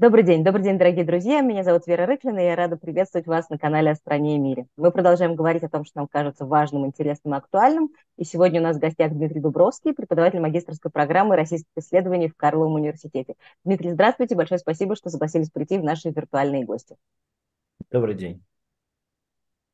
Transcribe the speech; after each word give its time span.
Добрый 0.00 0.24
день, 0.24 0.42
добрый 0.42 0.62
день, 0.62 0.78
дорогие 0.78 1.04
друзья. 1.04 1.42
Меня 1.42 1.62
зовут 1.62 1.86
Вера 1.86 2.06
Рыклина, 2.06 2.38
и 2.38 2.44
я 2.46 2.56
рада 2.56 2.78
приветствовать 2.78 3.26
вас 3.26 3.50
на 3.50 3.58
канале 3.58 3.90
«О 3.90 3.94
стране 3.94 4.36
и 4.36 4.38
мире». 4.38 4.66
Мы 4.78 4.92
продолжаем 4.92 5.34
говорить 5.34 5.62
о 5.62 5.68
том, 5.68 5.84
что 5.84 5.98
нам 5.98 6.08
кажется 6.08 6.46
важным, 6.46 6.86
интересным 6.86 7.34
и 7.34 7.36
актуальным. 7.36 7.90
И 8.16 8.24
сегодня 8.24 8.62
у 8.62 8.64
нас 8.64 8.78
в 8.78 8.80
гостях 8.80 9.12
Дмитрий 9.12 9.40
Дубровский, 9.40 9.92
преподаватель 9.92 10.40
магистрской 10.40 10.90
программы 10.90 11.36
российских 11.36 11.68
исследований 11.76 12.30
в 12.30 12.34
Карловом 12.34 12.76
университете. 12.76 13.34
Дмитрий, 13.62 13.90
здравствуйте, 13.90 14.34
большое 14.34 14.58
спасибо, 14.58 14.96
что 14.96 15.10
согласились 15.10 15.50
прийти 15.50 15.76
в 15.76 15.84
наши 15.84 16.08
виртуальные 16.08 16.64
гости. 16.64 16.96
Добрый 17.90 18.14
день. 18.14 18.42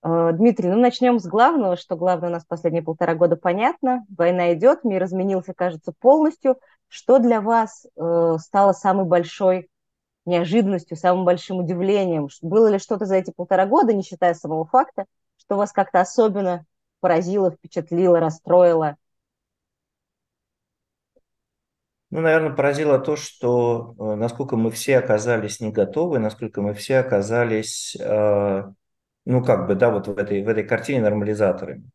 Э, 0.02 0.32
Дмитрий, 0.32 0.70
ну 0.70 0.80
начнем 0.80 1.20
с 1.20 1.26
главного, 1.28 1.76
что 1.76 1.96
главное 1.96 2.30
у 2.30 2.32
нас 2.32 2.44
последние 2.44 2.82
полтора 2.82 3.14
года 3.14 3.36
понятно. 3.36 4.04
Война 4.08 4.52
идет, 4.54 4.82
мир 4.82 5.04
изменился, 5.04 5.54
кажется, 5.54 5.92
полностью. 5.96 6.56
Что 6.88 7.20
для 7.20 7.40
вас 7.40 7.86
э, 7.94 8.34
стало 8.40 8.72
самой 8.72 9.06
большой 9.06 9.68
неожиданностью, 10.26 10.96
самым 10.96 11.24
большим 11.24 11.58
удивлением? 11.58 12.28
Было 12.42 12.68
ли 12.68 12.78
что-то 12.78 13.06
за 13.06 13.16
эти 13.16 13.30
полтора 13.30 13.66
года, 13.66 13.92
не 13.92 14.02
считая 14.02 14.34
самого 14.34 14.66
факта, 14.66 15.06
что 15.38 15.56
вас 15.56 15.72
как-то 15.72 16.00
особенно 16.00 16.64
поразило, 17.00 17.50
впечатлило, 17.50 18.20
расстроило? 18.20 18.96
Ну, 22.10 22.20
наверное, 22.20 22.54
поразило 22.54 22.98
то, 22.98 23.16
что 23.16 23.94
э, 23.98 24.14
насколько 24.14 24.56
мы 24.56 24.70
все 24.70 24.98
оказались 24.98 25.60
не 25.60 25.72
готовы, 25.72 26.18
насколько 26.18 26.62
мы 26.62 26.72
все 26.72 26.98
оказались, 26.98 27.96
э, 27.98 28.62
ну, 29.24 29.44
как 29.44 29.66
бы, 29.66 29.74
да, 29.74 29.90
вот 29.90 30.06
в 30.06 30.16
этой, 30.16 30.42
в 30.42 30.48
этой 30.48 30.62
картине 30.62 31.00
нормализаторами. 31.00 31.90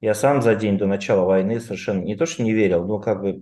Я 0.00 0.14
сам 0.14 0.42
за 0.42 0.54
день 0.54 0.76
до 0.76 0.86
начала 0.86 1.24
войны 1.24 1.58
совершенно 1.58 2.02
не 2.02 2.16
то, 2.16 2.26
что 2.26 2.42
не 2.42 2.52
верил, 2.52 2.84
но 2.84 2.98
как 3.00 3.22
бы 3.22 3.40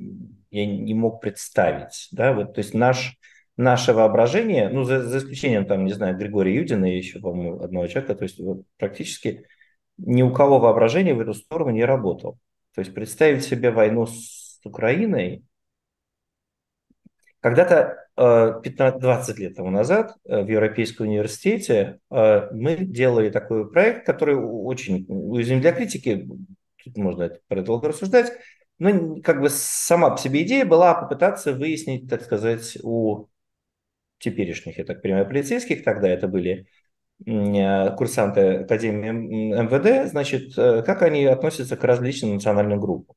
я 0.51 0.67
не 0.67 0.95
мог 0.95 1.21
представить, 1.21 2.09
да, 2.13 2.33
вот, 2.33 2.55
то 2.55 2.61
есть 2.61 2.75
наш, 2.75 3.19
наше 3.57 3.93
воображение, 3.93 4.69
ну, 4.69 4.85
за, 4.85 5.03
за 5.03 5.19
исключением, 5.19 5.67
там, 5.67 5.85
не 5.85 5.93
знаю, 5.93 6.17
Григория 6.17 6.55
Юдина 6.55 6.87
и 6.87 6.97
еще, 6.97 7.21
по-моему, 7.21 7.63
одного 7.63 7.87
человека, 7.87 8.15
то 8.15 8.25
есть 8.25 8.41
практически 8.79 9.47
ни 9.97 10.23
у 10.23 10.33
кого 10.33 10.59
воображение 10.59 11.15
в 11.15 11.21
эту 11.21 11.35
сторону 11.35 11.71
не 11.71 11.85
работало. 11.85 12.39
То 12.75 12.81
есть 12.81 12.93
представить 12.95 13.45
себе 13.45 13.71
войну 13.71 14.07
с 14.07 14.61
Украиной, 14.65 15.45
когда-то 17.41 18.09
15-20 18.17 18.63
э, 18.67 19.35
лет 19.37 19.57
тому 19.57 19.71
назад 19.71 20.17
э, 20.25 20.43
в 20.43 20.49
Европейском 20.49 21.07
университете 21.07 22.01
э, 22.11 22.49
мы 22.53 22.77
делали 22.77 23.29
такой 23.29 23.71
проект, 23.71 24.07
который 24.07 24.37
очень 24.37 25.05
уязвим 25.09 25.61
для 25.61 25.73
критики, 25.73 26.27
тут 26.83 26.97
можно 26.97 27.25
это 27.25 27.63
долго 27.63 27.89
рассуждать, 27.89 28.33
но 28.79 29.21
как 29.21 29.41
бы 29.41 29.51
сама 29.51 30.11
по 30.11 30.17
себе 30.17 30.43
идея 30.43 30.65
была 30.65 30.95
попытаться 30.95 31.53
выяснить, 31.53 32.09
так 32.09 32.23
сказать, 32.23 32.79
у 32.83 33.27
теперешних, 34.25 34.79
я 34.79 34.85
так 34.85 35.03
понимаю, 35.03 35.27
полицейских, 35.27 35.85
тогда 35.85 36.09
это 36.09 36.29
были 36.29 36.67
э, 37.27 37.97
курсанты 37.97 38.41
Академии 38.65 39.11
МВД, 39.11 40.11
значит, 40.11 40.57
э, 40.57 40.83
как 40.83 41.03
они 41.03 41.25
относятся 41.27 41.77
к 41.77 41.85
различным 41.85 42.35
национальным 42.35 42.81
группам. 42.81 43.15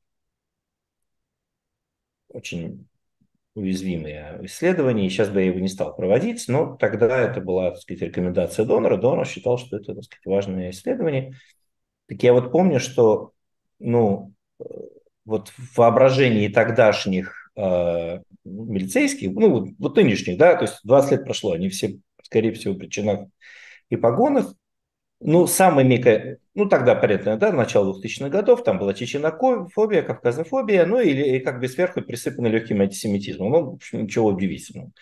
Очень 2.28 2.86
уязвимые 3.54 4.38
исследования, 4.42 5.08
сейчас 5.08 5.30
бы 5.30 5.40
я 5.40 5.46
его 5.46 5.58
не 5.58 5.68
стал 5.68 5.96
проводить, 5.96 6.44
но 6.46 6.76
тогда 6.76 7.18
это 7.18 7.40
была, 7.40 7.70
так 7.70 7.80
сказать, 7.80 8.02
рекомендация 8.02 8.66
донора. 8.66 8.98
Донор 8.98 9.26
считал, 9.26 9.58
что 9.58 9.78
это, 9.78 9.94
так 9.94 10.04
сказать, 10.04 10.26
важное 10.26 10.70
исследование. 10.70 11.34
Так 12.06 12.22
я 12.22 12.34
вот 12.34 12.52
помню, 12.52 12.80
что, 12.80 13.32
ну, 13.78 14.32
э, 14.60 14.64
вот 15.24 15.48
в 15.48 15.78
воображении 15.78 16.48
тогдашних 16.48 17.37
э, 17.58 18.20
милицейских, 18.44 19.32
ну, 19.32 19.50
вот, 19.50 19.68
вот 19.78 19.96
нынешних, 19.96 20.38
да, 20.38 20.54
то 20.54 20.62
есть 20.62 20.78
20 20.84 21.10
лет 21.12 21.24
прошло, 21.24 21.52
они 21.52 21.68
все, 21.68 21.98
скорее 22.22 22.52
всего, 22.52 22.74
при 22.74 22.88
чинах 22.88 23.26
и 23.90 23.96
погонах. 23.96 24.54
Ну, 25.20 25.48
самый 25.48 25.84
мега, 25.84 26.38
ну, 26.54 26.66
тогда, 26.66 26.94
понятно, 26.94 27.36
да, 27.36 27.50
начало 27.50 27.92
2000-х 27.92 28.28
годов, 28.28 28.62
там 28.62 28.78
была 28.78 28.94
чеченофобия, 28.94 30.02
кавказофобия, 30.02 30.86
ну, 30.86 31.00
или 31.00 31.36
и 31.36 31.40
как 31.40 31.58
бы 31.58 31.66
сверху 31.66 32.02
присыпаны 32.02 32.46
легким 32.46 32.80
антисемитизмом. 32.80 33.50
Ну, 33.50 33.70
в 33.72 33.74
общем, 33.74 34.04
ничего 34.04 34.28
удивительного. 34.28 34.92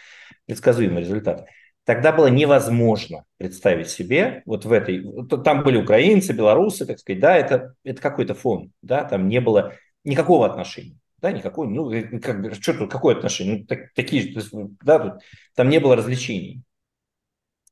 Предсказуемый 0.46 1.02
результат. 1.02 1.46
Тогда 1.84 2.12
было 2.12 2.28
невозможно 2.28 3.24
представить 3.36 3.90
себе 3.90 4.42
вот 4.46 4.64
в 4.64 4.72
этой... 4.72 5.04
Там 5.44 5.62
были 5.62 5.76
украинцы, 5.76 6.32
белорусы, 6.32 6.86
так 6.86 6.98
сказать, 6.98 7.20
да, 7.20 7.36
это, 7.36 7.74
это 7.84 8.00
какой-то 8.00 8.34
фон, 8.34 8.72
да, 8.80 9.04
там 9.04 9.28
не 9.28 9.40
было 9.40 9.74
никакого 10.02 10.46
отношения. 10.46 10.96
Да, 11.22 11.32
никакой, 11.32 11.68
ну, 11.68 11.90
э, 11.90 12.18
как 12.20 12.42
бы, 12.42 12.52
что 12.54 12.74
тут, 12.74 12.90
какое 12.90 13.16
отношение? 13.16 13.60
Ну, 13.60 13.66
так, 13.66 13.92
такие, 13.94 14.34
да, 14.82 14.98
тут, 14.98 15.22
там 15.54 15.68
не 15.68 15.80
было 15.80 15.96
развлечений. 15.96 16.62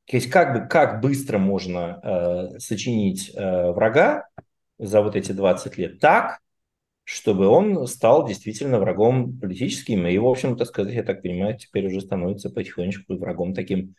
То 0.07 0.17
есть 0.17 0.29
как, 0.29 0.53
бы, 0.53 0.67
как 0.67 1.01
быстро 1.01 1.37
можно 1.39 1.99
э, 2.55 2.59
сочинить 2.59 3.31
э, 3.35 3.71
врага 3.71 4.27
за 4.77 5.01
вот 5.01 5.15
эти 5.15 5.31
20 5.31 5.77
лет 5.77 5.99
так, 5.99 6.39
чтобы 7.03 7.47
он 7.47 7.87
стал 7.87 8.27
действительно 8.27 8.79
врагом 8.79 9.39
политическим. 9.39 10.07
И, 10.07 10.17
в 10.17 10.27
общем, 10.27 10.57
так 10.57 10.67
сказать, 10.67 10.93
я 10.93 11.03
так 11.03 11.23
понимаю, 11.23 11.57
теперь 11.57 11.87
уже 11.87 12.01
становится 12.01 12.49
потихонечку 12.51 13.15
врагом 13.17 13.53
таким 13.55 13.95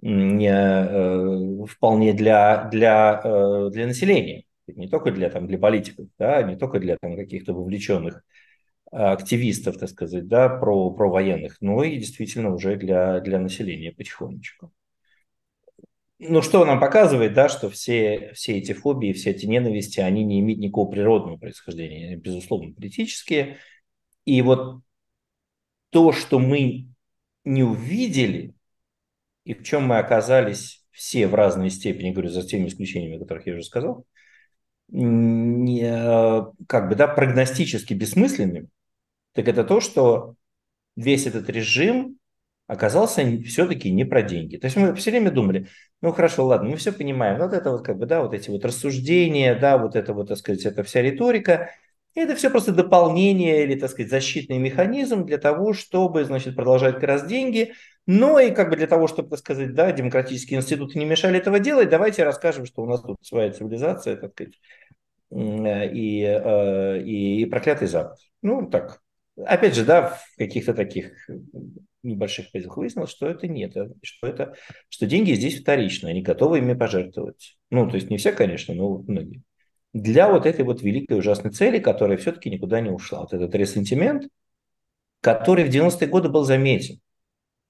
не, 0.00 0.50
э, 0.50 1.66
вполне 1.66 2.12
для, 2.14 2.64
для, 2.70 3.20
э, 3.24 3.70
для 3.72 3.86
населения 3.86 4.44
не 4.68 4.88
только 4.88 5.10
для, 5.10 5.28
там, 5.30 5.46
для 5.46 5.58
политиков, 5.58 6.06
да, 6.18 6.42
не 6.42 6.56
только 6.56 6.78
для 6.80 6.96
там, 6.98 7.16
каких-то 7.16 7.52
вовлеченных 7.52 8.22
активистов, 8.92 9.78
так 9.78 9.88
сказать, 9.88 10.28
да, 10.28 10.48
про, 10.50 10.90
про 10.90 11.08
военных, 11.08 11.56
но 11.60 11.82
и 11.82 11.96
действительно 11.96 12.54
уже 12.54 12.76
для, 12.76 13.20
для 13.20 13.40
населения 13.40 13.90
потихонечку. 13.90 14.70
Ну, 16.18 16.40
что 16.40 16.64
нам 16.64 16.78
показывает, 16.78 17.32
да, 17.32 17.48
что 17.48 17.68
все, 17.68 18.32
все 18.34 18.58
эти 18.58 18.72
фобии, 18.72 19.12
все 19.12 19.30
эти 19.30 19.46
ненависти, 19.46 19.98
они 19.98 20.22
не 20.22 20.40
имеют 20.40 20.60
никакого 20.60 20.90
природного 20.90 21.36
происхождения, 21.36 22.06
они, 22.06 22.16
безусловно, 22.16 22.72
политические. 22.74 23.56
И 24.24 24.40
вот 24.42 24.82
то, 25.90 26.12
что 26.12 26.38
мы 26.38 26.86
не 27.44 27.64
увидели, 27.64 28.54
и 29.44 29.54
в 29.54 29.64
чем 29.64 29.86
мы 29.86 29.98
оказались 29.98 30.86
все 30.92 31.26
в 31.26 31.34
разной 31.34 31.70
степени, 31.70 32.12
говорю, 32.12 32.28
за 32.28 32.46
теми 32.46 32.68
исключениями, 32.68 33.16
о 33.16 33.20
которых 33.20 33.46
я 33.46 33.54
уже 33.54 33.64
сказал, 33.64 34.06
не, 34.88 35.82
как 36.68 36.88
бы, 36.88 36.94
да, 36.94 37.08
прогностически 37.08 37.94
бессмысленным, 37.94 38.68
так 39.32 39.48
это 39.48 39.64
то, 39.64 39.80
что 39.80 40.34
весь 40.96 41.26
этот 41.26 41.48
режим 41.48 42.18
оказался 42.66 43.22
все-таки 43.44 43.90
не 43.90 44.04
про 44.04 44.22
деньги. 44.22 44.56
То 44.56 44.66
есть 44.66 44.76
мы 44.76 44.94
все 44.94 45.10
время 45.10 45.30
думали, 45.30 45.68
ну 46.00 46.12
хорошо, 46.12 46.46
ладно, 46.46 46.70
мы 46.70 46.76
все 46.76 46.92
понимаем, 46.92 47.38
вот 47.38 47.52
это 47.52 47.70
вот 47.70 47.84
как 47.84 47.98
бы, 47.98 48.06
да, 48.06 48.22
вот 48.22 48.34
эти 48.34 48.50
вот 48.50 48.64
рассуждения, 48.64 49.54
да, 49.54 49.78
вот 49.78 49.96
это 49.96 50.14
вот, 50.14 50.28
так 50.28 50.38
сказать, 50.38 50.64
это 50.64 50.82
вся 50.82 51.02
риторика, 51.02 51.70
это 52.14 52.34
все 52.36 52.50
просто 52.50 52.72
дополнение 52.72 53.64
или, 53.64 53.78
так 53.78 53.90
сказать, 53.90 54.10
защитный 54.10 54.58
механизм 54.58 55.24
для 55.24 55.38
того, 55.38 55.72
чтобы, 55.72 56.24
значит, 56.24 56.56
продолжать 56.56 56.98
красть 57.00 57.26
деньги, 57.26 57.72
но 58.06 58.38
и 58.38 58.50
как 58.50 58.70
бы 58.70 58.76
для 58.76 58.86
того, 58.86 59.06
чтобы, 59.06 59.30
так 59.30 59.38
сказать, 59.38 59.74
да, 59.74 59.92
демократические 59.92 60.58
институты 60.58 60.98
не 60.98 61.04
мешали 61.04 61.38
этого 61.38 61.58
делать, 61.58 61.88
давайте 61.88 62.24
расскажем, 62.24 62.66
что 62.66 62.82
у 62.82 62.86
нас 62.86 63.02
тут 63.02 63.16
своя 63.22 63.50
цивилизация, 63.52 64.16
так 64.16 64.32
сказать, 64.32 64.58
и, 65.30 66.22
э, 66.22 67.02
и, 67.02 67.42
и 67.42 67.46
проклятый 67.46 67.88
Запад. 67.88 68.18
Ну, 68.42 68.68
так. 68.68 69.01
Опять 69.36 69.74
же, 69.74 69.84
да, 69.84 70.10
в 70.10 70.36
каких-то 70.36 70.74
таких 70.74 71.12
небольших 72.02 72.50
пределах 72.50 72.76
выяснилось, 72.76 73.10
что 73.10 73.28
это 73.28 73.48
нет, 73.48 73.76
э, 73.76 73.90
что 74.02 74.26
это, 74.26 74.54
что 74.88 75.06
деньги 75.06 75.32
здесь 75.32 75.60
вторичные, 75.60 76.10
они 76.10 76.22
готовы 76.22 76.58
ими 76.58 76.74
пожертвовать. 76.74 77.56
Ну, 77.70 77.88
то 77.88 77.94
есть 77.94 78.10
не 78.10 78.18
все, 78.18 78.32
конечно, 78.32 78.74
но 78.74 78.98
многие. 78.98 79.42
Для 79.92 80.30
вот 80.30 80.46
этой 80.46 80.64
вот 80.64 80.82
великой 80.82 81.18
ужасной 81.18 81.52
цели, 81.52 81.78
которая 81.78 82.16
все-таки 82.16 82.50
никуда 82.50 82.80
не 82.80 82.90
ушла. 82.90 83.20
Вот 83.20 83.32
этот 83.32 83.54
ресентимент, 83.54 84.28
который 85.20 85.64
в 85.64 85.68
90-е 85.68 86.08
годы 86.08 86.28
был 86.28 86.44
заметен. 86.44 87.00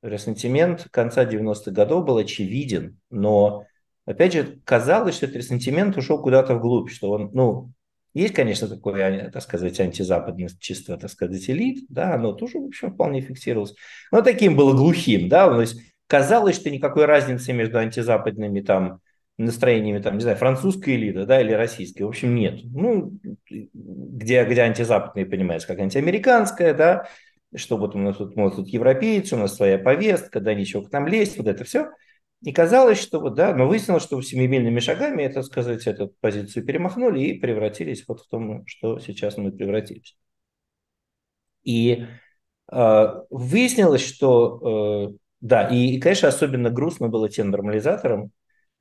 Ресентимент 0.02 0.88
конца 0.90 1.24
90-х 1.24 1.70
годов 1.70 2.04
был 2.04 2.16
очевиден, 2.16 2.98
но 3.10 3.66
опять 4.04 4.32
же, 4.32 4.60
казалось, 4.64 5.16
что 5.16 5.26
этот 5.26 5.36
ресентимент 5.38 5.96
ушел 5.96 6.20
куда-то 6.20 6.56
вглубь, 6.56 6.90
что 6.90 7.10
он, 7.10 7.30
ну, 7.32 7.72
есть, 8.14 8.34
конечно, 8.34 8.68
такой, 8.68 9.30
так 9.30 9.42
сказать, 9.42 9.78
антизападный 9.80 10.48
чисто, 10.60 10.96
так 10.96 11.10
сказать, 11.10 11.48
элит, 11.48 11.86
да, 11.88 12.14
оно 12.14 12.32
тоже, 12.32 12.58
в 12.58 12.66
общем, 12.66 12.92
вполне 12.92 13.20
фиксировалось. 13.20 13.74
Но 14.10 14.22
таким 14.22 14.56
было 14.56 14.74
глухим, 14.74 15.28
да, 15.28 15.48
то 15.48 15.60
есть 15.60 15.80
казалось, 16.06 16.56
что 16.56 16.70
никакой 16.70 17.06
разницы 17.06 17.52
между 17.52 17.78
антизападными 17.78 18.60
там 18.60 19.00
настроениями, 19.38 19.98
там, 20.00 20.16
не 20.16 20.20
знаю, 20.20 20.36
французской 20.36 20.96
элиты, 20.96 21.24
да, 21.24 21.40
или 21.40 21.52
российской, 21.52 22.02
в 22.02 22.08
общем, 22.08 22.34
нет. 22.34 22.60
Ну, 22.64 23.18
где, 23.48 24.44
где 24.44 24.60
антизападные, 24.60 25.24
понимаешь, 25.24 25.64
как 25.64 25.78
антиамериканская, 25.78 26.74
да, 26.74 27.08
что 27.54 27.78
вот 27.78 27.94
у 27.94 27.98
нас 27.98 28.18
тут, 28.18 28.36
мы 28.36 28.50
тут 28.50 28.68
европейцы, 28.68 29.36
у 29.36 29.38
нас 29.38 29.56
своя 29.56 29.78
повестка, 29.78 30.40
да, 30.40 30.52
ничего 30.52 30.82
к 30.82 30.92
нам 30.92 31.06
лезть, 31.06 31.38
вот 31.38 31.46
это 31.46 31.64
все– 31.64 31.90
и 32.42 32.52
казалось, 32.52 33.00
что 33.00 33.20
вот, 33.20 33.34
да, 33.34 33.54
но 33.54 33.68
выяснилось, 33.68 34.02
что 34.02 34.20
семимильными 34.22 34.80
шагами, 34.80 35.22
это 35.22 35.42
сказать, 35.42 35.86
эту 35.86 36.08
позицию 36.20 36.64
перемахнули 36.66 37.20
и 37.20 37.38
превратились 37.38 38.04
вот 38.08 38.20
в 38.20 38.28
том, 38.28 38.66
что 38.66 38.98
сейчас 38.98 39.36
мы 39.36 39.52
превратились. 39.52 40.16
И 41.62 42.06
э, 42.72 43.06
выяснилось, 43.30 44.04
что 44.04 45.14
Да, 45.40 45.68
и, 45.68 45.96
и, 45.96 46.00
конечно, 46.00 46.28
особенно 46.28 46.70
грустно 46.70 47.08
было 47.08 47.28
тем 47.28 47.50
нормализаторам, 47.50 48.30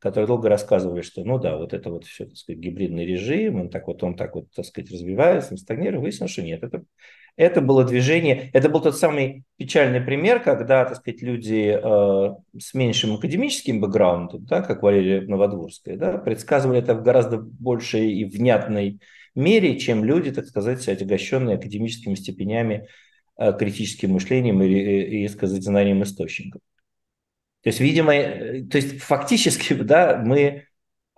которые 0.01 0.27
долго 0.27 0.49
рассказывали, 0.49 1.01
что, 1.01 1.23
ну 1.23 1.39
да, 1.39 1.57
вот 1.57 1.73
это 1.73 1.89
вот 1.89 2.05
все, 2.05 2.25
так 2.25 2.35
сказать, 2.35 2.59
гибридный 2.59 3.05
режим, 3.05 3.61
он 3.61 3.69
так 3.69 3.87
вот, 3.87 4.03
он 4.03 4.15
так 4.15 4.35
вот, 4.35 4.51
так 4.53 4.65
сказать, 4.65 4.91
развивается, 4.91 5.53
он 5.53 5.57
стагнирует. 5.57 6.01
Выяснилось, 6.01 6.31
что 6.31 6.41
нет, 6.41 6.63
это, 6.63 6.83
это 7.35 7.61
было 7.61 7.83
движение, 7.83 8.49
это 8.53 8.67
был 8.69 8.81
тот 8.81 8.97
самый 8.97 9.43
печальный 9.57 10.01
пример, 10.01 10.41
когда, 10.41 10.85
так 10.85 10.97
сказать, 10.97 11.21
люди 11.21 11.79
э, 11.81 12.35
с 12.59 12.73
меньшим 12.73 13.13
академическим 13.13 13.79
бэкграундом, 13.79 14.45
да, 14.45 14.61
как 14.61 14.83
Валерия 14.83 15.21
Новодворская, 15.21 15.97
да, 15.97 16.17
предсказывали 16.17 16.79
это 16.79 16.95
в 16.95 17.03
гораздо 17.03 17.37
большей 17.37 18.11
и 18.11 18.25
внятной 18.25 18.99
мере, 19.35 19.79
чем 19.79 20.03
люди, 20.03 20.31
так 20.31 20.45
сказать, 20.45 20.87
отягощенные 20.87 21.55
академическими 21.55 22.15
степенями 22.15 22.87
Э, 23.41 23.53
критическим 23.57 24.11
мышлением 24.11 24.61
и, 24.61 25.23
и 25.23 25.27
сказать, 25.27 25.63
знанием 25.63 26.03
источников. 26.03 26.61
То 27.63 27.69
есть, 27.69 27.79
видимо, 27.79 28.13
э, 28.13 28.63
то 28.63 28.77
есть 28.77 28.99
фактически, 29.01 29.73
да, 29.83 30.21
мы 30.23 30.65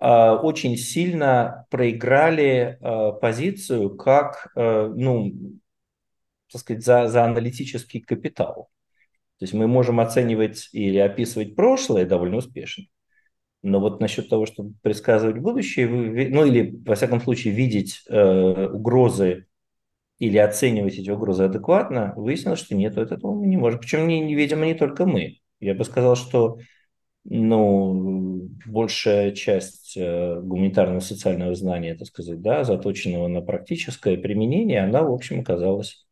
э, 0.00 0.30
очень 0.30 0.76
сильно 0.76 1.66
проиграли 1.70 2.78
э, 2.80 3.12
позицию 3.20 3.96
как, 3.96 4.52
э, 4.56 4.92
ну, 4.94 5.32
так 6.52 6.60
сказать, 6.60 6.84
за, 6.84 7.08
за 7.08 7.24
аналитический 7.24 8.00
капитал. 8.00 8.70
То 9.38 9.44
есть 9.44 9.54
мы 9.54 9.66
можем 9.66 10.00
оценивать 10.00 10.68
или 10.72 10.98
описывать 10.98 11.56
прошлое 11.56 12.06
довольно 12.06 12.36
успешно. 12.36 12.84
Но 13.62 13.80
вот 13.80 14.00
насчет 14.00 14.28
того, 14.28 14.44
чтобы 14.46 14.74
предсказывать 14.82 15.38
будущее, 15.38 15.88
ну 15.88 16.44
или, 16.44 16.78
во 16.84 16.94
всяком 16.94 17.20
случае, 17.20 17.54
видеть 17.54 18.02
э, 18.08 18.66
угрозы 18.68 19.46
или 20.18 20.36
оценивать 20.36 20.94
эти 20.94 21.10
угрозы 21.10 21.44
адекватно, 21.44 22.12
выяснилось, 22.14 22.60
что 22.60 22.74
нет, 22.74 22.98
этого 22.98 23.34
мы 23.34 23.46
не 23.46 23.56
можем. 23.56 23.80
Причем, 23.80 24.06
не, 24.06 24.34
видимо, 24.34 24.66
не 24.66 24.74
только 24.74 25.06
мы. 25.06 25.38
Я 25.60 25.74
бы 25.74 25.84
сказал, 25.84 26.16
что 26.16 26.58
ну, 27.24 28.50
большая 28.66 29.32
часть 29.32 29.96
э, 29.96 30.40
гуманитарного 30.40 31.00
социального 31.00 31.54
знания, 31.54 31.94
так 31.94 32.06
сказать, 32.06 32.40
да, 32.42 32.64
заточенного 32.64 33.28
на 33.28 33.40
практическое 33.40 34.18
применение, 34.18 34.82
она, 34.82 35.02
в 35.02 35.12
общем, 35.12 35.40
оказалась, 35.40 36.06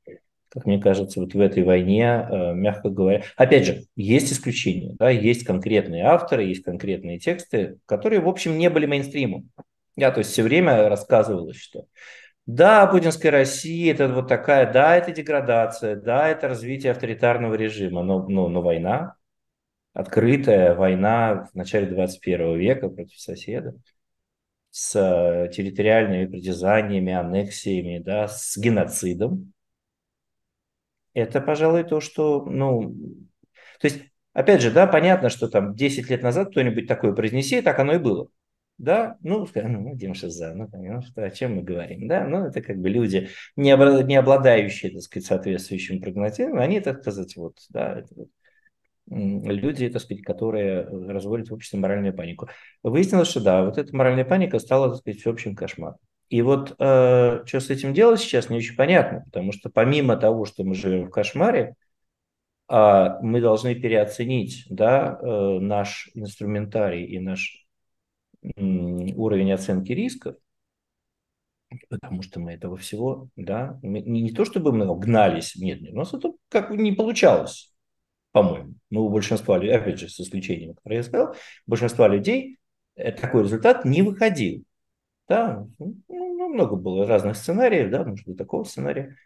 как 0.49 0.65
мне 0.65 0.81
кажется, 0.81 1.21
вот 1.21 1.35
в 1.35 1.41
этой 1.41 1.65
войне, 1.65 2.05
э, 2.05 2.55
мягко 2.55 2.89
говоря. 2.89 3.25
Опять 3.37 3.67
же, 3.67 3.85
есть 3.95 4.33
исключения, 4.33 4.97
да, 4.99 5.11
есть 5.11 5.45
конкретные 5.45 6.05
авторы, 6.05 6.45
есть 6.45 6.65
конкретные 6.65 7.19
тексты, 7.19 7.79
которые, 7.85 8.21
в 8.21 8.29
общем, 8.29 8.57
не 8.57 8.71
были 8.71 8.87
мейнстримом. 8.87 9.51
Я, 9.97 10.11
то 10.11 10.19
есть, 10.19 10.31
все 10.31 10.43
время 10.43 10.89
рассказывалось, 10.89 11.59
что 11.59 11.85
да, 12.47 12.87
путинская 12.87 13.31
Россия, 13.31 13.93
это 13.93 14.09
вот 14.09 14.29
такая, 14.29 14.73
да, 14.73 14.97
это 14.97 15.13
деградация, 15.13 15.95
да, 15.95 16.29
это 16.29 16.49
развитие 16.49 16.93
авторитарного 16.93 17.55
режима, 17.55 18.03
но, 18.03 18.27
но, 18.27 18.49
но 18.49 18.63
война, 18.63 19.15
открытая 19.93 20.75
война 20.75 21.49
в 21.53 21.55
начале 21.57 21.87
21 21.87 22.59
века 22.59 22.89
против 22.89 23.19
соседа, 23.21 23.75
с 24.71 24.97
э, 24.97 25.51
территориальными 25.53 26.27
притязаниями, 26.27 27.13
аннексиями, 27.13 27.99
да, 27.99 28.29
с 28.29 28.57
геноцидом, 28.57 29.53
это, 31.15 31.41
пожалуй, 31.41 31.85
то, 31.85 32.01
что, 32.01 32.45
ну, 32.47 32.95
то 33.81 33.87
есть, 33.87 34.03
опять 34.33 34.63
же, 34.63 34.71
да, 34.71 34.87
понятно, 34.87 35.29
что 35.29 35.49
там 35.49 35.75
10 35.75 36.09
лет 36.11 36.23
назад 36.23 36.51
кто-нибудь 36.51 36.87
такое 36.87 37.13
произнеси, 37.13 37.61
так 37.61 37.79
оно 37.79 37.95
и 37.95 37.99
было. 37.99 38.29
Да, 38.79 39.17
ну, 39.23 39.47
ну, 39.55 39.95
Дима 39.95 40.15
Шиза, 40.15 40.55
ну, 40.55 40.69
ну, 40.73 41.01
о 41.17 41.31
чем 41.31 41.57
мы 41.57 41.63
говорим, 41.63 42.09
да, 42.09 42.27
ну, 42.27 42.47
это 42.47 42.63
как 42.63 42.79
бы 42.79 42.89
люди, 42.89 43.29
не, 43.55 43.71
обла- 43.71 44.03
не 44.03 44.17
обладающие, 44.17 44.91
так 44.91 45.03
сказать, 45.03 45.27
соответствующим 45.27 46.01
прагматизмом, 46.01 46.59
они, 46.59 46.81
так 46.81 47.03
сказать, 47.03 47.37
вот, 47.37 47.59
да, 47.69 47.99
это 48.01 48.09
вот, 48.17 48.29
люди, 49.13 49.89
так 49.89 50.03
сказать, 50.03 50.23
которые 50.23 50.83
разводят 50.83 51.51
в 51.51 51.55
обществе 51.55 51.79
моральную 51.79 52.15
панику. 52.15 52.49
Выяснилось, 52.83 53.29
что 53.29 53.41
да, 53.41 53.65
вот 53.65 53.79
эта 53.79 53.95
моральная 53.95 54.25
паника 54.25 54.59
стала, 54.59 54.89
так 54.89 54.99
сказать, 54.99 55.21
всеобщим 55.21 55.55
кошмаром. 55.55 55.99
И 56.29 56.41
вот 56.41 56.75
э, 56.79 57.43
что 57.45 57.61
с 57.61 57.69
этим 57.69 57.93
делать 57.93 58.21
сейчас 58.21 58.49
не 58.49 58.57
очень 58.57 58.75
понятно, 58.75 59.23
потому 59.27 59.53
что 59.53 59.69
помимо 59.69 60.17
того, 60.17 60.47
что 60.47 60.65
мы 60.65 60.75
живем 60.75 61.07
в 61.07 61.11
кошмаре, 61.11 61.75
э, 62.71 63.09
мы 63.21 63.43
должны 63.43 63.75
переоценить 63.75 64.65
да, 64.71 65.19
э, 65.21 65.59
наш 65.61 66.09
инструментарий 66.15 67.05
и 67.05 67.19
наш 67.19 67.67
уровень 68.57 69.53
оценки 69.53 69.93
рисков, 69.93 70.37
потому 71.89 72.23
что 72.23 72.41
мы 72.41 72.53
этого 72.53 72.77
всего, 72.77 73.29
да, 73.37 73.79
не, 73.83 74.03
не 74.03 74.33
то 74.33 74.45
чтобы 74.45 74.73
мы 74.73 74.99
гнались, 74.99 75.55
нет, 75.55 75.81
у 75.93 75.97
нас 75.97 76.13
это 76.13 76.33
как 76.49 76.71
бы 76.71 76.77
не 76.77 76.93
получалось, 76.93 77.72
по-моему. 78.33 78.75
Ну, 78.91 79.05
у 79.07 79.11
большинства 79.11 79.59
людей, 79.59 79.77
опять 79.77 79.99
же, 79.99 80.09
с 80.09 80.21
исключением, 80.21 80.75
которое 80.75 80.97
я 80.97 81.03
сказал, 81.03 81.35
большинства 81.67 82.09
людей 82.09 82.59
э, 82.97 83.13
такой 83.13 83.45
результат 83.45 83.85
не 83.85 84.03
выходил. 84.03 84.65
Да, 85.29 85.67
ну, 85.79 85.97
ну, 86.09 86.49
много 86.49 86.77
было 86.77 87.07
разных 87.07 87.37
сценариев, 87.37 87.91
да, 87.91 88.05
может 88.05 88.27
быть, 88.27 88.37
такого 88.37 88.65
сценария, 88.65 89.17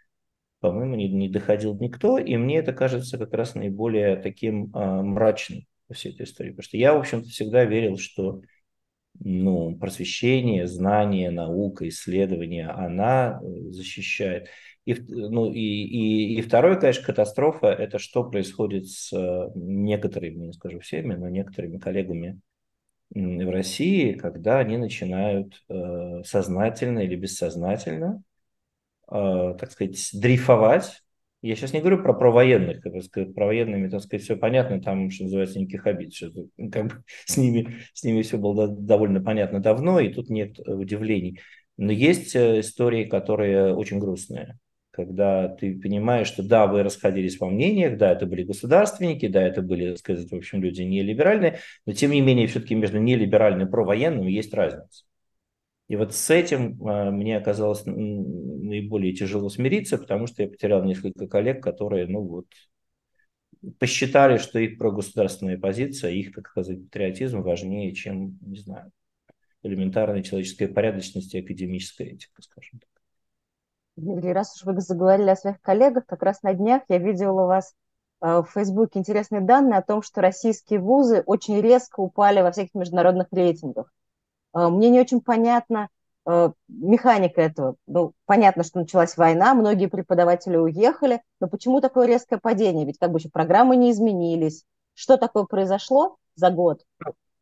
по-моему, 0.61 0.95
не, 0.97 1.09
не 1.09 1.29
доходил 1.29 1.77
никто, 1.79 2.19
и 2.19 2.37
мне 2.37 2.59
это 2.59 2.73
кажется 2.73 3.19
как 3.19 3.33
раз 3.33 3.55
наиболее 3.55 4.17
таким 4.17 4.71
а, 4.75 5.03
мрачным 5.03 5.67
во 5.89 5.95
всей 5.95 6.13
этой 6.13 6.25
истории, 6.25 6.51
потому 6.51 6.65
что 6.65 6.77
я, 6.77 6.95
в 6.95 6.99
общем-то, 6.99 7.29
всегда 7.29 7.65
верил, 7.65 7.99
что 7.99 8.43
ну, 9.21 9.77
просвещение, 9.77 10.67
знание, 10.67 11.31
наука, 11.31 11.89
исследование, 11.89 12.69
она 12.69 13.41
э, 13.43 13.71
защищает. 13.71 14.49
И, 14.87 14.95
ну, 15.09 15.53
и, 15.53 15.61
и, 15.61 16.39
и 16.39 16.43
второе, 16.43 16.77
конечно, 16.77 17.05
катастрофа– 17.05 17.67
это 17.79 17.99
что 17.99 18.23
происходит 18.23 18.89
с 18.89 19.13
э, 19.13 19.51
некоторыми, 19.57 20.47
не 20.47 20.53
скажу 20.53 20.79
всеми, 20.79 21.15
но 21.15 21.29
некоторыми 21.29 21.79
коллегами 21.79 22.41
в 23.11 23.51
России, 23.51 24.13
когда 24.13 24.61
они 24.61 24.77
начинают 24.77 25.65
э, 25.69 26.23
сознательно 26.25 27.01
или 27.01 27.17
бессознательно, 27.17 28.23
э, 29.11 29.57
так 29.59 29.73
сказать, 29.73 29.99
дрейфовать 30.13 31.03
я 31.43 31.55
сейчас 31.55 31.73
не 31.73 31.81
говорю 31.81 32.03
про 32.03 32.13
провоенных, 32.13 32.81
как 32.81 33.01
сказать, 33.05 33.35
про 33.35 33.47
военными, 33.47 33.89
так 33.89 34.01
сказать, 34.01 34.25
все 34.25 34.37
понятно, 34.37 34.81
там, 34.81 35.11
что 35.11 35.25
называется, 35.25 35.61
никаких 35.61 35.87
обид, 35.87 36.13
что 36.13 36.33
как 36.73 36.87
бы 36.87 37.05
с 37.27 37.37
ними, 37.37 37.77
с 37.93 38.03
ними 38.03 38.23
все 38.23 38.39
было 38.39 38.67
довольно 38.69 39.21
понятно 39.21 39.61
давно, 39.61 40.01
и 40.01 40.13
тут 40.13 40.31
нет 40.31 40.59
удивлений. 40.59 41.41
Но 41.77 41.93
есть 41.93 42.35
истории, 42.35 43.05
которые 43.05 43.75
очень 43.75 43.99
грустные, 43.99 44.59
когда 44.97 45.49
ты 45.49 45.79
понимаешь, 45.79 46.27
что 46.27 46.43
да, 46.43 46.67
вы 46.67 46.83
расходились 46.83 47.39
во 47.39 47.49
мнениях, 47.51 47.99
да, 47.99 48.13
это 48.13 48.27
были 48.27 48.43
государственники, 48.43 49.29
да, 49.29 49.43
это 49.43 49.63
были, 49.63 49.91
так 49.91 49.99
сказать, 49.99 50.31
в 50.31 50.35
общем, 50.35 50.63
люди 50.63 50.83
нелиберальные, 50.83 51.61
но 51.85 51.93
тем 51.93 52.13
не 52.13 52.23
менее 52.23 52.47
все-таки 52.47 52.75
между 52.75 52.99
нелиберальным 52.99 53.69
и 53.69 53.71
провоенным 53.71 54.27
есть 54.27 54.55
разница. 54.55 55.05
И 55.89 55.97
вот 55.97 56.15
с 56.15 56.31
этим 56.31 56.83
а, 56.85 57.11
мне 57.11 57.37
оказалось 57.37 57.85
наиболее 57.87 59.15
тяжело 59.15 59.49
смириться, 59.51 59.99
потому 59.99 60.27
что 60.27 60.43
я 60.43 60.49
потерял 60.49 60.83
несколько 60.83 61.29
коллег, 61.29 61.63
которые, 61.63 62.09
ну 62.09 62.23
вот, 62.23 62.47
посчитали, 63.79 64.39
что 64.39 64.59
их 64.59 64.79
прогосударственная 64.79 65.59
позиция, 65.59 66.11
их, 66.13 66.35
так 66.35 66.49
сказать, 66.49 66.83
патриотизм 66.85 67.43
важнее, 67.43 67.95
чем, 67.95 68.39
не 68.41 68.59
знаю, 68.59 68.91
элементарная 69.63 70.23
человеческая 70.23 70.69
порядочность 70.69 71.35
и 71.35 71.41
академическая 71.41 72.09
этика, 72.09 72.43
скажем 72.43 72.81
так. 72.81 72.96
Дмитрий, 73.97 74.33
раз 74.33 74.55
уж 74.57 74.65
вы 74.65 74.81
заговорили 74.81 75.31
о 75.31 75.37
своих 75.37 75.61
коллегах, 75.63 76.05
как 76.07 76.23
раз 76.23 76.43
на 76.43 76.53
днях 76.53 76.83
я 76.89 76.99
видела 76.99 77.43
у 77.43 77.47
вас 77.47 77.75
а, 78.21 78.43
в 78.43 78.51
Фейсбуке 78.51 78.99
интересные 78.99 79.41
данные 79.41 79.79
о 79.79 79.83
том, 79.83 80.03
что 80.03 80.21
российские 80.21 80.81
вузы 80.81 81.23
очень 81.25 81.61
резко 81.61 82.01
упали 82.01 82.43
во 82.43 82.53
всяких 82.53 82.75
международных 82.75 83.29
рейтингах. 83.33 83.91
А, 84.53 84.69
мне 84.69 84.91
не 84.91 85.01
очень 85.01 85.23
понятно 85.23 85.89
а, 86.27 86.53
механика 86.69 87.41
этого. 87.41 87.77
Ну, 87.87 88.13
понятно, 88.27 88.65
что 88.65 88.81
началась 88.81 89.17
война, 89.17 89.55
многие 89.55 89.87
преподаватели 89.87 90.57
уехали, 90.57 91.23
но 91.41 91.49
почему 91.49 91.81
такое 91.81 92.07
резкое 92.07 92.39
падение? 92.39 92.85
Ведь 92.85 92.99
как 92.99 93.11
бы 93.11 93.19
еще 93.19 93.31
программы 93.31 93.77
не 93.77 93.93
изменились. 93.93 94.65
Что 94.93 95.17
такое 95.17 95.45
произошло 95.45 96.17
за 96.35 96.51
год? 96.51 96.83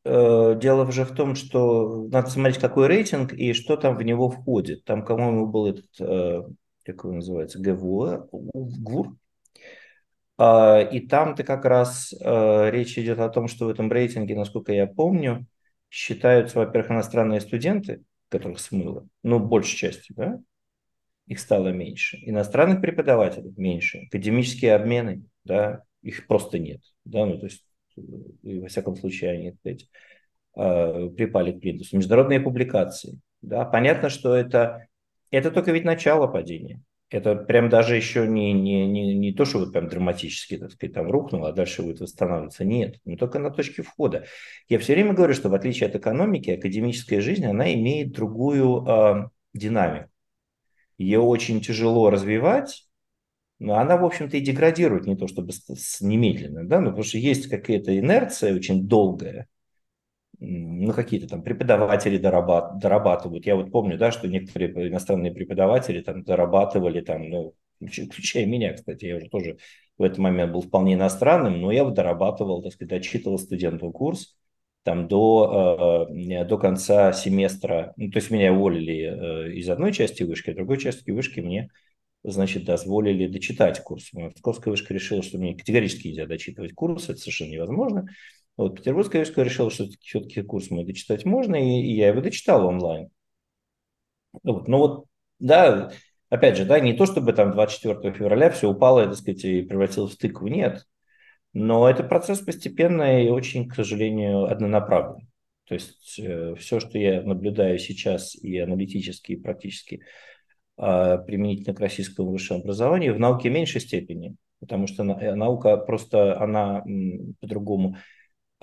Э, 0.05 0.55
дело 0.61 0.87
уже 0.87 1.05
в 1.05 1.15
том, 1.15 1.35
что 1.35 2.07
надо 2.09 2.29
смотреть, 2.29 2.59
какой 2.59 2.89
рейтинг 2.89 3.33
и 3.33 3.55
что 3.55 3.77
там 3.77 3.97
в 3.97 4.03
него 4.03 4.29
входит. 4.29 4.85
Там, 4.85 5.05
по-моему, 5.05 5.47
был 5.47 5.67
этот, 5.67 5.87
э, 5.99 6.43
как 6.85 7.05
его 7.05 7.13
называется, 7.13 7.59
ГВУ. 7.59 9.17
А, 10.37 10.81
и 10.81 11.01
там-то 11.01 11.45
как 11.45 11.65
раз 11.65 12.13
э, 12.13 12.71
речь 12.71 12.99
идет 12.99 13.19
о 13.21 13.29
том, 13.31 13.49
что 13.49 13.67
в 13.67 13.69
этом 13.69 13.91
рейтинге, 13.91 14.37
насколько 14.37 14.73
я 14.73 14.87
помню, 14.87 15.47
считаются, 15.89 16.59
во-первых, 16.59 16.91
иностранные 16.91 17.41
студенты, 17.41 18.03
которых 18.29 18.59
смыло, 18.59 19.07
ну, 19.23 19.39
большей 19.39 19.77
частью, 19.77 20.17
да, 20.17 20.41
их 21.27 21.39
стало 21.39 21.69
меньше. 21.69 22.19
Иностранных 22.23 22.81
преподавателей 22.81 23.55
меньше. 23.57 24.07
Академические 24.09 24.75
обмены, 24.75 25.23
да, 25.45 25.85
их 26.03 26.27
просто 26.27 26.59
нет. 26.59 26.81
Да, 27.05 27.25
ну, 27.27 27.39
то 27.39 27.47
есть, 27.47 27.65
и, 27.97 28.61
во 28.61 28.69
всяком 28.69 28.97
случае, 28.97 29.31
они, 29.33 29.51
так 29.51 29.61
сказать, 29.61 29.89
а, 30.57 31.09
припали 31.09 31.53
к 31.53 31.61
плинтусу. 31.61 31.97
Международные 31.97 32.41
публикации. 32.41 33.21
Да, 33.43 33.65
понятно, 33.65 34.09
что 34.09 34.35
это, 34.35 34.87
это 35.31 35.51
только 35.51 35.73
ведь 35.73 35.85
начало 35.85 36.27
падения. 36.27 36.83
Это 37.11 37.37
прям 37.37 37.69
даже 37.69 37.95
еще 37.95 38.27
не, 38.27 38.53
не, 38.53 38.87
не, 38.87 39.15
не 39.15 39.33
то, 39.33 39.45
что 39.45 39.59
вот 39.59 39.73
прям 39.73 39.89
драматически, 39.89 40.57
так 40.57 40.73
сказать, 40.73 40.95
там 40.95 41.11
рухнуло, 41.11 41.51
а 41.51 41.53
дальше 41.53 41.83
будет 41.83 42.01
восстанавливаться. 42.01 42.65
Нет, 42.65 42.99
не 43.05 43.17
только 43.17 43.39
на 43.39 43.51
точке 43.51 43.83
входа. 43.83 44.25
Я 44.69 44.79
все 44.79 44.95
время 44.95 45.13
говорю, 45.13 45.35
что 45.35 45.49
в 45.49 45.55
отличие 45.55 45.89
от 45.89 45.95
экономики, 45.95 46.51
академическая 46.51 47.21
жизнь, 47.21 47.45
она 47.47 47.73
имеет 47.75 48.13
другую 48.13 48.85
э, 48.87 49.29
динамику. 49.53 50.09
Ее 50.97 51.21
очень 51.21 51.61
тяжело 51.61 52.11
развивать, 52.11 52.89
но 52.94 52.94
она, 53.73 53.97
в 53.97 54.05
общем-то, 54.05 54.37
и 54.37 54.41
деградирует, 54.41 55.07
не 55.07 55.17
то 55.17 55.27
чтобы 55.27 55.53
немедленно, 56.01 56.67
да, 56.67 56.81
но 56.81 56.91
потому 56.91 57.05
что 57.05 57.19
есть 57.19 57.49
какая-то 57.49 57.99
инерция 57.99 58.55
очень 58.55 58.87
долгая, 58.87 59.49
ну, 60.39 60.93
какие-то 60.93 61.29
там 61.29 61.43
преподаватели 61.43 62.19
дорабат, 62.19 62.79
дорабатывают. 62.79 63.47
Я 63.47 63.57
вот 63.57 63.71
помню, 63.71 63.97
да, 63.97 64.11
что 64.11 64.29
некоторые 64.29 64.89
иностранные 64.89 65.33
преподаватели 65.33 66.01
там 66.01 66.23
дорабатывали, 66.23 67.01
там, 67.01 67.29
ну, 67.29 67.55
включая 67.81 68.47
меня, 68.47 68.75
кстати, 68.75 69.07
я 69.07 69.17
уже 69.17 69.29
тоже 69.29 69.59
в 69.97 70.03
этот 70.03 70.19
момент 70.19 70.53
был 70.53 70.61
вполне 70.61 70.95
иностранным, 70.95 71.61
но 71.61 71.71
я 71.73 71.85
вот 71.85 71.95
дорабатывал, 71.95 72.63
так 72.63 72.73
сказать, 72.73 73.01
отчитывал 73.01 73.39
студенту 73.39 73.91
курс 73.91 74.37
там 74.85 75.09
до, 75.09 76.07
э, 76.11 76.45
до 76.45 76.59
конца 76.59 77.13
семестра. 77.13 77.95
Ну, 77.97 78.11
то 78.11 78.19
есть 78.19 78.31
меня 78.31 78.53
уволили 78.53 79.47
э, 79.49 79.53
из 79.55 79.69
одной 79.69 79.93
части 79.93 80.23
вышки, 80.23 80.51
а 80.51 80.55
другой 80.55 80.79
части 80.79 81.11
вышки 81.11 81.41
мне 81.41 81.71
значит, 82.25 82.65
дозволили 82.65 83.27
дочитать 83.27 83.83
курс. 83.83 84.13
Московская 84.13 84.71
вышка 84.71 84.95
решила, 84.95 85.23
что 85.23 85.39
мне 85.39 85.55
категорически 85.55 86.09
нельзя 86.09 86.27
дочитывать 86.27 86.73
курс, 86.73 87.09
это 87.09 87.19
совершенно 87.19 87.51
невозможно. 87.51 88.09
Вот 88.57 88.77
Петербургская 88.77 89.23
вышка 89.23 89.43
решила, 89.43 89.71
что 89.71 89.87
все-таки 90.01 90.43
курс 90.43 90.71
мой 90.71 90.85
дочитать 90.85 91.25
можно, 91.25 91.57
и, 91.57 91.83
и 91.83 91.97
я 91.97 92.09
его 92.09 92.21
дочитал 92.21 92.67
онлайн. 92.67 93.11
Вот. 94.43 94.69
Ну 94.69 94.79
вот, 94.79 95.05
да, 95.39 95.93
опять 96.31 96.57
же, 96.57 96.65
да, 96.65 96.81
не 96.81 96.95
то 96.95 97.07
чтобы 97.07 97.33
там 97.33 97.53
24 97.53 98.13
февраля 98.15 98.51
все 98.51 98.71
упало, 98.71 99.05
так 99.05 99.17
сказать, 99.17 99.45
и 99.45 99.63
превратилось 99.63 100.15
в 100.15 100.19
тыкву, 100.19 100.49
нет. 100.49 100.87
Но 101.53 101.89
это 101.89 102.03
процесс 102.03 102.41
постепенный 102.41 103.27
и 103.27 103.31
очень, 103.31 103.69
к 103.69 103.75
сожалению, 103.75 104.45
однонаправленный. 104.45 105.29
То 105.67 105.75
есть 105.75 106.19
э, 106.19 106.55
все, 106.57 106.81
что 106.81 106.99
я 106.99 107.23
наблюдаю 107.23 107.79
сейчас 107.79 108.35
и 108.35 108.59
аналитически, 108.59 109.33
и 109.33 109.37
практически 109.37 110.03
применительно 110.77 111.75
к 111.75 111.81
российскому 111.81 112.31
высшему 112.31 112.61
образованию, 112.61 113.15
в 113.15 113.21
науке 113.21 113.49
в 113.49 113.53
меньшей 113.53 113.81
степени, 113.81 114.37
потому 114.61 114.87
что 114.87 115.05
э, 115.05 115.35
наука 115.35 115.77
просто, 115.77 116.41
она 116.41 116.85
по-другому 117.41 117.97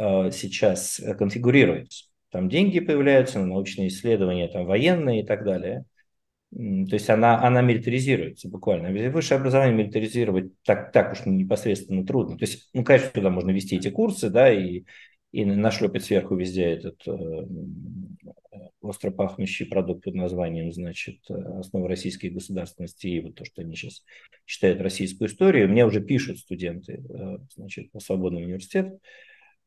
Э, 0.01 0.31
сейчас 0.31 0.99
конфигурируется. 1.19 2.05
Там 2.31 2.49
деньги 2.49 2.79
появляются 2.79 3.39
на 3.39 3.45
научные 3.45 3.89
исследования, 3.89 4.47
там 4.47 4.65
военные 4.65 5.21
и 5.21 5.25
так 5.25 5.43
далее. 5.43 5.85
То 6.51 6.93
есть 6.93 7.09
она, 7.09 7.41
она 7.41 7.61
милитаризируется 7.61 8.49
буквально. 8.49 8.89
Высшее 9.11 9.39
образование 9.39 9.75
милитаризировать 9.75 10.51
так, 10.63 10.91
так 10.91 11.13
уж 11.13 11.25
непосредственно 11.25 12.05
трудно. 12.05 12.37
То 12.37 12.45
есть, 12.45 12.69
ну, 12.73 12.83
конечно, 12.83 13.09
туда 13.11 13.29
можно 13.29 13.51
вести 13.51 13.77
эти 13.77 13.89
курсы, 13.89 14.29
да, 14.29 14.51
и, 14.51 14.83
и 15.31 15.45
нашлепать 15.45 16.03
сверху 16.03 16.35
везде 16.35 16.63
этот 16.63 17.01
э, 17.07 17.47
остро 18.81 19.11
пахнущий 19.11 19.65
продукт 19.65 20.03
под 20.03 20.15
названием, 20.15 20.71
значит, 20.73 21.19
основа 21.29 21.87
российской 21.87 22.27
государственности 22.27 23.07
и 23.07 23.21
вот 23.21 23.35
то, 23.35 23.45
что 23.45 23.61
они 23.61 23.75
сейчас 23.75 24.03
читают 24.45 24.81
российскую 24.81 25.29
историю. 25.29 25.69
Мне 25.69 25.85
уже 25.85 26.01
пишут 26.01 26.39
студенты, 26.39 27.03
э, 27.09 27.37
значит, 27.55 27.91
по 27.91 27.99
свободному 27.99 28.45
университету, 28.45 28.99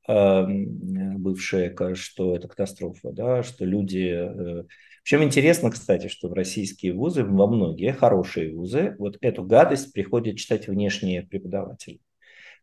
Эм, 0.07 1.17
бывшие, 1.19 1.75
что 1.95 2.37
это 2.37 2.47
катастрофа, 2.49 3.11
да, 3.13 3.43
что 3.43 3.65
люди... 3.65 4.13
Э, 4.13 4.65
Причем 5.03 5.23
интересно, 5.23 5.71
кстати, 5.71 6.09
что 6.09 6.29
в 6.29 6.35
российские 6.35 6.93
вузы, 6.93 7.25
во 7.25 7.47
многие 7.47 7.93
хорошие 7.93 8.55
вузы, 8.55 8.97
вот 8.99 9.17
эту 9.23 9.45
гадость 9.45 9.95
приходят 9.95 10.37
читать 10.37 10.69
внешние 10.69 11.23
преподаватели. 11.23 12.01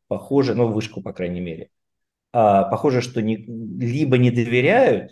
Похоже, 0.08 0.54
ну, 0.54 0.68
вышку, 0.72 1.02
по 1.02 1.14
крайней 1.14 1.40
мере. 1.42 1.70
А, 2.34 2.64
похоже, 2.64 3.02
что 3.02 3.22
не, 3.22 3.38
либо 3.38 4.18
не 4.18 4.32
доверяют, 4.32 5.12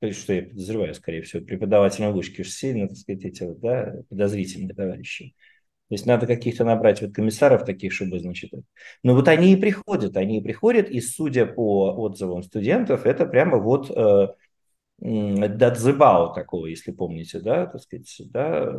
то 0.00 0.06
есть, 0.08 0.20
что 0.20 0.32
я 0.34 0.42
подозреваю, 0.42 0.94
скорее 0.94 1.22
всего, 1.22 1.44
преподавателям 1.44 2.12
вышки 2.12 2.42
уж 2.42 2.50
сильно, 2.50 2.88
так 2.88 2.96
сказать, 2.96 3.24
эти 3.24 3.42
вот, 3.42 3.60
да, 3.60 3.94
подозрительные 4.08 4.74
товарищи. 4.74 5.34
То 5.88 5.94
есть 5.94 6.06
надо 6.06 6.26
каких-то 6.26 6.64
набрать 6.64 7.02
вот 7.02 7.12
комиссаров 7.14 7.64
таких, 7.64 7.92
чтобы, 7.92 8.18
значит, 8.18 8.52
но 9.02 9.14
вот 9.14 9.28
они 9.28 9.52
и 9.52 9.56
приходят, 9.56 10.16
они 10.16 10.38
и 10.38 10.42
приходят, 10.42 10.88
и 10.90 11.00
судя 11.00 11.46
по 11.46 11.92
отзывам 11.94 12.42
студентов, 12.42 13.06
это 13.06 13.26
прямо 13.26 13.58
вот 13.58 13.90
э, 13.90 14.28
Дадзебао 15.04 16.32
такого, 16.32 16.66
если 16.66 16.90
помните, 16.90 17.38
да, 17.38 17.66
так 17.66 17.82
сказать, 17.82 18.22
да, 18.32 18.74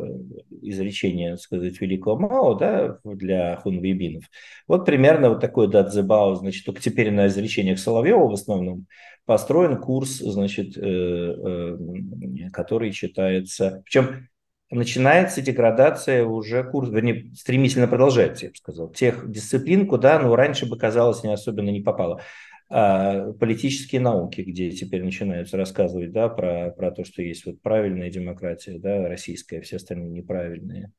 изречение, 0.60 1.32
так 1.32 1.40
сказать, 1.40 1.80
великого 1.80 2.18
Мао, 2.18 2.54
да, 2.54 2.98
для 3.04 3.56
хунвейбинов. 3.58 4.24
Вот 4.66 4.84
примерно 4.84 5.28
вот 5.28 5.40
такой 5.40 5.68
Дадзебао, 5.68 6.34
значит, 6.34 6.66
только 6.66 6.82
теперь 6.82 7.12
на 7.12 7.28
изречениях 7.28 7.78
Соловьева 7.78 8.26
в 8.26 8.32
основном 8.32 8.86
построен 9.24 9.80
курс, 9.80 10.18
значит, 10.18 10.76
э, 10.76 10.80
э, 10.82 12.50
который 12.52 12.90
читается, 12.90 13.82
причем 13.84 14.28
начинается 14.70 15.42
деградация 15.42 16.24
уже 16.24 16.64
курс, 16.64 16.90
вернее, 16.90 17.30
стремительно 17.36 17.86
продолжается, 17.86 18.46
я 18.46 18.50
бы 18.50 18.56
сказал, 18.56 18.88
тех 18.88 19.30
дисциплин, 19.30 19.86
куда, 19.86 20.18
ну, 20.18 20.34
раньше 20.34 20.66
бы 20.66 20.76
казалось, 20.76 21.22
не 21.22 21.32
особенно 21.32 21.70
не 21.70 21.82
попало. 21.82 22.20
А, 22.68 23.32
политические 23.32 24.00
науки, 24.00 24.40
где 24.40 24.70
теперь 24.72 25.04
начинаются 25.04 25.56
рассказывать, 25.56 26.12
да, 26.12 26.28
про, 26.28 26.70
про 26.70 26.90
то, 26.90 27.04
что 27.04 27.22
есть 27.22 27.46
вот 27.46 27.62
правильная 27.62 28.10
демократия, 28.10 28.78
да, 28.78 29.08
российская, 29.08 29.60
все 29.60 29.76
остальные 29.76 30.10
неправильные. 30.10 30.92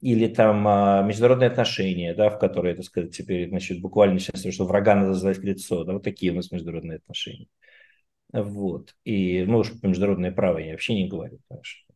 Или 0.00 0.26
там 0.26 0.66
а, 0.66 1.02
международные 1.02 1.48
отношения, 1.50 2.14
да, 2.14 2.30
в 2.30 2.38
которые, 2.38 2.74
так 2.74 2.84
сказать, 2.84 3.14
теперь, 3.16 3.48
значит, 3.48 3.80
буквально 3.80 4.18
сейчас, 4.18 4.46
что 4.52 4.64
врага 4.64 4.94
надо 4.94 5.14
звать 5.14 5.38
в 5.38 5.44
лицо, 5.44 5.84
да, 5.84 5.92
вот 5.94 6.02
такие 6.02 6.32
у 6.32 6.36
нас 6.36 6.50
международные 6.50 6.96
отношения. 6.96 7.48
Вот. 8.32 8.94
И, 9.04 9.44
ну, 9.44 9.58
уж 9.58 9.78
по 9.80 9.86
международное 9.86 10.32
право 10.32 10.58
я 10.58 10.72
вообще 10.72 10.94
не 10.94 11.08
говорю, 11.08 11.38
потому 11.48 11.62
что 11.64 11.94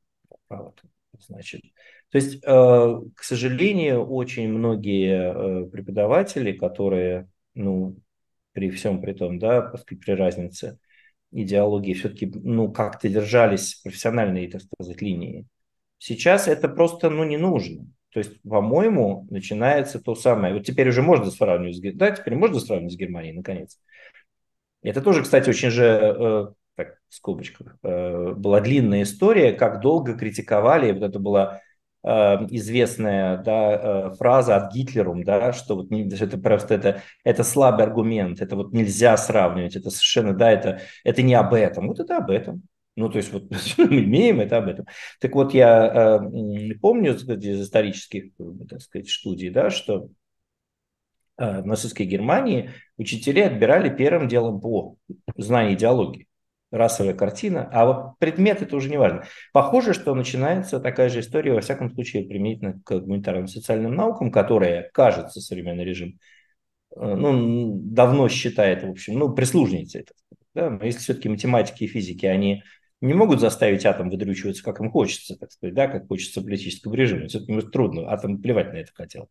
право 0.49 0.75
-то 0.77 0.89
Значит, 1.19 1.63
то 2.11 2.19
есть, 2.19 2.43
э, 2.45 3.01
к 3.15 3.23
сожалению, 3.23 4.05
очень 4.07 4.49
многие 4.49 5.65
э, 5.65 5.71
преподаватели, 5.71 6.53
которые, 6.53 7.29
ну, 7.55 7.97
при 8.57 8.71
всем 8.71 9.03
при 9.03 9.13
том, 9.13 9.39
да, 9.39 9.61
при 9.87 10.13
разнице 10.13 10.79
идеологии, 11.31 11.93
все-таки, 11.93 12.33
ну, 12.35 12.73
как-то 12.73 13.07
держались 13.11 13.75
профессиональной, 13.85 14.51
так 14.51 14.63
сказать, 14.63 15.03
линии. 15.03 15.47
Сейчас 15.99 16.49
это 16.49 16.67
просто, 16.67 17.11
ну, 17.11 17.25
не 17.25 17.37
нужно. 17.37 17.87
То 18.15 18.21
есть, 18.21 18.41
по-моему, 18.41 19.27
начинается 19.29 20.01
то 20.01 20.15
самое. 20.15 20.55
Вот 20.55 20.65
теперь 20.65 20.89
уже 20.89 21.03
можно 21.03 21.31
сравнивать 21.31 21.77
с 21.77 21.81
Германией. 21.81 21.99
Да, 21.99 22.11
теперь 22.13 22.35
можно 22.35 22.59
сравнивать 22.59 22.95
с 22.95 22.97
Германией, 22.97 23.35
наконец. 23.35 23.79
Это 24.83 25.03
тоже, 25.03 25.23
кстати, 25.23 25.51
очень 25.51 25.69
же 25.69 25.85
э, 25.85 26.47
так, 26.77 26.97
в 27.11 27.15
скобочках, 27.15 27.77
э, 27.83 28.33
была 28.33 28.63
длинная 28.63 29.03
история, 29.03 29.53
как 29.53 29.83
долго 29.83 30.17
критиковали, 30.17 30.93
вот 30.93 31.03
это 31.03 31.19
была 31.19 31.61
известная 32.05 33.39
да, 33.39 34.11
э, 34.11 34.15
фраза 34.15 34.57
от 34.57 34.73
Гитлерум, 34.73 35.25
да, 35.25 35.53
что 35.53 35.77
вот 35.77 35.91
это 35.91 36.39
просто 36.39 36.75
это, 36.75 37.03
это 37.25 37.43
слабый 37.43 37.85
аргумент, 37.85 38.41
это 38.41 38.57
вот 38.57 38.73
нельзя 38.73 39.17
сравнивать, 39.17 39.77
это 39.77 39.91
совершенно, 39.91 40.33
да, 40.33 40.51
это, 40.51 40.81
это 41.05 41.23
не 41.23 41.35
об 41.35 41.53
этом, 41.55 41.89
вот 41.89 41.99
это 41.99 42.19
об 42.19 42.31
этом. 42.31 42.63
Ну, 42.95 43.11
то 43.11 43.19
есть 43.19 43.33
вот 43.33 43.51
мы 43.79 43.99
имеем 44.05 44.41
это 44.41 44.59
об 44.59 44.69
этом. 44.69 44.87
Так 45.21 45.35
вот, 45.35 45.53
я 45.53 46.21
э, 46.23 46.75
помню 46.81 47.15
из 47.15 47.63
исторических, 47.63 48.33
так 48.69 48.81
сказать, 48.81 49.09
студий, 49.09 49.51
да, 49.51 49.71
что 49.71 50.09
в 51.39 51.67
нацистской 51.67 52.07
Германии 52.07 52.71
учителей 52.97 53.47
отбирали 53.47 53.95
первым 53.95 54.27
делом 54.27 54.59
по 54.59 54.97
знанию 55.37 55.75
идеологии 55.75 56.27
расовая 56.77 57.15
картина, 57.15 57.69
а 57.73 57.87
вот 57.87 58.19
предмет 58.19 58.63
это 58.63 58.77
уже 58.77 58.89
не 58.89 58.97
важно. 58.97 59.25
Похоже, 59.53 59.95
что 59.95 60.15
начинается 60.15 60.81
такая 60.81 61.09
же 61.09 61.21
история, 61.21 61.53
во 61.53 61.61
всяком 61.61 61.93
случае, 61.93 62.25
применительно 62.25 62.81
к 62.85 62.99
гуманитарным 62.99 63.49
социальным 63.49 63.95
наукам, 63.95 64.31
которые, 64.31 64.91
кажется, 64.93 65.41
современный 65.41 65.85
режим 65.85 66.19
э, 66.97 67.15
ну, 67.15 67.79
давно 67.83 68.29
считает, 68.29 68.83
в 68.83 68.91
общем, 68.91 69.19
ну, 69.19 69.35
прислужницей. 69.35 70.07
Да? 70.55 70.71
Но 70.71 70.85
если 70.85 71.01
все-таки 71.01 71.29
математики 71.29 71.85
и 71.85 71.89
физики, 71.89 72.27
они 72.27 72.63
не 73.01 73.15
могут 73.15 73.41
заставить 73.41 73.85
атом 73.85 74.11
выдрючиваться, 74.11 74.63
как 74.63 74.81
им 74.81 74.91
хочется, 74.91 75.37
так 75.37 75.53
сказать, 75.53 75.75
да, 75.75 75.87
как 75.87 76.09
хочется 76.09 76.41
политическому 76.41 76.95
режиму. 76.95 77.29
Все-таки 77.29 77.61
трудно, 77.63 78.11
атом 78.11 78.41
плевать 78.41 78.73
на 78.73 78.79
это 78.79 78.91
хотел. 78.95 79.29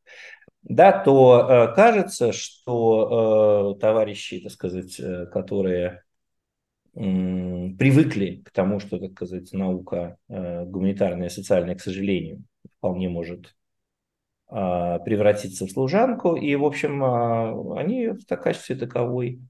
Да, 0.61 0.91
то 0.91 1.47
э, 1.47 1.75
кажется, 1.75 2.31
что 2.31 3.75
э, 3.75 3.79
товарищи, 3.79 4.39
так 4.39 4.51
сказать, 4.51 4.99
э, 4.99 5.27
которые 5.27 6.01
привыкли 6.95 8.41
к 8.45 8.51
тому, 8.51 8.79
что, 8.79 8.97
так 8.99 9.11
сказать, 9.11 9.51
наука 9.53 10.17
э, 10.29 10.65
гуманитарная, 10.65 11.29
социальная, 11.29 11.75
к 11.75 11.81
сожалению, 11.81 12.43
вполне 12.77 13.09
может 13.09 13.55
а, 14.47 14.99
превратиться 14.99 15.65
в 15.65 15.71
служанку. 15.71 16.35
И, 16.35 16.55
в 16.55 16.63
общем, 16.63 17.03
а, 17.03 17.79
они 17.79 18.09
в 18.09 18.25
качестве 18.25 18.75
таковой 18.75 19.41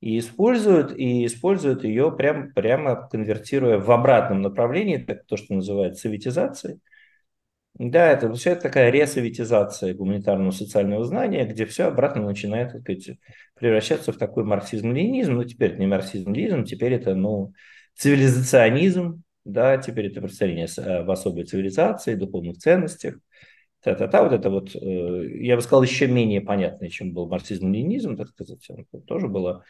и 0.00 0.18
используют, 0.18 0.92
и 0.96 1.24
используют 1.26 1.84
ее 1.84 2.10
прям, 2.10 2.52
прямо 2.52 3.08
конвертируя 3.08 3.78
в 3.78 3.90
обратном 3.90 4.42
направлении, 4.42 4.96
так, 4.96 5.24
то, 5.26 5.36
что 5.36 5.54
называется 5.54 6.02
советизацией. 6.02 6.80
Да, 7.90 8.12
это 8.12 8.32
все 8.34 8.50
это 8.52 8.62
такая 8.62 8.90
ресоветизация 8.90 9.92
гуманитарного 9.92 10.52
социального 10.52 11.04
знания, 11.04 11.44
где 11.44 11.66
все 11.66 11.84
обратно 11.88 12.22
начинает 12.22 12.70
так 12.72 12.82
сказать, 12.82 13.18
превращаться 13.56 14.12
в 14.12 14.18
такой 14.18 14.44
марксизм-ленинизм. 14.44 15.32
Ну, 15.32 15.44
теперь 15.44 15.70
это 15.72 15.80
не 15.80 15.88
марксизм-ленинизм, 15.88 16.64
теперь 16.64 16.92
это 16.92 17.16
ну, 17.16 17.52
цивилизационизм, 17.96 19.22
да, 19.44 19.78
теперь 19.78 20.06
это 20.06 20.20
представление 20.20 20.68
в 20.68 21.10
особой 21.10 21.44
цивилизации, 21.44 22.14
духовных 22.14 22.58
ценностях. 22.58 23.16
Та-та-та, 23.82 24.22
вот 24.22 24.32
это 24.32 24.48
вот, 24.48 24.76
э, 24.76 25.38
я 25.40 25.56
бы 25.56 25.62
сказал, 25.62 25.82
еще 25.82 26.06
менее 26.06 26.40
понятное, 26.40 26.88
чем 26.88 27.12
был 27.12 27.28
марксизм-ленинизм, 27.28 28.16
так 28.16 28.28
сказать, 28.28 28.60
тоже 29.08 29.26
было 29.26 29.64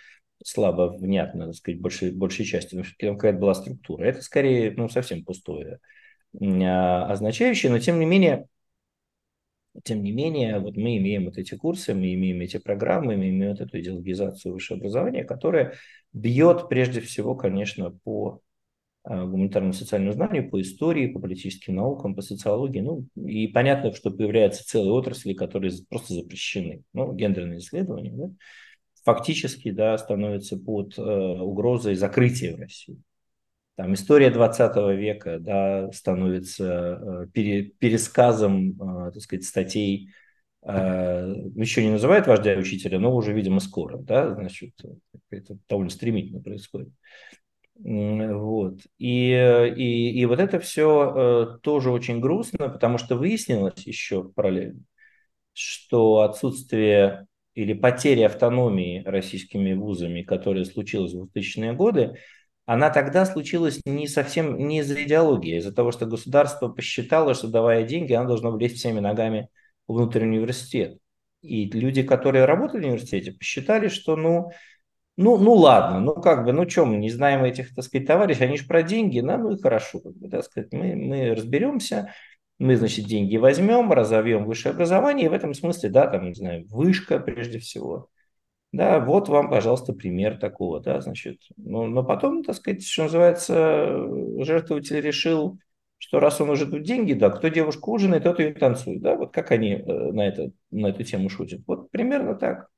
слабо 0.45 0.95
внятно, 0.99 1.47
так 1.47 1.55
сказать, 1.55 1.81
большей, 1.81 2.11
большей 2.11 2.45
части, 2.45 2.75
но 2.75 2.83
все-таки 2.83 3.07
там 3.07 3.17
какая-то 3.17 3.39
была 3.39 3.55
структура. 3.55 4.05
Это 4.05 4.21
скорее, 4.21 4.75
ну, 4.77 4.91
совсем 4.91 5.25
пустое 5.25 5.79
а, 6.41 7.07
означающее, 7.11 7.71
но 7.71 7.79
тем 7.79 7.99
не 7.99 8.07
менее, 8.07 8.47
тем 9.85 10.03
не 10.03 10.13
менее, 10.13 10.59
вот 10.59 10.77
мы 10.77 10.97
имеем 10.99 11.25
вот 11.25 11.39
эти 11.39 11.55
курсы, 11.55 11.95
мы 11.95 12.13
имеем 12.15 12.41
эти 12.41 12.59
программы, 12.59 13.17
мы 13.17 13.31
имеем 13.31 13.53
вот 13.53 13.61
эту 13.61 13.81
идеологизацию 13.81 14.53
высшего 14.53 14.79
образования, 14.79 15.25
которая 15.25 15.75
бьет 16.13 16.69
прежде 16.69 17.01
всего, 17.01 17.35
конечно, 17.35 17.91
по 18.05 18.41
а, 19.05 19.25
гуманитарному 19.25 19.73
социальному 19.73 20.13
знанию, 20.13 20.51
по 20.51 20.61
истории, 20.61 21.09
по 21.09 21.21
политическим 21.21 21.75
наукам, 21.75 22.15
по 22.15 22.23
социологии. 22.23 22.81
Ну, 22.81 23.07
и 23.17 23.49
понятно, 23.49 23.93
что 23.95 24.11
появляются 24.11 24.65
целые 24.65 24.93
отрасли, 24.93 25.33
которые 25.33 25.73
просто 25.89 26.15
запрещены. 26.15 26.83
Ну, 26.93 27.13
гендерные 27.13 27.59
исследования, 27.59 28.13
да, 28.13 28.31
фактически, 29.05 29.71
да, 29.71 29.99
становятся 29.99 30.57
под 30.57 30.97
э, 30.99 31.03
угрозой 31.03 31.97
закрытия 31.97 32.57
в 32.57 32.61
России. 32.61 32.99
Там 33.77 33.95
история 33.95 34.31
20 34.31 34.77
века 34.99 35.39
да, 35.39 35.91
становится 35.93 37.01
э, 37.01 37.27
пере, 37.33 37.63
пересказом, 37.63 38.73
э, 38.73 39.13
так 39.13 39.23
сказать, 39.23 39.45
статей, 39.45 40.11
э, 40.63 41.35
еще 41.55 41.83
не 41.83 41.91
называют 41.91 42.27
вождя 42.27 42.53
учителя, 42.59 42.99
но 42.99 43.15
уже, 43.15 43.33
видимо, 43.33 43.61
скоро, 43.61 43.97
да, 43.97 44.35
значит, 44.35 44.75
это 45.31 45.57
довольно 45.69 45.91
стремительно 45.91 46.43
происходит. 46.43 46.93
Вот. 47.75 48.81
И, 48.99 49.31
и, 49.77 50.21
и 50.21 50.27
вот 50.27 50.39
это 50.39 50.61
все 50.61 51.59
тоже 51.63 51.91
очень 51.91 52.21
грустно, 52.21 52.69
потому 52.69 52.99
что 52.99 53.17
выяснилось 53.17 53.87
еще 53.87 54.23
параллельно, 54.23 54.83
что 55.55 56.21
отсутствие 56.21 57.27
или 57.55 57.73
потеря 57.73 58.27
автономии 58.27 59.03
российскими 59.05 59.73
вузами, 59.73 60.23
которая 60.23 60.65
случилась 60.65 61.15
в 61.15 61.25
2000-е 61.25 61.73
годы, 61.73 62.19
она 62.67 62.91
тогда 62.91 63.25
случилась 63.27 63.81
не 63.85 64.07
совсем 64.07 64.57
не 64.57 64.81
из-за 64.81 65.03
идеологии, 65.03 65.55
а 65.55 65.59
из-за 65.59 65.73
того, 65.73 65.93
что 65.93 66.07
государство 66.07 66.69
посчитало, 66.69 67.35
что 67.35 67.49
давая 67.49 67.85
деньги, 67.85 68.13
оно 68.13 68.29
должно 68.29 68.53
влезть 68.53 68.77
всеми 68.77 69.01
ногами 69.01 69.49
внутрь 69.89 70.25
университета. 70.25 70.99
И 71.43 71.65
люди, 71.67 72.03
которые 72.03 72.45
работали 72.45 72.83
в 72.83 72.87
университете, 72.87 73.33
посчитали, 73.33 73.89
что 73.89 74.17
ну, 74.17 74.53
ну, 75.17 75.39
ну 75.39 75.55
ладно, 75.55 76.01
ну 76.01 76.15
как 76.15 76.45
бы, 76.45 76.53
ну 76.53 76.65
мы 76.87 76.97
не 76.97 77.11
знаем 77.11 77.45
этих, 77.45 77.75
так 77.75 77.85
сказать, 77.85 78.07
товарищей, 78.07 78.45
они 78.45 78.57
же 78.57 78.67
про 78.67 78.83
деньги, 78.83 79.21
ну, 79.21 79.37
ну 79.37 79.53
и 79.53 79.61
хорошо, 79.61 80.01
как 80.01 80.15
бы, 80.17 80.29
так 80.29 80.45
сказать, 80.45 80.73
мы, 80.73 80.95
мы 80.95 81.35
разберемся, 81.35 82.15
мы, 82.59 82.77
значит, 82.77 83.07
деньги 83.07 83.37
возьмем, 83.37 83.93
разовьем 83.93 84.45
высшее 84.45 84.73
образование, 84.73 85.27
и 85.27 85.29
в 85.29 85.33
этом 85.33 85.53
смысле, 85.53 85.91
да, 85.91 86.07
там, 86.07 86.29
не 86.29 86.35
знаю, 86.35 86.65
вышка 86.69 87.19
прежде 87.19 87.59
всего, 87.59 88.09
да, 88.73 89.01
вот 89.01 89.29
вам, 89.29 89.51
пожалуйста, 89.51 89.93
пример 89.93 90.39
такого, 90.39 90.81
да, 90.81 91.01
значит. 91.01 91.41
Но, 91.57 91.87
но 91.87 92.03
потом, 92.03 92.43
так 92.43 92.57
сказать, 92.57 92.85
что 92.87 93.05
называется, 93.05 94.09
жертвователь 94.43 95.01
решил, 95.01 95.59
что 95.99 96.21
раз 96.21 96.41
он 96.41 96.49
уже 96.51 96.67
тут 96.67 96.83
деньги, 96.83 97.13
да, 97.13 97.29
кто 97.29 97.49
девушку 97.49 97.93
ужинает, 97.93 98.25
тот 98.25 98.41
ее 98.41 98.55
танцует, 98.55 99.03
да, 99.03 99.15
вот 99.15 99.33
как 99.33 99.51
они 99.53 99.75
э, 99.75 100.13
на, 100.13 100.27
это, 100.27 100.53
на 100.71 100.87
эту 100.87 101.05
тему 101.05 101.29
шутят. 101.29 101.61
Вот 101.67 101.91
примерно 101.91 102.35
так. 102.35 102.71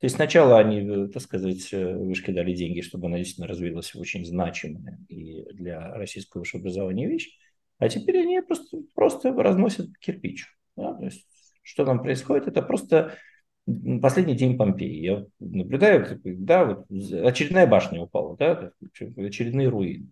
То 0.00 0.06
есть 0.06 0.16
сначала 0.16 0.58
они, 0.58 0.80
э, 0.80 1.08
так 1.08 1.22
сказать, 1.22 1.72
э, 1.72 1.96
вышки 1.96 2.30
дали 2.30 2.52
деньги, 2.52 2.82
чтобы 2.82 3.06
она 3.06 3.16
действительно 3.16 3.48
развилась 3.48 3.94
в 3.94 4.00
очень 4.00 4.26
значимая 4.26 4.98
и 5.08 5.44
для 5.54 5.94
российского 5.94 6.40
высшего 6.42 6.60
образования 6.60 7.08
вещь, 7.08 7.38
а 7.78 7.88
теперь 7.88 8.20
они 8.20 8.42
просто, 8.42 8.78
просто 8.94 9.32
разносят 9.32 9.88
кирпич. 9.98 10.46
Да? 10.76 10.92
То 10.92 11.04
есть 11.06 11.26
что 11.62 11.84
там 11.84 12.02
происходит, 12.02 12.48
это 12.48 12.60
просто 12.60 13.14
последний 14.00 14.34
день 14.34 14.56
Помпеи. 14.56 15.04
Я 15.04 15.26
наблюдаю, 15.40 16.20
да, 16.24 16.64
вот 16.64 16.86
очередная 16.90 17.66
башня 17.66 18.02
упала, 18.02 18.36
да, 18.36 18.70
очередные 19.16 19.68
руины. 19.68 20.08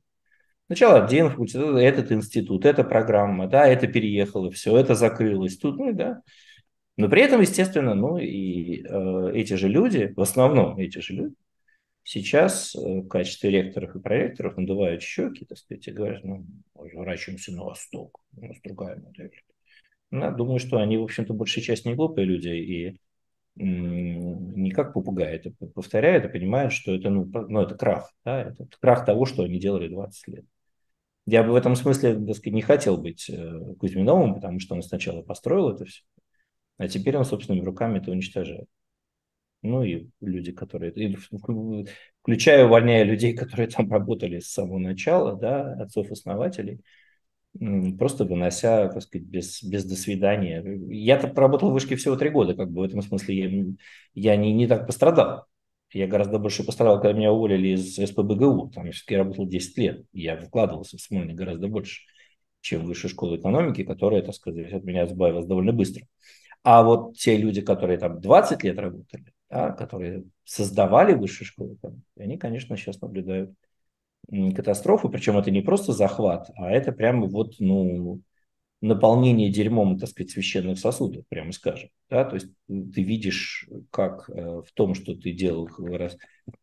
Сначала 0.67 1.05
один 1.05 1.27
этот 1.27 2.13
институт, 2.13 2.65
эта 2.65 2.85
программа, 2.85 3.49
да, 3.49 3.67
это 3.67 3.89
переехало, 3.89 4.53
все, 4.53 4.77
это 4.77 4.95
закрылось 4.95 5.59
тут, 5.59 5.79
ну 5.79 5.93
да. 5.93 6.23
Но 6.97 7.09
при 7.09 7.23
этом, 7.23 7.41
естественно, 7.41 7.95
ну 7.95 8.19
и 8.19 8.85
э, 8.85 9.33
эти 9.35 9.55
же 9.55 9.69
люди, 9.69 10.13
в 10.15 10.21
основном 10.21 10.79
эти 10.79 10.99
же 10.99 11.15
люди, 11.15 11.35
сейчас 12.05 12.77
э, 12.77 12.79
в 12.79 13.09
качестве 13.09 13.51
ректоров 13.51 13.97
и 13.97 14.01
проректоров 14.01 14.57
надувают 14.59 15.03
щеки, 15.03 15.45
так 15.45 15.59
сказать, 15.59 15.89
и 15.89 15.93
говорят, 15.93 16.23
ну, 16.25 16.47
разворачиваемся 16.75 17.53
на 17.53 17.65
восток, 17.65 18.21
у 18.37 18.47
нас 18.47 18.57
другая 18.63 18.97
модель. 19.01 19.33
Ну, 20.11 20.37
думаю, 20.37 20.61
что 20.61 20.79
они, 20.79 20.99
в 20.99 21.03
общем-то, 21.03 21.35
большая 21.35 21.65
часть 21.65 21.85
не 21.85 21.95
глупые 21.95 22.27
люди, 22.27 22.49
и 22.49 23.01
не 23.57 24.71
как 24.71 24.95
попугай 24.95 25.37
это 25.37 25.51
повторяют 25.75 26.25
и 26.25 26.29
понимают, 26.29 26.73
что 26.73 26.95
это, 26.95 27.11
ну, 27.11 27.25
ну, 27.25 27.61
это 27.61 27.75
крах, 27.75 28.13
да, 28.25 28.43
это 28.43 28.67
крах 28.81 29.05
того, 29.05 29.27
что 29.27 29.43
они 29.43 29.59
делали 29.59 29.89
20 29.89 30.29
лет. 30.29 30.45
Я 31.27 31.43
бы 31.43 31.53
в 31.53 31.55
этом 31.55 31.77
смысле, 31.77 32.15
так 32.15 32.37
сказать, 32.37 32.55
не 32.55 32.63
хотел 32.63 32.97
быть 32.97 33.29
э, 33.29 33.75
Кузьминовым, 33.79 34.35
потому 34.35 34.59
что 34.59 34.75
он 34.75 34.83
сначала 34.83 35.23
построил 35.23 35.71
это 35.71 35.85
все, 35.85 36.03
а 36.79 36.89
теперь 36.89 37.17
он 37.17 37.25
собственными 37.25 37.65
руками 37.65 37.99
это 37.99 38.11
уничтожает. 38.11 38.67
Ну 39.63 39.83
и 39.83 40.09
люди, 40.21 40.53
которые, 40.53 40.93
и, 40.93 41.17
включая, 42.23 42.65
увольняя 42.65 43.05
людей, 43.05 43.35
которые 43.37 43.69
там 43.69 43.91
работали 43.91 44.41
с 44.41 44.51
самого 44.51 44.79
начала, 44.79 45.37
да, 45.37 45.75
отцов-основателей, 45.75 46.81
просто 47.59 48.25
вынося, 48.25 48.89
так 48.89 49.03
сказать, 49.03 49.27
без, 49.27 49.63
без 49.63 49.85
до 49.85 49.97
свидания. 49.97 50.63
Я-то 50.89 51.29
проработал 51.29 51.71
в 51.71 51.73
вышке 51.73 51.97
всего 51.97 52.17
три 52.17 52.31
года, 52.31 52.55
как 52.55 52.71
бы 52.71 52.83
в 52.83 52.85
этом 52.85 53.03
смысле 53.03 53.35
я, 53.35 53.65
я 54.15 54.37
не, 54.37 54.53
не 54.53 54.67
так 54.67 54.87
пострадал. 54.87 55.47
Я 55.93 56.07
гораздо 56.07 56.39
больше 56.39 56.65
пострадал, 56.65 57.01
когда 57.01 57.19
меня 57.19 57.33
уволили 57.33 57.71
из 57.71 57.97
СПБГУ. 57.97 58.71
Там 58.73 58.87
я 58.87 58.93
все-таки 58.93 59.17
работал 59.17 59.47
10 59.47 59.79
лет. 59.79 60.05
Я 60.13 60.37
вкладывался 60.37 60.97
в 60.97 61.01
Смольный 61.01 61.35
гораздо 61.35 61.67
больше, 61.67 62.03
чем 62.61 62.83
в 62.83 62.87
высшую 62.87 63.11
школу 63.11 63.37
экономики, 63.37 63.83
которая, 63.83 64.23
так 64.23 64.35
сказать, 64.35 64.73
от 64.73 64.85
меня 64.85 65.07
избавилась 65.07 65.47
довольно 65.47 65.73
быстро. 65.73 66.07
А 66.63 66.85
вот 66.85 67.17
те 67.17 67.37
люди, 67.37 67.61
которые 67.61 67.99
там 67.99 68.21
20 68.21 68.63
лет 68.63 68.79
работали, 68.79 69.33
да, 69.49 69.73
которые 69.73 70.25
создавали 70.45 71.15
высшую 71.15 71.49
школу 71.49 71.75
экономики, 71.75 72.05
они, 72.19 72.39
конечно, 72.39 72.77
сейчас 72.77 73.01
наблюдают 73.01 73.53
катастрофу, 74.55 75.09
причем 75.09 75.39
это 75.39 75.51
не 75.51 75.61
просто 75.61 75.93
захват, 75.93 76.51
а 76.57 76.71
это 76.71 76.93
прямо 76.93 77.27
вот, 77.27 77.55
ну, 77.59 78.23
наполнение 78.81 79.51
дерьмом, 79.51 79.99
так 79.99 80.09
сказать, 80.09 80.31
священных 80.31 80.79
сосудов, 80.79 81.25
прямо 81.29 81.53
скажем. 81.53 81.91
Да? 82.09 82.25
То 82.25 82.37
есть 82.37 82.49
ты 82.67 83.03
видишь, 83.03 83.69
как 83.91 84.29
э, 84.31 84.63
в 84.67 84.73
том, 84.75 84.95
что 84.95 85.15
ты 85.15 85.33
делал 85.33 85.69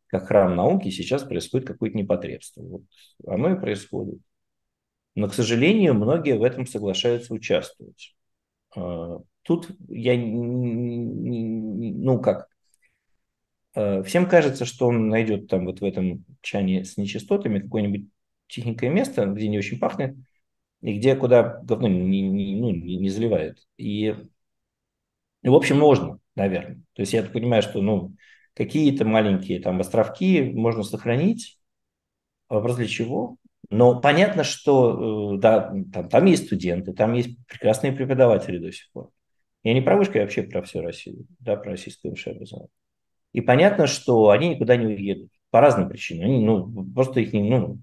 как 0.07 0.27
храм 0.27 0.55
науки, 0.55 0.89
сейчас 0.89 1.23
происходит 1.23 1.67
какое-то 1.67 1.97
непотребство. 1.97 2.63
Вот 2.63 2.81
оно 3.25 3.51
и 3.51 3.59
происходит. 3.59 4.19
Но, 5.15 5.27
к 5.27 5.33
сожалению, 5.33 5.95
многие 5.95 6.37
в 6.37 6.43
этом 6.43 6.65
соглашаются 6.65 7.33
участвовать. 7.33 8.15
А, 8.75 9.19
тут 9.43 9.69
я, 9.87 10.15
ну 10.17 12.19
как, 12.19 12.47
всем 14.03 14.27
кажется, 14.27 14.65
что 14.65 14.87
он 14.87 15.09
найдет 15.09 15.47
там 15.47 15.65
вот 15.65 15.81
в 15.81 15.83
этом 15.83 16.25
чане 16.41 16.83
с 16.83 16.97
нечистотами 16.97 17.59
какое-нибудь 17.59 18.09
тихенькое 18.47 18.91
место, 18.91 19.25
где 19.25 19.47
не 19.47 19.57
очень 19.57 19.79
пахнет, 19.79 20.15
и 20.81 20.97
где 20.97 21.15
куда 21.15 21.59
говно 21.63 21.87
не, 21.87 22.21
не, 22.21 22.55
ну, 22.55 22.71
не, 22.71 22.97
не 22.97 23.09
заливают. 23.09 23.59
И, 23.77 24.15
в 25.43 25.53
общем, 25.53 25.77
можно, 25.77 26.19
наверное. 26.35 26.81
То 26.93 27.01
есть 27.01 27.13
я 27.13 27.23
понимаю, 27.23 27.61
что 27.61 27.81
ну, 27.81 28.15
какие-то 28.53 29.05
маленькие 29.05 29.59
там 29.59 29.79
островки 29.79 30.41
можно 30.41 30.83
сохранить, 30.83 31.59
вопрос 32.49 32.77
для 32.77 32.87
чего. 32.87 33.37
Но 33.69 33.99
понятно, 33.99 34.43
что 34.43 35.35
э, 35.35 35.39
да, 35.39 35.73
там, 35.91 36.09
там 36.09 36.25
есть 36.25 36.45
студенты, 36.45 36.93
там 36.93 37.13
есть 37.13 37.37
прекрасные 37.47 37.91
преподаватели 37.91 38.59
до 38.59 38.71
сих 38.71 38.89
пор. 38.91 39.11
Я 39.63 39.73
не 39.73 39.81
про 39.81 39.97
вышку, 39.97 40.13
я 40.15 40.21
вообще 40.21 40.43
про 40.43 40.61
всю 40.61 40.81
Россию, 40.81 41.25
да, 41.39 41.57
про 41.57 41.71
российское 41.71 42.09
высшее 42.09 42.35
образование. 42.35 42.69
И 43.33 43.41
понятно, 43.41 43.87
что 43.87 44.29
они 44.29 44.49
никуда 44.49 44.77
не 44.77 44.85
уедут 44.85 45.31
по 45.49 45.61
разным 45.61 45.89
причинам. 45.89 46.25
Они, 46.25 46.43
ну, 46.43 46.85
просто 46.93 47.19
их 47.19 47.33
не, 47.33 47.43
ну, 47.43 47.81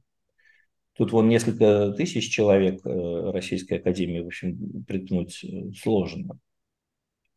Тут 0.96 1.10
вон 1.10 1.28
несколько 1.28 1.92
тысяч 1.92 2.30
человек 2.30 2.86
э, 2.86 3.30
Российской 3.32 3.74
Академии, 3.74 4.20
в 4.20 4.26
общем, 4.26 4.84
приткнуть 4.86 5.42
э, 5.42 5.72
сложно. 5.76 6.38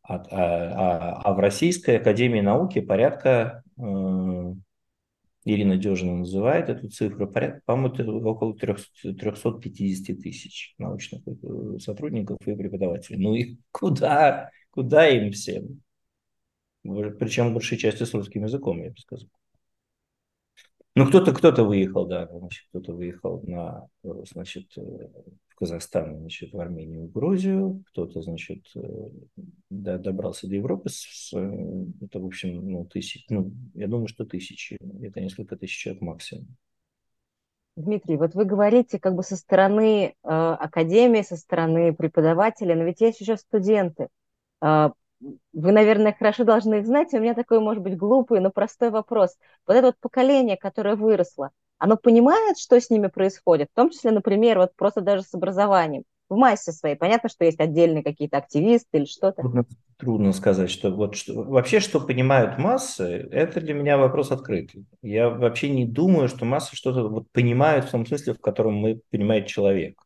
А, 0.03 0.15
а, 0.15 0.21
а, 0.29 1.21
а 1.23 1.33
в 1.33 1.39
Российской 1.39 1.97
Академии 1.97 2.39
Науки 2.39 2.81
порядка 2.81 3.63
э, 3.77 3.81
Ирина 5.43 5.77
Дежина 5.77 6.17
называет 6.17 6.69
эту 6.69 6.89
цифру, 6.89 7.27
порядка, 7.27 7.61
по-моему, 7.65 8.29
около 8.29 8.55
300, 8.55 9.13
350 9.15 10.19
тысяч 10.19 10.75
научных 10.77 11.23
сотрудников 11.81 12.37
и 12.45 12.55
преподавателей. 12.55 13.17
Ну 13.17 13.33
и 13.33 13.57
куда, 13.71 14.51
куда 14.69 15.09
им 15.09 15.31
всем? 15.31 15.81
Причем 16.83 17.53
большей 17.53 17.77
частью 17.77 18.05
с 18.05 18.13
русским 18.13 18.43
языком, 18.43 18.81
я 18.81 18.91
бы 18.91 18.97
сказал. 18.97 19.29
Ну, 20.97 21.05
кто-то 21.05 21.31
кто 21.31 21.63
выехал, 21.63 22.07
да, 22.07 22.27
значит, 22.31 22.65
кто-то 22.69 22.93
выехал 22.93 23.43
на, 23.45 23.87
значит, 24.03 24.75
э, 24.77 24.81
в 24.81 25.55
Казахстан, 25.55 26.17
значит, 26.17 26.53
в 26.53 26.59
Армению, 26.59 27.03
в 27.03 27.11
Грузию, 27.11 27.83
кто-то, 27.89 28.23
значит, 28.23 28.65
э, 28.75 29.09
да, 29.69 29.99
добрался 29.99 30.47
до 30.47 30.55
Европы, 30.55 30.89
с, 30.89 31.31
это, 31.33 32.19
в 32.19 32.25
общем, 32.25 32.71
ну, 32.71 32.85
тысяч, 32.85 33.27
ну, 33.29 33.51
я 33.75 33.87
думаю, 33.87 34.07
что 34.07 34.25
тысячи, 34.25 34.75
это 35.03 35.21
несколько 35.21 35.55
тысяч 35.55 35.77
человек 35.77 36.01
максимум. 36.01 36.47
Дмитрий, 37.75 38.17
вот 38.17 38.33
вы 38.33 38.45
говорите 38.45 38.97
как 38.97 39.13
бы 39.13 39.21
со 39.21 39.35
стороны 39.35 40.07
э, 40.07 40.13
академии, 40.23 41.21
со 41.21 41.35
стороны 41.35 41.93
преподавателя, 41.93 42.75
но 42.75 42.83
ведь 42.83 43.01
есть 43.01 43.21
еще 43.21 43.37
студенты. 43.37 44.07
Э, 44.63 44.89
вы, 45.19 45.71
наверное, 45.71 46.15
хорошо 46.17 46.43
должны 46.43 46.75
их 46.75 46.85
знать. 46.85 47.13
У 47.13 47.19
меня 47.19 47.33
такой, 47.33 47.59
может 47.59 47.81
быть, 47.81 47.97
глупый, 47.97 48.39
но 48.39 48.51
простой 48.51 48.89
вопрос. 48.89 49.35
Вот 49.65 49.75
это 49.75 49.87
вот 49.87 49.95
поколение, 49.99 50.57
которое 50.57 50.95
выросло, 50.95 51.51
оно 51.77 51.97
понимает, 51.97 52.57
что 52.57 52.79
с 52.79 52.89
ними 52.89 53.07
происходит, 53.07 53.69
в 53.71 53.75
том 53.75 53.89
числе, 53.89 54.11
например, 54.11 54.57
вот 54.59 54.71
просто 54.75 55.01
даже 55.01 55.23
с 55.23 55.33
образованием, 55.33 56.03
в 56.29 56.35
массе 56.35 56.71
своей. 56.71 56.95
Понятно, 56.95 57.29
что 57.29 57.45
есть 57.45 57.59
отдельные 57.59 58.03
какие-то 58.03 58.37
активисты 58.37 58.97
или 58.97 59.05
что-то. 59.05 59.41
Трудно, 59.41 59.65
трудно 59.97 60.33
сказать, 60.33 60.69
что 60.69 60.89
вот 60.91 61.15
что, 61.15 61.43
вообще, 61.43 61.79
что 61.79 61.99
понимают 61.99 62.57
массы, 62.57 63.27
это 63.31 63.61
для 63.61 63.73
меня 63.73 63.97
вопрос 63.97 64.31
открытый. 64.31 64.85
Я 65.01 65.29
вообще 65.29 65.69
не 65.69 65.85
думаю, 65.85 66.27
что 66.27 66.45
массы 66.45 66.75
что-то 66.75 67.07
вот 67.07 67.31
понимают 67.31 67.85
в 67.85 67.91
том 67.91 68.05
смысле, 68.05 68.33
в 68.33 68.41
котором 68.41 68.75
мы 68.75 69.01
понимает 69.11 69.47
человек. 69.47 70.01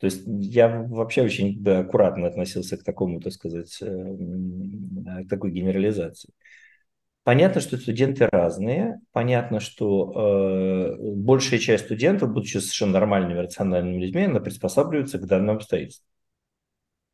То 0.00 0.06
есть 0.06 0.22
я 0.26 0.82
вообще 0.88 1.22
очень 1.22 1.62
да, 1.62 1.80
аккуратно 1.80 2.26
относился 2.26 2.78
к 2.78 2.82
такому, 2.82 3.20
так 3.20 3.34
сказать, 3.34 3.76
э, 3.82 4.16
к 5.24 5.28
такой 5.28 5.52
генерализации. 5.52 6.32
Понятно, 7.22 7.60
что 7.60 7.76
студенты 7.76 8.26
разные. 8.26 9.00
Понятно, 9.12 9.60
что 9.60 10.96
э, 10.96 10.96
большая 11.14 11.60
часть 11.60 11.84
студентов, 11.84 12.32
будучи 12.32 12.56
совершенно 12.56 12.92
нормальными, 12.92 13.40
рациональными 13.40 14.02
людьми, 14.02 14.24
она 14.24 14.40
приспосабливается 14.40 15.18
к 15.18 15.26
данным 15.26 15.56
обстоятельствам. 15.56 16.08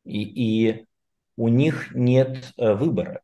И, 0.05 0.23
и 0.23 0.85
у 1.35 1.49
них 1.49 1.93
нет 1.93 2.53
э, 2.57 2.73
выбора. 2.73 3.21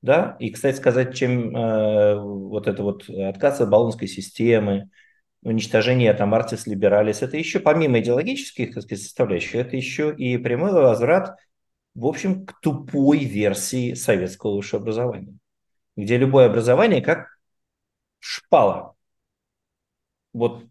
Да? 0.00 0.36
И, 0.38 0.50
кстати 0.50 0.76
сказать, 0.76 1.16
чем 1.16 1.56
э, 1.56 2.20
вот 2.20 2.68
это 2.68 2.84
вот 2.84 3.10
отказ 3.10 3.60
от 3.60 3.68
баллонской 3.68 4.06
системы, 4.06 4.90
уничтожение 5.42 6.12
там 6.14 6.34
артис 6.34 6.66
либералис, 6.66 7.22
это 7.22 7.36
еще 7.36 7.60
помимо 7.60 8.00
идеологических 8.00 8.74
так 8.74 8.82
сказать, 8.82 9.02
составляющих, 9.02 9.54
это 9.54 9.76
еще 9.76 10.14
и 10.14 10.36
прямой 10.38 10.72
возврат, 10.72 11.36
в 11.94 12.06
общем, 12.06 12.46
к 12.46 12.60
тупой 12.60 13.24
версии 13.24 13.94
советского 13.94 14.56
высшего 14.56 14.82
образования, 14.82 15.34
где 15.96 16.16
любое 16.16 16.46
образование 16.46 17.02
как 17.02 17.38
шпала. 18.18 18.94
Вот 20.32 20.64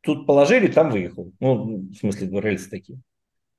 тут 0.00 0.26
положили, 0.26 0.68
там 0.68 0.90
выехал. 0.90 1.32
Ну, 1.40 1.88
в 1.90 1.94
смысле, 1.94 2.40
рельсы 2.40 2.70
такие. 2.70 3.00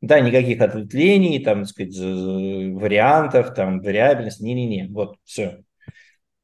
Да, 0.02 0.20
никаких 0.20 0.62
ответвлений, 0.62 1.44
там, 1.44 1.60
так 1.60 1.70
сказать, 1.70 1.96
вариантов, 1.96 3.54
там, 3.54 3.82
вариабельности, 3.82 4.42
не-не-не, 4.42 4.88
вот, 4.88 5.18
все. 5.24 5.64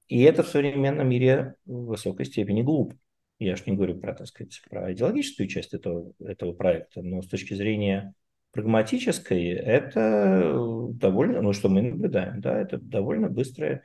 И 0.08 0.22
это 0.22 0.44
в 0.44 0.48
современном 0.48 1.10
мире 1.10 1.56
в 1.66 1.88
высокой 1.88 2.26
степени 2.26 2.62
глупо. 2.62 2.96
Я 3.40 3.56
же 3.56 3.64
не 3.68 3.76
говорю 3.76 4.00
про, 4.00 4.14
так 4.14 4.28
сказать, 4.28 4.62
про 4.70 4.92
идеологическую 4.92 5.48
часть 5.48 5.74
этого, 5.74 6.12
этого 6.20 6.54
проекта, 6.54 7.02
но 7.02 7.22
с 7.22 7.28
точки 7.28 7.54
зрения 7.54 8.14
прагматической, 8.52 9.50
это 9.50 10.56
довольно, 10.94 11.42
ну 11.42 11.54
что 11.54 11.70
мы 11.70 11.84
наблюдаем, 11.84 12.42
да, 12.42 12.60
это 12.60 12.78
довольно 12.78 13.30
быстрая 13.30 13.84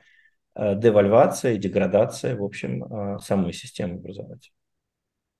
э, 0.55 0.75
девальвация 0.79 1.53
и 1.53 1.59
деградация, 1.59 2.35
в 2.35 2.43
общем, 2.43 2.83
э, 2.83 3.19
самой 3.19 3.53
системы 3.53 3.95
образовательной. 3.95 4.55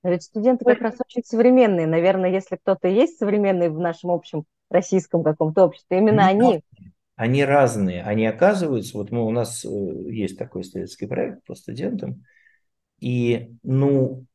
Но 0.03 0.11
ведь 0.11 0.23
студенты 0.23 0.65
как 0.65 0.81
раз 0.81 0.95
очень 0.99 1.23
современные. 1.23 1.87
Наверное, 1.87 2.29
если 2.29 2.57
кто-то 2.57 2.89
есть 2.89 3.17
современный 3.17 3.69
в 3.69 3.79
нашем 3.79 4.11
общем 4.11 4.43
российском 4.69 5.23
каком-то 5.23 5.63
обществе, 5.65 5.97
именно 5.97 6.27
они. 6.27 6.55
они. 6.55 6.63
Они 7.15 7.45
разные. 7.45 8.03
Они 8.03 8.25
оказываются, 8.25 8.97
вот 8.97 9.11
мы, 9.11 9.23
у 9.23 9.31
нас 9.31 9.63
э, 9.63 9.69
есть 9.69 10.37
такой 10.37 10.63
исследовательский 10.63 11.07
проект 11.07 11.45
по 11.45 11.55
студентам, 11.55 12.23
и, 13.03 13.49
ну, 13.63 14.25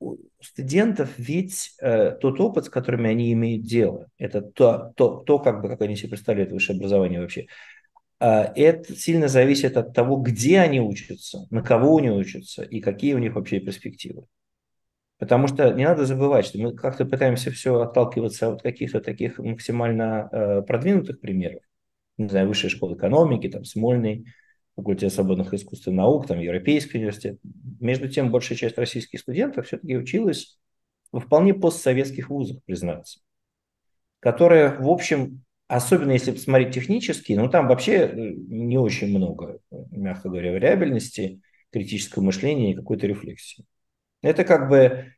у 0.00 0.16
студентов 0.40 1.10
ведь 1.18 1.74
э, 1.82 2.12
тот 2.12 2.40
опыт, 2.40 2.64
с 2.64 2.70
которыми 2.70 3.10
они 3.10 3.30
имеют 3.34 3.66
дело, 3.66 4.08
это 4.16 4.40
то, 4.40 4.94
то, 4.96 5.18
то 5.18 5.38
как 5.38 5.60
бы, 5.60 5.68
как 5.68 5.82
они 5.82 5.94
себе 5.94 6.08
представляют 6.10 6.50
высшее 6.50 6.78
образование 6.78 7.20
вообще, 7.20 7.46
э, 8.20 8.26
это 8.56 8.96
сильно 8.96 9.28
зависит 9.28 9.76
от 9.76 9.92
того, 9.92 10.16
где 10.16 10.60
они 10.60 10.80
учатся, 10.80 11.46
на 11.50 11.62
кого 11.62 11.98
они 11.98 12.10
учатся 12.10 12.62
и 12.62 12.80
какие 12.80 13.12
у 13.12 13.18
них 13.18 13.34
вообще 13.34 13.60
перспективы. 13.60 14.24
Потому 15.18 15.46
что 15.46 15.70
не 15.74 15.84
надо 15.84 16.06
забывать, 16.06 16.46
что 16.46 16.58
мы 16.58 16.74
как-то 16.74 17.04
пытаемся 17.04 17.50
все 17.50 17.80
отталкиваться 17.82 18.48
от 18.48 18.62
каких-то 18.62 19.02
таких 19.02 19.38
максимально 19.38 20.30
э, 20.32 20.62
продвинутых 20.62 21.20
примеров. 21.20 21.60
Не 22.16 22.28
знаю, 22.28 22.48
высшая 22.48 22.70
школа 22.70 22.94
экономики, 22.94 23.50
там, 23.50 23.64
Смольный, 23.64 24.24
факультет 24.76 25.12
свободных 25.12 25.54
искусств 25.54 25.88
и 25.88 25.90
наук, 25.90 26.26
там 26.26 26.40
Европейский 26.40 26.98
университет. 26.98 27.38
Между 27.80 28.08
тем, 28.08 28.30
большая 28.30 28.58
часть 28.58 28.78
российских 28.78 29.20
студентов 29.20 29.66
все-таки 29.66 29.96
училась 29.96 30.58
во 31.12 31.20
вполне 31.20 31.54
постсоветских 31.54 32.28
вузах, 32.28 32.62
признаться, 32.64 33.20
которые, 34.20 34.76
в 34.78 34.88
общем, 34.88 35.44
особенно 35.68 36.12
если 36.12 36.32
посмотреть 36.32 36.74
технически, 36.74 37.32
ну 37.34 37.48
там 37.48 37.68
вообще 37.68 37.92
э, 37.92 38.14
не 38.14 38.78
очень 38.78 39.16
много, 39.16 39.60
мягко 39.90 40.28
говоря, 40.28 40.52
вариабельности, 40.52 41.40
критического 41.70 42.22
мышления 42.22 42.72
и 42.72 42.74
какой-то 42.76 43.06
рефлексии. 43.06 43.64
Это 44.22 44.44
как 44.44 44.68
бы 44.68 45.12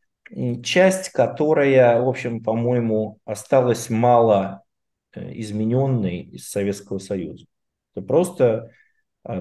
часть, 0.62 1.10
которая, 1.10 2.00
в 2.00 2.08
общем, 2.08 2.42
по-моему, 2.42 3.18
осталась 3.24 3.90
мало 3.90 4.64
э, 5.12 5.32
измененной 5.34 6.20
из 6.22 6.48
Советского 6.48 6.98
Союза. 6.98 7.46
Это 7.94 8.04
просто 8.04 8.70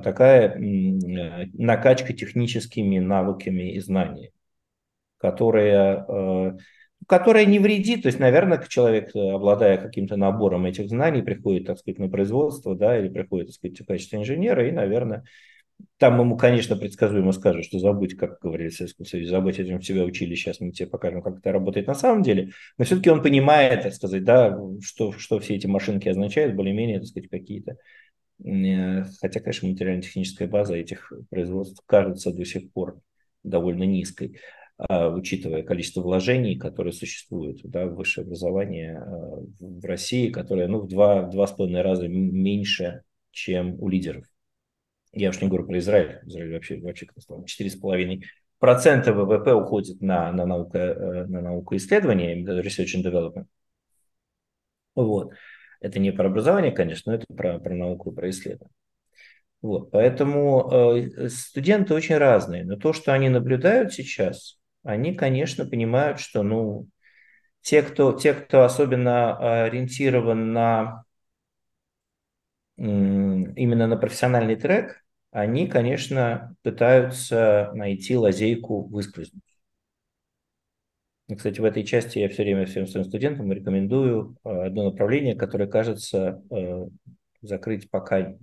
такая 0.03 0.49
э, 0.49 1.47
накачка 1.53 2.13
техническими 2.13 2.99
навыками 2.99 3.73
и 3.73 3.79
знаниями, 3.79 4.31
которая, 5.17 6.05
э, 6.07 6.57
которая 7.07 7.45
не 7.45 7.59
вредит. 7.59 8.03
То 8.03 8.07
есть, 8.07 8.19
наверное, 8.19 8.63
человек, 8.67 9.15
э, 9.15 9.19
обладая 9.31 9.77
каким-то 9.77 10.17
набором 10.17 10.65
этих 10.65 10.89
знаний, 10.89 11.21
приходит, 11.21 11.67
так 11.67 11.79
сказать, 11.79 11.99
на 11.99 12.09
производство, 12.09 12.75
да, 12.75 12.97
или 12.97 13.09
приходит, 13.09 13.47
так 13.47 13.55
сказать, 13.55 13.79
в 13.79 13.85
качестве 13.85 14.19
инженера, 14.19 14.67
и, 14.67 14.71
наверное, 14.71 15.23
там 15.97 16.19
ему, 16.19 16.37
конечно, 16.37 16.75
предсказуемо 16.75 17.31
скажут, 17.31 17.65
что 17.65 17.79
забудь, 17.79 18.15
как 18.15 18.39
говорили 18.39 18.69
в 18.69 18.73
Советском 18.73 19.05
Союзе, 19.05 19.29
забудь, 19.29 19.59
этим 19.59 19.79
тебя 19.79 20.03
учили, 20.03 20.35
сейчас 20.35 20.59
мы 20.59 20.71
тебе 20.71 20.87
покажем, 20.87 21.21
как 21.21 21.37
это 21.39 21.51
работает 21.51 21.87
на 21.87 21.95
самом 21.95 22.21
деле. 22.21 22.51
Но 22.77 22.85
все-таки 22.85 23.09
он 23.09 23.21
понимает, 23.21 23.83
так 23.83 23.93
сказать, 23.93 24.23
да, 24.23 24.57
что, 24.81 25.11
что 25.13 25.39
все 25.39 25.55
эти 25.55 25.67
машинки 25.67 26.07
означают, 26.09 26.55
более-менее, 26.55 26.99
так 26.99 27.07
сказать, 27.07 27.29
какие-то 27.29 27.77
Хотя, 28.39 29.39
конечно, 29.39 29.69
материально-техническая 29.69 30.47
база 30.47 30.75
этих 30.75 31.11
производств 31.29 31.81
кажется 31.85 32.33
до 32.33 32.45
сих 32.45 32.71
пор 32.71 32.99
довольно 33.43 33.83
низкой, 33.83 34.39
а, 34.77 35.09
учитывая 35.09 35.63
количество 35.63 36.01
вложений, 36.01 36.57
которые 36.57 36.91
существуют 36.91 37.61
да, 37.63 37.85
в 37.85 37.95
высшее 37.95 38.25
образование 38.25 38.97
а, 38.97 39.41
в 39.59 39.85
России, 39.85 40.29
которое 40.29 40.67
ну, 40.67 40.79
в 40.79 40.87
два, 40.87 41.23
два 41.23 41.47
с 41.47 41.53
половиной 41.53 41.81
раза 41.81 42.07
меньше, 42.09 43.03
чем 43.31 43.81
у 43.81 43.87
лидеров. 43.87 44.25
Я 45.13 45.29
уж 45.29 45.39
не 45.39 45.47
говорю 45.47 45.65
про 45.65 45.79
Израиль. 45.79 46.19
Израиль 46.25 46.53
вообще, 46.53 46.79
вообще 46.81 47.07
четыре 47.45 47.69
с 47.69 47.75
половиной 47.75 48.25
процента 48.59 49.13
ВВП 49.13 49.53
уходит 49.53 50.01
на, 50.01 50.31
на, 50.33 50.45
науку, 50.45 50.77
э, 50.77 51.25
на 51.25 51.41
науку 51.41 51.75
исследования, 51.77 52.35
research 52.43 52.97
and 52.97 53.03
development. 53.03 53.45
Вот. 54.93 55.31
Это 55.85 55.99
не 55.99 56.11
про 56.11 56.27
образование, 56.27 56.71
конечно, 56.71 57.11
но 57.11 57.19
это 57.19 57.31
про, 57.31 57.59
про 57.59 57.75
науку, 57.75 58.11
про 58.11 58.29
исследование. 58.31 58.73
Вот, 59.61 59.91
поэтому 59.91 60.69
э, 60.71 61.29
студенты 61.29 61.93
очень 61.93 62.17
разные, 62.17 62.63
но 62.63 62.75
то, 62.75 62.91
что 62.91 63.13
они 63.13 63.29
наблюдают 63.29 63.93
сейчас, 63.93 64.59
они, 64.83 65.13
конечно, 65.13 65.65
понимают, 65.65 66.19
что 66.19 66.41
ну, 66.41 66.87
те, 67.61 67.83
кто, 67.83 68.13
те, 68.13 68.33
кто 68.33 68.63
особенно 68.63 69.65
ориентирован 69.65 70.53
на 70.53 71.03
именно 72.77 73.87
на 73.87 73.95
профессиональный 73.95 74.55
трек, 74.55 75.03
они, 75.31 75.67
конечно, 75.67 76.55
пытаются 76.61 77.71
найти 77.73 78.17
лазейку 78.17 78.83
выскользнуть. 78.83 79.54
Кстати, 81.33 81.59
в 81.59 81.63
этой 81.63 81.83
части 81.83 82.19
я 82.19 82.29
все 82.29 82.43
время 82.43 82.65
всем 82.65 82.85
своим 82.85 83.05
студентам 83.05 83.51
рекомендую 83.51 84.37
э, 84.43 84.49
одно 84.49 84.91
направление, 84.91 85.35
которое, 85.35 85.65
кажется, 85.67 86.43
э, 86.51 86.87
закрыть 87.41 87.89
пока 87.89 88.35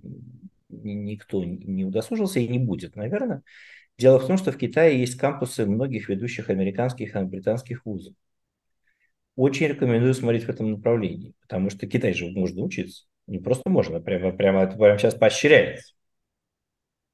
никто 0.69 1.43
не 1.45 1.85
удосужился 1.85 2.39
и 2.39 2.47
не 2.47 2.59
будет, 2.59 2.95
наверное. 2.95 3.43
Дело 3.97 4.19
в 4.19 4.27
том, 4.27 4.37
что 4.37 4.51
в 4.51 4.57
Китае 4.57 4.99
есть 4.99 5.17
кампусы 5.17 5.65
многих 5.65 6.09
ведущих 6.09 6.49
американских 6.49 7.15
и 7.15 7.23
британских 7.23 7.85
вузов. 7.85 8.15
Очень 9.35 9.67
рекомендую 9.67 10.13
смотреть 10.13 10.43
в 10.43 10.49
этом 10.49 10.71
направлении, 10.71 11.33
потому 11.41 11.69
что 11.69 11.87
Китай 11.87 12.13
же 12.13 12.29
можно 12.31 12.63
учиться. 12.63 13.05
Не 13.27 13.39
просто 13.39 13.69
можно, 13.69 14.01
прямо, 14.01 14.31
прямо 14.31 14.63
это 14.63 14.77
прямо 14.77 14.97
сейчас 14.97 15.15
поощряется. 15.15 15.93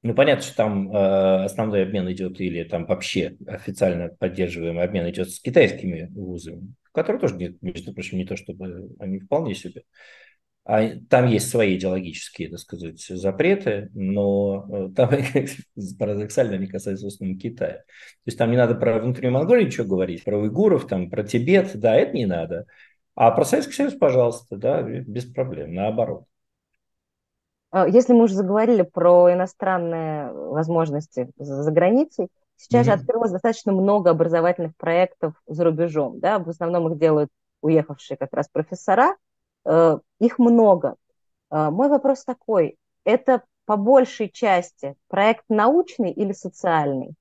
Ну, 0.02 0.14
понятно, 0.14 0.42
что 0.42 0.56
там 0.56 0.90
э, 0.90 1.44
основной 1.44 1.82
обмен 1.82 2.10
идет, 2.10 2.40
или 2.40 2.64
там 2.64 2.86
вообще 2.86 3.36
официально 3.46 4.08
поддерживаемый 4.08 4.84
обмен 4.84 5.08
идет 5.10 5.30
с 5.30 5.40
китайскими 5.40 6.08
вузами, 6.12 6.74
которые 6.92 7.20
тоже, 7.20 7.56
между 7.60 7.92
прочим, 7.92 8.18
не 8.18 8.24
то 8.24 8.36
чтобы 8.36 8.90
они 8.98 9.18
вполне 9.18 9.54
себе 9.54 9.84
а 10.64 10.88
там 11.08 11.26
есть 11.26 11.50
свои 11.50 11.76
идеологические, 11.76 12.50
так 12.50 12.58
сказать, 12.58 13.00
запреты, 13.00 13.90
но 13.94 14.66
э, 14.70 14.90
там 14.94 15.10
парадоксально 15.98 16.54
они 16.54 16.66
касаются 16.66 17.06
в 17.06 17.08
основном 17.08 17.38
Китая. 17.38 17.78
То 17.78 17.82
есть 18.26 18.38
там 18.38 18.50
не 18.50 18.56
надо 18.56 18.74
про 18.74 19.00
внутреннюю 19.00 19.32
Монголию 19.32 19.66
ничего 19.66 19.86
говорить, 19.86 20.22
про 20.22 20.38
уйгуров, 20.38 20.86
там, 20.86 21.10
про 21.10 21.24
Тибет, 21.24 21.72
да, 21.74 21.96
это 21.96 22.12
не 22.12 22.26
надо. 22.26 22.66
А 23.14 23.30
про 23.30 23.44
Советский 23.44 23.72
Союз, 23.72 23.94
пожалуйста, 23.94 24.56
да, 24.56 24.82
без 24.82 25.24
проблем, 25.24 25.74
наоборот. 25.74 26.24
А, 27.70 27.88
если 27.88 28.12
мы 28.12 28.24
уже 28.24 28.34
заговорили 28.34 28.82
про 28.82 29.32
иностранные 29.32 30.32
возможности 30.32 31.30
за 31.36 31.70
границей, 31.70 32.28
сейчас 32.56 32.82
mm-hmm. 32.82 32.84
же 32.84 32.92
открылось 32.92 33.30
достаточно 33.30 33.72
много 33.72 34.10
образовательных 34.10 34.76
проектов 34.76 35.34
за 35.46 35.64
рубежом, 35.64 36.20
да, 36.20 36.38
в 36.38 36.48
основном 36.48 36.92
их 36.92 36.98
делают 36.98 37.30
уехавшие 37.62 38.16
как 38.16 38.32
раз 38.32 38.48
профессора, 38.48 39.16
Э, 39.64 39.98
их 40.18 40.38
много. 40.38 40.96
Э, 41.50 41.70
мой 41.70 41.88
вопрос 41.88 42.24
такой, 42.24 42.76
это 43.04 43.42
по 43.66 43.76
большей 43.76 44.30
части 44.30 44.96
проект 45.08 45.44
научный 45.48 46.12
или 46.12 46.32
социальный? 46.32 47.14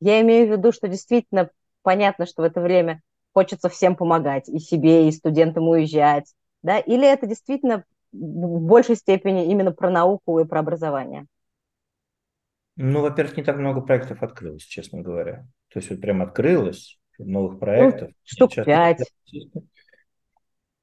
Я 0.00 0.20
имею 0.20 0.48
в 0.48 0.50
виду, 0.52 0.72
что 0.72 0.88
действительно 0.88 1.50
понятно, 1.82 2.26
что 2.26 2.42
в 2.42 2.44
это 2.44 2.60
время 2.60 3.02
хочется 3.32 3.68
всем 3.68 3.96
помогать, 3.96 4.48
и 4.48 4.58
себе, 4.58 5.08
и 5.08 5.12
студентам 5.12 5.68
уезжать, 5.68 6.32
да? 6.62 6.78
Или 6.78 7.06
это 7.06 7.26
действительно 7.26 7.84
в 8.18 8.60
большей 8.60 8.96
степени 8.96 9.50
именно 9.50 9.72
про 9.72 9.90
науку 9.90 10.38
и 10.40 10.44
про 10.44 10.60
образование? 10.60 11.26
Ну, 12.76 13.00
во-первых, 13.00 13.36
не 13.36 13.42
так 13.42 13.56
много 13.56 13.80
проектов 13.80 14.22
открылось, 14.22 14.62
честно 14.62 15.00
говоря. 15.00 15.46
То 15.72 15.78
есть 15.78 15.90
вот 15.90 16.00
прям 16.00 16.22
открылось 16.22 16.98
новых 17.18 17.58
проектов. 17.58 18.08
Ну, 18.08 18.14
штук 18.24 18.54
пять. 18.64 19.02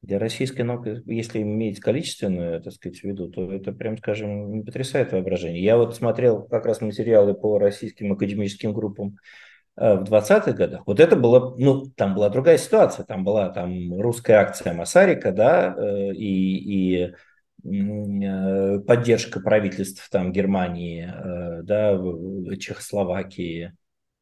Для 0.01 0.19
российской 0.19 0.63
науки, 0.63 1.01
если 1.05 1.41
иметь 1.41 1.79
количественную, 1.79 2.61
так 2.61 2.73
сказать, 2.73 2.99
в 2.99 3.03
виду, 3.05 3.29
то 3.29 3.49
это, 3.53 3.71
прям 3.71 3.97
скажем, 3.97 4.51
не 4.51 4.61
потрясает 4.61 5.13
воображение. 5.13 5.63
Я 5.63 5.77
вот 5.77 5.95
смотрел 5.95 6.43
как 6.43 6.65
раз 6.65 6.81
материалы 6.81 7.33
по 7.33 7.57
российским 7.57 8.11
академическим 8.11 8.73
группам 8.73 9.15
в 9.75 10.03
20-х 10.03 10.51
годах. 10.53 10.83
Вот 10.85 10.99
это 10.99 11.15
было, 11.15 11.55
ну, 11.57 11.85
там 11.95 12.13
была 12.13 12.29
другая 12.29 12.57
ситуация. 12.57 13.05
Там 13.05 13.23
была 13.23 13.49
там 13.49 13.99
русская 13.99 14.35
акция 14.35 14.73
Масарика, 14.73 15.31
да, 15.31 15.75
э, 15.75 16.13
и, 16.13 17.03
и 17.03 17.13
э, 17.65 18.79
поддержка 18.79 19.39
правительств 19.39 20.07
там 20.09 20.31
Германии, 20.31 21.11
да, 21.63 21.99
Чехословакии, 22.57 23.73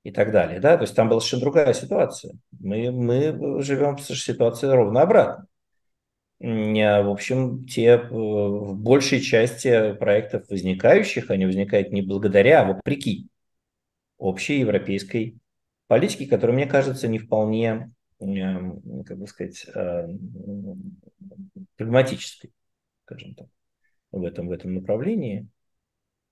и 0.03 0.11
так 0.11 0.31
далее. 0.31 0.59
Да? 0.59 0.77
То 0.77 0.83
есть 0.83 0.95
там 0.95 1.09
была 1.09 1.19
совершенно 1.19 1.43
другая 1.43 1.73
ситуация. 1.73 2.33
Мы, 2.59 2.91
мы 2.91 3.61
живем 3.61 3.97
в 3.97 4.01
ситуации 4.01 4.67
ровно 4.67 5.01
обратно. 5.01 5.47
В 6.39 7.11
общем, 7.11 7.65
те 7.65 7.85
э, 7.85 8.07
в 8.09 8.75
большей 8.75 9.21
части 9.21 9.93
проектов 9.93 10.49
возникающих, 10.49 11.29
они 11.29 11.45
возникают 11.45 11.91
не 11.91 12.01
благодаря, 12.01 12.61
а 12.61 12.73
вопреки 12.73 13.27
общей 14.17 14.59
европейской 14.59 15.37
политике, 15.91 16.25
которая, 16.25 16.55
мне 16.55 16.67
кажется, 16.67 17.09
не 17.09 17.19
вполне, 17.19 17.91
эм, 18.21 19.03
как 19.03 19.17
бы 19.17 19.27
сказать, 19.27 19.65
э, 19.75 20.07
прагматической, 21.75 22.53
скажем 23.03 23.35
так, 23.35 23.47
в 24.13 24.23
этом, 24.23 24.47
в 24.47 24.53
этом 24.53 24.73
направлении. 24.73 25.49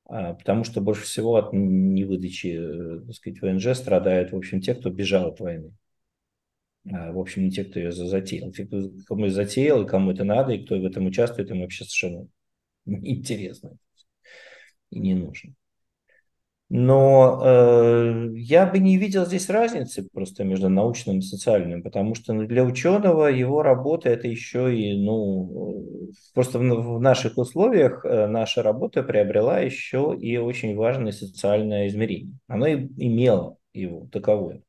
А, 0.06 0.34
потому 0.34 0.64
что 0.64 0.80
больше 0.80 1.04
всего 1.04 1.36
от 1.36 1.52
невыдачи, 1.52 2.56
э, 2.58 3.06
так 3.06 3.16
сказать, 3.16 3.42
ВНЖ 3.42 3.78
страдают, 3.78 4.32
в 4.32 4.38
общем, 4.38 4.62
те, 4.62 4.76
кто 4.76 4.92
бежал 4.92 5.28
от 5.28 5.42
войны. 5.42 5.74
А, 6.94 7.12
в 7.12 7.20
общем, 7.20 7.44
не 7.44 7.52
те, 7.52 7.66
кто 7.66 7.80
ее 7.80 7.92
затеял. 7.92 8.54
Те, 8.54 8.66
кто 8.66 8.90
кому 9.08 9.28
затеял, 9.28 9.84
и 9.84 9.88
кому 9.90 10.12
это 10.12 10.24
надо, 10.24 10.54
и 10.54 10.64
кто 10.64 10.80
в 10.80 10.86
этом 10.86 11.06
участвует, 11.06 11.52
им 11.52 11.60
вообще 11.60 11.84
совершенно 11.84 12.30
интересно 12.86 13.78
и 14.90 15.00
не 15.00 15.16
нужно. 15.16 15.54
Но 16.72 17.42
э, 17.44 18.30
я 18.36 18.68
бы 18.68 18.78
не 18.78 18.98
видел 18.98 19.26
здесь 19.26 19.50
разницы 19.50 20.08
просто 20.14 20.44
между 20.44 20.70
научным 20.70 21.18
и 21.18 21.22
социальным, 21.22 21.82
потому 21.82 22.14
что 22.14 22.34
ну, 22.34 22.46
для 22.46 22.64
ученого 22.64 23.26
его 23.26 23.64
работа 23.64 24.10
это 24.10 24.28
еще 24.28 24.76
и, 24.76 24.96
ну, 24.96 26.12
просто 26.36 26.60
в, 26.60 26.98
в 26.98 27.02
наших 27.02 27.40
условиях 27.40 28.06
э, 28.06 28.28
наша 28.28 28.62
работа 28.62 29.02
приобрела 29.02 29.60
еще 29.60 30.16
и 30.20 30.38
очень 30.38 30.76
важное 30.76 31.12
социальное 31.12 31.88
измерение. 31.88 32.38
Оно 32.48 32.68
и 32.68 32.88
имело 32.98 33.58
его 33.74 34.08
таковое. 34.12 34.62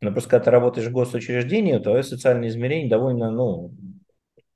Но 0.00 0.12
просто 0.12 0.30
когда 0.30 0.44
ты 0.44 0.50
работаешь 0.52 0.86
в 0.86 0.92
госучреждении, 0.92 1.78
твое 1.78 2.04
социальное 2.04 2.50
измерение 2.50 2.88
довольно, 2.88 3.32
ну, 3.32 3.72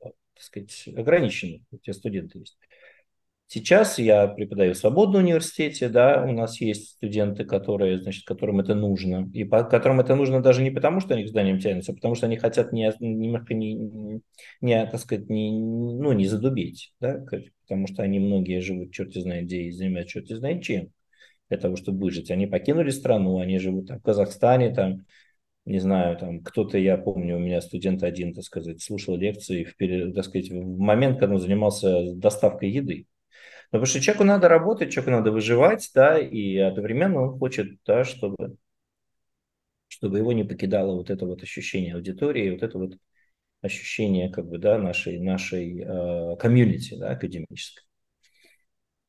так 0.01 0.13
сказать, 0.37 0.89
ограничено. 0.97 1.65
У 1.73 1.79
тебя 1.79 1.95
студенты 1.95 2.39
есть. 2.41 2.59
Сейчас 3.49 4.01
я 4.01 4.27
преподаю 4.27 4.75
в 4.75 4.77
свободном 4.77 5.23
университете, 5.23 5.89
да, 5.89 6.25
у 6.25 6.33
нас 6.33 6.61
есть 6.61 6.97
студенты, 6.97 7.45
которые, 7.45 8.01
значит, 8.01 8.25
которым 8.25 8.59
это 8.59 8.75
нужно, 8.75 9.31
и 9.33 9.45
по 9.45 9.63
которым 9.63 10.01
это 10.01 10.17
нужно 10.17 10.43
даже 10.43 10.63
не 10.63 10.73
потому, 10.73 10.99
что 10.99 11.15
они 11.15 11.25
к 11.25 11.29
зданиям 11.29 11.61
тянутся, 11.61 11.93
а 11.93 11.95
потому 11.95 12.17
что 12.17 12.27
они 12.27 12.39
хотят 12.39 12.73
не, 12.73 12.93
немножко 12.99 13.55
не, 13.55 14.21
не, 14.61 14.87
так 14.87 14.99
сказать, 14.99 15.31
не, 15.31 15.53
ну, 15.53 16.11
не 16.13 16.27
задубеть, 16.27 16.93
да, 16.99 17.25
потому 17.63 17.87
что 17.87 18.03
они 18.03 18.19
многие 18.19 18.61
живут 18.61 18.93
черти 18.93 19.21
знает 19.21 19.45
где 19.45 19.63
и 19.63 19.71
занимаются 19.71 20.15
черти 20.15 20.35
знает 20.35 20.63
чем 20.65 20.89
для 21.49 21.59
того, 21.59 21.77
чтобы 21.77 22.01
выжить. 22.01 22.33
Они 22.33 22.49
покинули 22.49 22.91
страну, 22.91 23.39
они 23.39 23.61
живут 23.61 23.87
там, 23.87 24.01
в 24.01 24.03
Казахстане, 24.03 24.75
там, 24.75 25.07
не 25.65 25.79
знаю, 25.79 26.17
там 26.19 26.41
кто-то, 26.43 26.79
я 26.79 26.97
помню, 26.97 27.37
у 27.37 27.41
меня 27.41 27.61
студент 27.61 28.03
один, 28.03 28.35
так 28.35 28.43
сказать, 28.43 28.83
слушал 28.83 29.17
лекции, 29.17 29.65
в, 29.65 30.15
так 30.15 30.25
сказать, 30.25 30.51
в 30.51 30.79
момент, 30.79 31.21
когда 31.21 31.37
он 31.37 31.41
занимался 31.41 32.13
доставкой 32.15 32.71
еды. 32.71 33.07
Но 33.73 33.79
потому 33.79 33.87
что 33.87 34.01
человеку 34.01 34.25
надо 34.25 34.49
работать, 34.49 34.93
человеку 34.93 35.11
надо 35.11 35.33
выживать, 35.33 35.91
да, 35.95 36.19
и 36.19 36.57
одновременно 36.57 37.23
он 37.23 37.39
хочет, 37.39 37.79
да, 37.85 38.05
чтобы, 38.05 38.57
чтобы 39.89 40.19
его 40.19 40.33
не 40.33 40.45
покидало 40.45 40.95
вот 40.95 41.11
это 41.11 41.27
вот 41.27 41.43
ощущение 41.43 41.95
аудитории, 41.95 42.51
вот 42.51 42.63
это 42.63 42.79
вот 42.79 42.97
ощущение, 43.63 44.31
как 44.31 44.47
бы, 44.49 44.59
да, 44.59 44.79
нашей, 44.79 45.19
нашей 45.19 45.83
э, 45.83 46.37
комьюнити, 46.37 46.97
да, 46.97 47.11
академической. 47.11 47.83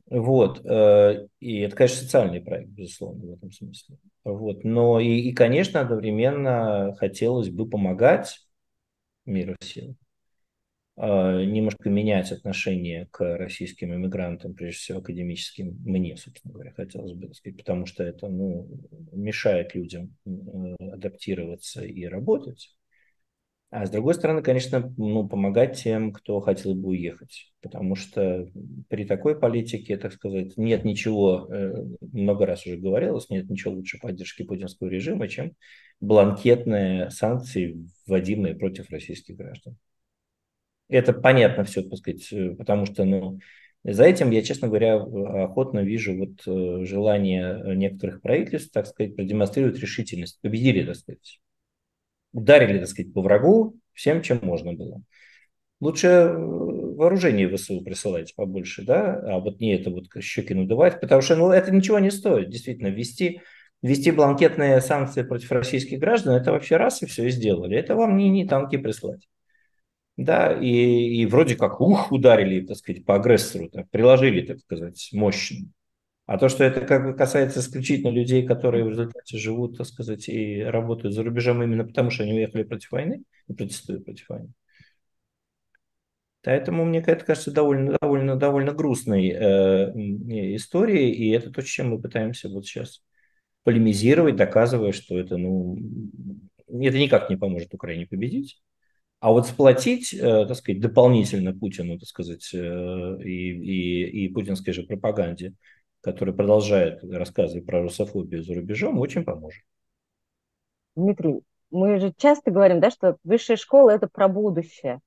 Вот. 0.10 0.65
Э, 0.65 1.28
и 1.39 1.60
это, 1.60 1.76
конечно, 1.76 2.04
социальный 2.04 2.41
проект, 2.41 2.70
безусловно, 2.70 3.28
в 3.28 3.34
этом 3.34 3.52
смысле. 3.52 3.98
Вот. 4.24 4.63
Но 4.63 5.00
и, 5.00 5.20
и, 5.20 5.34
конечно, 5.34 5.82
одновременно 5.82 6.96
хотелось 6.98 7.50
бы 7.50 7.70
помогать 7.70 8.39
миру 9.26 9.56
сил, 9.62 9.96
немножко 10.97 11.89
менять 11.89 12.31
отношение 12.31 13.07
к 13.12 13.38
российским 13.38 13.93
иммигрантам, 13.93 14.55
прежде 14.55 14.79
всего 14.79 14.99
академическим, 14.99 15.77
мне, 15.86 16.17
собственно 16.17 16.53
говоря, 16.53 16.73
хотелось 16.75 17.13
бы 17.13 17.33
сказать, 17.36 17.57
потому 17.57 17.86
что 17.86 18.03
это 18.03 18.27
ну, 18.27 18.67
мешает 19.12 19.75
людям 19.75 20.15
э, 20.25 20.75
адаптироваться 20.79 21.83
и 21.83 22.05
работать. 22.05 22.75
А 23.69 23.86
с 23.86 23.89
другой 23.89 24.13
стороны, 24.13 24.41
конечно, 24.41 24.93
ну, 24.97 25.27
помогать 25.27 25.77
тем, 25.83 26.13
кто 26.13 26.39
хотел 26.39 26.73
бы 26.73 26.89
уехать. 26.89 27.51
Потому 27.62 27.95
что 27.95 28.47
при 28.88 29.03
такой 29.03 29.38
политике, 29.38 29.97
так 29.97 30.13
сказать, 30.13 30.55
нет 30.55 30.86
ничего, 30.86 31.47
э, 31.51 31.83
много 32.13 32.45
раз 32.45 32.65
уже 32.65 32.77
говорилось, 32.77 33.29
нет 33.29 33.49
ничего 33.49 33.73
лучше 33.73 33.99
поддержки 33.99 34.43
путинского 34.43 34.88
режима, 34.88 35.27
чем 35.27 35.51
бланкетные 35.99 37.10
санкции, 37.10 37.86
вводимые 38.05 38.55
против 38.55 38.89
российских 38.89 39.36
граждан. 39.36 39.77
Это 40.89 41.13
понятно 41.13 41.63
все, 41.63 41.82
так 41.84 41.97
сказать, 42.00 42.32
э, 42.32 42.56
потому 42.56 42.86
что, 42.86 43.06
ну, 43.06 43.39
за 43.84 44.06
этим 44.06 44.32
я, 44.32 44.41
честно 44.41 44.67
говоря, 44.67 44.95
охотно 44.95 45.80
вижу 45.80 46.17
вот 46.17 46.41
э, 46.47 46.86
желание 46.86 47.76
некоторых 47.76 48.21
правительств, 48.21 48.71
так 48.73 48.88
сказать, 48.88 49.15
продемонстрировать 49.15 49.80
решительность. 49.80 50.39
Победили, 50.41 50.86
так 50.86 50.95
сказать 50.95 51.39
ударили, 52.38 52.80
так 52.80 52.88
сказать, 52.88 53.13
по 53.13 53.21
врагу 53.21 53.76
всем, 53.93 54.21
чем 54.21 54.39
можно 54.41 54.73
было. 54.73 55.02
Лучше 55.80 56.08
э, 56.08 56.36
вооружение 56.36 57.50
ВСУ 57.56 57.82
присылать 57.82 58.36
побольше, 58.36 58.84
да, 58.84 59.19
а 59.23 59.39
вот 59.39 59.60
не 59.60 59.76
это 59.76 59.89
вот 59.91 60.06
щеки 60.21 60.54
надувать, 60.54 61.00
потому 61.00 61.21
что 61.21 61.36
ну, 61.36 61.52
это 61.52 61.71
ничего 61.71 62.00
не 62.00 62.12
стоит. 62.12 62.50
Действительно, 62.50 62.88
ввести, 62.88 63.41
ввести 63.82 64.12
бланкетные 64.12 64.82
санкции 64.82 65.23
против 65.23 65.52
российских 65.52 66.00
граждан, 66.00 66.36
это 66.36 66.52
вообще 66.52 66.78
раз 66.78 67.02
и 67.04 67.06
все 67.06 67.26
и 67.26 67.30
сделали. 67.30 67.78
Это 67.78 67.95
вам 67.95 68.17
не, 68.17 68.30
не 68.30 68.47
танки 68.47 68.78
прислать. 68.78 69.28
Да, 70.17 70.51
и, 70.51 70.67
и 71.21 71.25
вроде 71.27 71.56
как 71.56 71.80
ух, 71.80 72.12
ударили, 72.12 72.65
так 72.65 72.77
сказать, 72.77 73.06
по 73.06 73.15
агрессору, 73.15 73.69
так, 73.69 73.89
приложили, 73.91 74.41
так 74.45 74.60
сказать, 74.60 75.10
мощно. 75.13 75.67
А 76.25 76.38
то, 76.39 76.49
что 76.49 76.63
это 76.63 76.82
как 76.82 77.06
бы 77.06 77.13
касается 77.13 77.60
исключительно 77.60 78.10
людей, 78.10 78.45
которые 78.45 78.84
в 78.84 78.89
результате 78.89 79.38
живут, 79.38 79.77
так 79.77 79.86
сказать, 79.88 80.27
и 80.27 80.62
работают 80.62 81.13
за 81.13 81.23
рубежом 81.23 81.62
именно 81.63 81.86
потому, 81.86 82.10
что 82.10 82.23
они 82.23 82.34
уехали 82.34 82.63
против 82.63 82.91
войны 82.91 83.23
и 83.47 83.53
протестуют 83.53 84.06
против 84.06 84.27
войны. 84.27 84.49
Поэтому 86.43 86.84
мне 86.86 86.99
это 86.99 87.23
кажется 87.23 87.51
довольно, 87.51 87.97
довольно, 88.01 88.36
довольно 88.36 88.73
грустной 88.73 89.30
э, 89.30 89.91
историей, 90.56 91.12
и 91.12 91.30
это 91.30 91.51
то, 91.51 91.62
чем 91.62 91.89
мы 91.91 92.01
пытаемся 92.01 92.49
вот 92.49 92.65
сейчас 92.65 93.03
полемизировать, 93.63 94.36
доказывая, 94.36 94.93
что 94.93 95.19
это, 95.19 95.38
ну, 95.38 95.77
это 96.67 96.97
никак 96.97 97.30
не 97.30 97.36
поможет 97.36 97.73
Украине 97.73 98.08
победить. 98.08 98.62
А 99.19 99.32
вот 99.32 99.47
сплотить, 99.47 100.13
э, 100.13 100.45
так 100.45 100.56
сказать, 100.56 100.82
дополнительно 100.82 101.53
Путину, 101.53 101.97
так 101.97 102.08
сказать, 102.08 102.49
э, 102.53 102.58
и, 102.58 103.51
и, 103.51 104.25
и 104.25 104.30
путинской 104.30 104.73
же 104.73 104.84
пропаганде 104.84 105.53
который 106.01 106.34
продолжает 106.34 107.03
рассказывать 107.03 107.65
про 107.65 107.82
русофобию 107.82 108.43
за 108.43 108.56
рубежом, 108.56 108.97
очень 108.99 109.25
поможет. 109.25 109.62
Дмитрий, 110.95 111.41
мы 111.69 111.99
же 111.99 112.13
часто 112.15 112.49
говорим, 112.49 112.80
да, 112.80 112.91
что 112.91 113.17
высшая 113.25 113.58
школа– 113.58 113.89
это 113.91 114.08
про 114.08 114.27
будущее. 114.27 115.01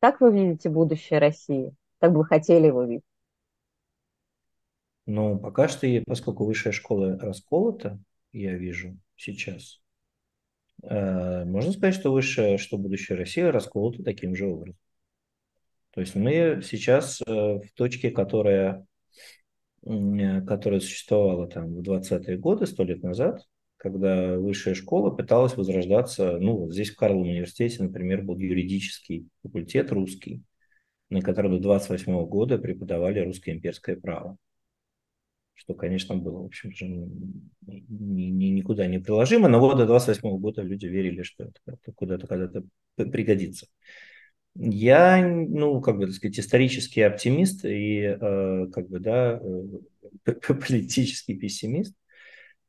Как 0.00 0.20
вы 0.20 0.32
видите 0.32 0.68
будущее 0.68 1.18
России? 1.18 1.74
Как 1.98 2.12
бы 2.12 2.18
вы 2.18 2.24
хотели 2.26 2.66
его 2.66 2.84
видеть? 2.84 3.02
Ну, 5.06 5.38
пока 5.38 5.68
что, 5.68 5.86
поскольку 6.06 6.44
высшая 6.44 6.72
школа 6.72 7.18
расколота, 7.18 7.98
я 8.32 8.54
вижу 8.54 8.96
сейчас, 9.16 9.82
можно 10.82 11.72
сказать, 11.72 11.94
что 11.94 12.12
высшее, 12.12 12.58
что 12.58 12.78
будущее 12.78 13.16
России 13.16 13.40
расколото 13.42 14.02
таким 14.02 14.34
же 14.34 14.46
образом. 14.46 14.76
То 15.90 16.00
есть 16.00 16.14
мы 16.14 16.60
сейчас 16.62 17.22
э, 17.22 17.32
в 17.32 17.72
точке, 17.74 18.10
которая 18.10 18.86
Э, 19.86 20.40
которая 20.42 20.80
существовала 20.80 21.46
там 21.46 21.74
в 21.74 21.82
20-е 21.82 22.38
годы, 22.38 22.66
сто 22.66 22.84
лет 22.84 23.02
назад, 23.02 23.42
когда 23.76 24.38
высшая 24.38 24.74
школа 24.74 25.10
пыталась 25.10 25.56
возрождаться, 25.56 26.38
ну, 26.38 26.56
вот 26.56 26.72
здесь 26.72 26.90
в 26.90 26.96
Карловом 26.96 27.28
университете, 27.28 27.82
например, 27.82 28.22
был 28.22 28.38
юридический 28.38 29.28
факультет 29.42 29.92
русский, 29.92 30.42
на 31.10 31.20
котором 31.20 31.52
до 31.52 31.58
28 31.58 32.24
года 32.26 32.56
преподавали 32.56 33.20
русское 33.20 33.52
имперское 33.52 33.96
право. 33.96 34.38
Что, 35.54 35.74
конечно, 35.74 36.16
было, 36.16 36.42
в 36.42 36.46
общем 36.46 36.72
же, 36.72 36.86
ни, 36.86 37.10
ни, 37.88 38.46
никуда 38.46 38.86
не 38.86 38.98
приложимо, 38.98 39.48
но 39.48 39.60
вот 39.60 39.76
до 39.76 39.86
28 39.86 40.38
года 40.38 40.62
люди 40.62 40.86
верили, 40.86 41.22
что 41.22 41.50
это 41.66 41.92
куда-то 41.92 42.26
когда-то 42.26 42.64
пригодится. 42.96 43.66
Я, 44.56 45.26
ну, 45.26 45.80
как 45.80 45.98
бы, 45.98 46.06
так 46.06 46.14
сказать, 46.14 46.38
исторический 46.38 47.02
оптимист 47.02 47.64
и, 47.64 48.16
э, 48.20 48.66
как 48.72 48.88
бы, 48.88 49.00
да, 49.00 49.40
э, 49.42 50.32
политический 50.52 51.34
пессимист. 51.34 51.94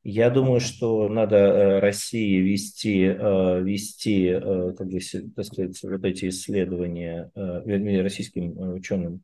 Я 0.04 0.30
думаю, 0.30 0.60
что 0.60 1.08
надо 1.10 1.36
э, 1.38 1.80
России 1.80 2.38
вести, 2.38 3.00
вести 3.06 4.32
как 4.78 4.88
бы, 4.88 5.00
так 5.36 5.46
сказать, 5.46 5.80
вот 5.84 6.06
эти 6.06 6.30
исследования, 6.30 7.32
вернее, 7.36 8.02
российским 8.02 8.58
ученым 8.74 9.24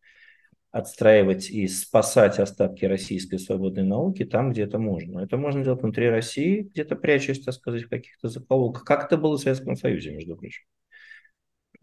отстраивать 0.72 1.50
и 1.50 1.68
спасать 1.68 2.40
остатки 2.40 2.86
российской 2.86 3.38
свободной 3.38 3.84
науки 3.84 4.24
там, 4.24 4.52
где 4.52 4.64
это 4.64 4.80
можно. 4.80 5.20
Это 5.20 5.38
можно 5.38 5.64
делать 5.64 5.82
внутри 5.82 6.10
России, 6.10 6.62
где-то 6.62 6.96
прячась, 6.96 7.42
так 7.42 7.54
сказать, 7.54 7.84
в 7.84 7.90
каких-то 7.90 8.30
закоулках, 8.30 8.86
как 8.86 9.06
это 9.06 9.18
было 9.18 9.38
в 9.38 9.42
Советском 9.42 9.76
Союзе, 9.76 10.12
между 10.12 10.38
прочим. 10.38 10.64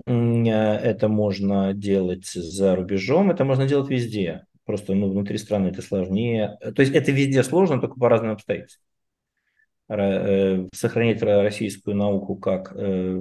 Э, 0.06 0.12
это 0.12 1.08
можно 1.08 1.74
делать 1.74 2.26
за 2.26 2.76
рубежом, 2.76 3.30
это 3.30 3.44
можно 3.44 3.66
делать 3.66 3.90
везде. 3.90 4.46
Просто 4.64 4.94
ну, 4.94 5.10
внутри 5.10 5.38
страны 5.38 5.68
это 5.68 5.82
сложнее. 5.82 6.58
То 6.74 6.80
есть 6.80 6.94
это 6.94 7.12
везде 7.12 7.42
сложно, 7.42 7.80
только 7.80 7.98
по 7.98 8.08
разным 8.08 8.32
обстоятельствам. 8.32 8.84
Э, 9.90 10.66
сохранять 10.74 11.22
российскую 11.22 11.94
науку 11.96 12.36
как 12.36 12.72
э, 12.74 13.20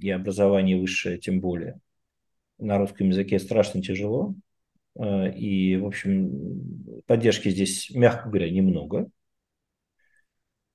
и 0.00 0.10
образование 0.10 0.78
высшее, 0.78 1.18
тем 1.18 1.40
более, 1.40 1.80
на 2.58 2.78
русском 2.78 3.08
языке 3.08 3.38
страшно 3.38 3.82
тяжело. 3.82 4.34
И, 4.96 5.76
в 5.76 5.86
общем, 5.86 7.02
поддержки 7.06 7.48
здесь, 7.48 7.90
мягко 7.94 8.28
говоря, 8.28 8.50
немного. 8.50 9.08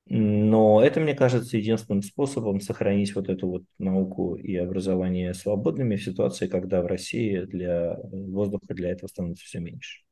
Но 0.09 0.81
это, 0.81 1.01
мне 1.01 1.13
кажется, 1.13 1.57
единственным 1.57 2.01
способом 2.01 2.61
сохранить 2.61 3.13
вот 3.13 3.27
эту 3.27 3.49
вот 3.49 3.63
науку 3.77 4.35
и 4.35 4.55
образование 4.55 5.33
свободными 5.33 5.97
в 5.97 6.03
ситуации, 6.03 6.47
когда 6.47 6.81
в 6.81 6.85
России 6.85 7.41
для 7.41 7.97
воздуха 8.11 8.73
для 8.73 8.91
этого 8.91 9.09
становится 9.09 9.43
все 9.45 9.59
меньше. 9.59 10.03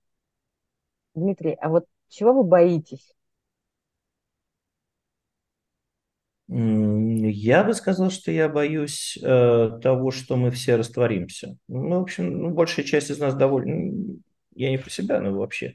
Дмитрий, 1.13 1.53
а 1.61 1.69
вот 1.69 1.85
чего 2.09 2.33
вы 2.33 2.43
боитесь? 2.43 3.13
Я 6.47 7.63
бы 7.63 7.73
сказал, 7.73 8.11
что 8.11 8.31
я 8.31 8.47
боюсь 8.47 9.17
э, 9.21 9.79
того, 9.81 10.11
что 10.11 10.35
мы 10.35 10.51
все 10.51 10.75
растворимся. 10.75 11.57
Ну, 11.67 11.99
в 11.99 12.03
общем, 12.03 12.37
ну, 12.37 12.49
большая 12.51 12.85
часть 12.85 13.09
из 13.09 13.17
нас 13.17 13.35
довольно... 13.35 14.19
Я 14.53 14.69
не 14.69 14.77
про 14.77 14.89
себя, 14.89 15.19
но 15.19 15.33
вообще 15.33 15.73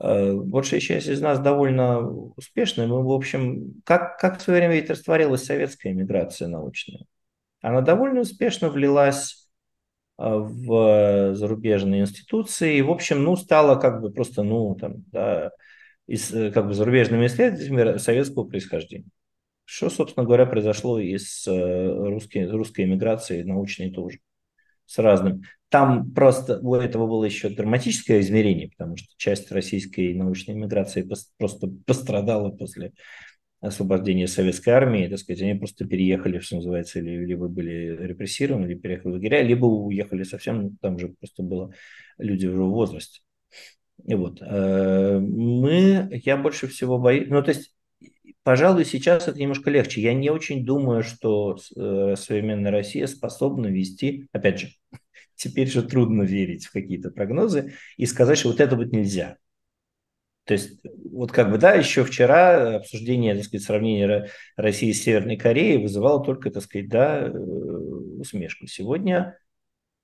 Э, 0.00 0.32
большая 0.34 0.80
часть 0.80 1.08
из 1.08 1.20
нас 1.20 1.38
довольно 1.38 2.00
успешны. 2.00 2.86
Мы, 2.86 3.04
в 3.04 3.12
общем, 3.12 3.82
как, 3.84 4.18
как 4.18 4.38
в 4.38 4.42
свое 4.42 4.60
время 4.60 4.74
ведь 4.74 4.90
растворилась 4.90 5.44
советская 5.44 5.92
миграция 5.92 6.48
научная. 6.48 7.04
Она 7.62 7.80
довольно 7.80 8.20
успешно 8.20 8.68
влилась 8.70 9.48
э, 10.18 10.24
в 10.26 11.34
зарубежные 11.34 12.02
институции 12.02 12.76
и, 12.76 12.82
в 12.82 12.90
общем, 12.90 13.22
ну, 13.22 13.36
стала 13.36 13.76
как 13.80 14.00
бы 14.00 14.10
просто, 14.10 14.42
ну, 14.42 14.74
там, 14.74 15.04
да, 15.12 15.52
из, 16.06 16.32
э, 16.34 16.50
как 16.50 16.66
бы 16.66 16.74
зарубежными 16.74 17.26
исследователями 17.26 17.98
советского 17.98 18.44
происхождения. 18.44 19.08
Что, 19.64 19.90
собственно 19.90 20.26
говоря, 20.26 20.46
произошло 20.46 20.98
и 20.98 21.16
с 21.16 21.46
русской, 21.46 22.48
русской 22.50 22.84
эмиграцией 22.84 23.44
научной 23.44 23.90
тоже 23.90 24.18
с 24.86 24.98
разным. 24.98 25.42
Там 25.70 26.12
просто 26.12 26.60
у 26.60 26.74
этого 26.74 27.06
было 27.06 27.24
еще 27.24 27.48
драматическое 27.48 28.20
измерение, 28.20 28.70
потому 28.70 28.96
что 28.96 29.08
часть 29.16 29.50
российской 29.50 30.14
научной 30.14 30.54
миграции 30.54 31.08
просто 31.38 31.68
пострадала 31.86 32.50
после 32.50 32.92
освобождения 33.60 34.28
советской 34.28 34.70
армии, 34.70 35.08
так 35.08 35.18
сказать, 35.18 35.42
они 35.42 35.54
просто 35.54 35.86
переехали, 35.86 36.38
что 36.38 36.56
называется, 36.56 36.98
или, 36.98 37.24
либо 37.24 37.48
были 37.48 37.96
репрессированы, 37.98 38.66
либо 38.66 38.82
переехали 38.82 39.10
в 39.10 39.14
лагеря, 39.14 39.42
либо 39.42 39.64
уехали 39.64 40.22
совсем, 40.22 40.62
ну, 40.62 40.72
там 40.80 40.98
же 40.98 41.14
просто 41.18 41.42
было 41.42 41.72
люди 42.18 42.46
в 42.46 42.56
возрасте. 42.56 43.22
И 44.04 44.14
вот, 44.14 44.42
э, 44.42 45.18
мы, 45.18 46.08
я 46.24 46.36
больше 46.36 46.66
всего 46.68 46.98
боюсь, 46.98 47.28
ну, 47.28 47.42
то 47.42 47.50
есть, 47.50 47.73
пожалуй, 48.44 48.84
сейчас 48.84 49.26
это 49.26 49.38
немножко 49.38 49.70
легче. 49.70 50.00
Я 50.00 50.14
не 50.14 50.30
очень 50.30 50.64
думаю, 50.64 51.02
что 51.02 51.58
э, 51.76 52.14
современная 52.16 52.70
Россия 52.70 53.06
способна 53.06 53.66
вести, 53.66 54.28
опять 54.32 54.60
же, 54.60 54.68
теперь 55.34 55.68
же 55.68 55.82
трудно 55.82 56.22
верить 56.22 56.66
в 56.66 56.72
какие-то 56.72 57.10
прогнозы 57.10 57.74
и 57.96 58.06
сказать, 58.06 58.38
что 58.38 58.50
вот 58.50 58.60
это 58.60 58.76
вот 58.76 58.92
нельзя. 58.92 59.38
То 60.44 60.52
есть, 60.52 60.80
вот 61.10 61.32
как 61.32 61.50
бы, 61.50 61.56
да, 61.56 61.72
еще 61.72 62.04
вчера 62.04 62.76
обсуждение, 62.76 63.34
так 63.34 63.44
сказать, 63.44 63.64
сравнения 63.64 64.28
России 64.56 64.92
с 64.92 65.02
Северной 65.02 65.38
Кореей 65.38 65.82
вызывало 65.82 66.22
только, 66.22 66.50
так 66.50 66.62
сказать, 66.62 66.88
да, 66.88 67.22
э, 67.22 67.30
усмешку. 67.30 68.66
Сегодня 68.66 69.38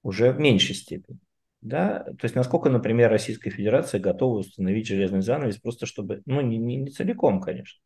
уже 0.03 0.33
в 0.33 0.41
меньшей 0.41 0.75
степени. 0.75 1.19
Да? 1.61 2.05
То 2.19 2.25
есть, 2.25 2.35
насколько, 2.35 2.71
например, 2.71 3.11
Российская 3.11 3.51
Федерация 3.51 4.01
готова 4.01 4.39
установить 4.39 4.87
железный 4.87 5.21
занавес, 5.21 5.59
просто 5.59 5.85
чтобы, 5.85 6.23
ну, 6.25 6.41
не, 6.41 6.57
не, 6.57 6.77
не 6.77 6.91
целиком, 6.91 7.43
конечно, 7.43 7.79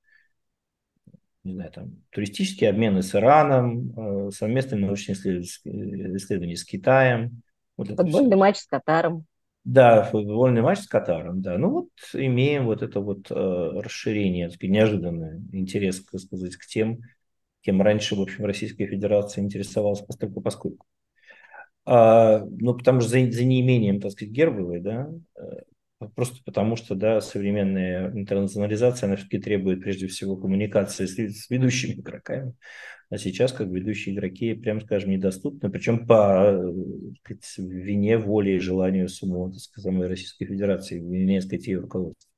не 1.45 1.53
знаю, 1.53 1.71
там, 1.71 2.03
туристические 2.11 2.71
обмены 2.71 3.03
с 3.03 3.15
Ираном, 3.15 4.29
э, 4.29 4.31
совместные 4.31 4.81
научные 4.81 5.15
исследования 5.15 6.57
с 6.57 6.65
Китаем. 6.65 7.43
Вот 7.77 7.89
футбольный 7.89 8.37
матч 8.37 8.57
с 8.57 8.67
Катаром. 8.67 9.27
Да, 9.65 10.05
футбольный 10.05 10.63
матч 10.63 10.81
с 10.81 10.87
Катаром, 10.87 11.41
да. 11.41 11.57
Ну 11.59 11.71
вот 11.71 11.89
имеем 12.13 12.67
вот 12.67 12.83
это 12.83 13.01
вот 13.01 13.31
э, 13.31 13.35
расширение, 13.35 14.49
так 14.49 14.57
сказать, 14.57 14.73
неожиданное 14.73 15.43
интерес, 15.53 16.05
так 16.05 16.21
сказать, 16.21 16.57
к 16.57 16.67
тем, 16.67 17.01
кем 17.63 17.81
раньше, 17.81 18.15
в 18.15 18.21
общем, 18.21 18.45
Российская 18.45 18.87
Федерация 18.87 19.43
интересовалась 19.43 20.01
постольку 20.01 20.41
поскольку. 20.41 20.87
А, 21.87 22.41
ну, 22.45 22.75
потому 22.75 23.01
что 23.01 23.11
за, 23.11 23.31
за 23.31 23.45
неимением, 23.45 24.01
так 24.01 24.13
сказать, 24.13 24.33
гербовой, 24.33 24.81
да, 24.81 25.11
э, 25.39 25.61
Просто 26.15 26.43
потому 26.45 26.77
что, 26.77 26.95
да, 26.95 27.21
современная 27.21 28.11
интернационализация, 28.11 29.07
она 29.07 29.17
все-таки 29.17 29.39
требует 29.39 29.81
прежде 29.81 30.07
всего 30.07 30.37
коммуникации 30.37 31.07
с, 31.07 31.17
с 31.17 31.51
ведущими 31.51 32.01
игроками. 32.01 32.55
А 33.11 33.19
сейчас, 33.19 33.53
как 33.53 33.69
ведущие 33.69 34.15
игроки, 34.15 34.55
прям 34.55 34.81
скажем, 34.81 35.11
недоступны, 35.11 35.71
причем 35.71 36.07
по 36.07 36.61
сказать, 37.21 37.55
вине, 37.59 38.19
воле 38.19 38.57
и 38.57 38.61
желанию 38.61 39.09
самого, 39.09 39.53
так 39.53 39.61
сказать, 39.61 40.09
Российской 40.09 40.47
Федерации, 40.47 40.99
вине, 40.99 41.41
так 41.41 41.49
сказать, 41.49 41.67
ее 41.67 41.81
руководства. 41.81 42.29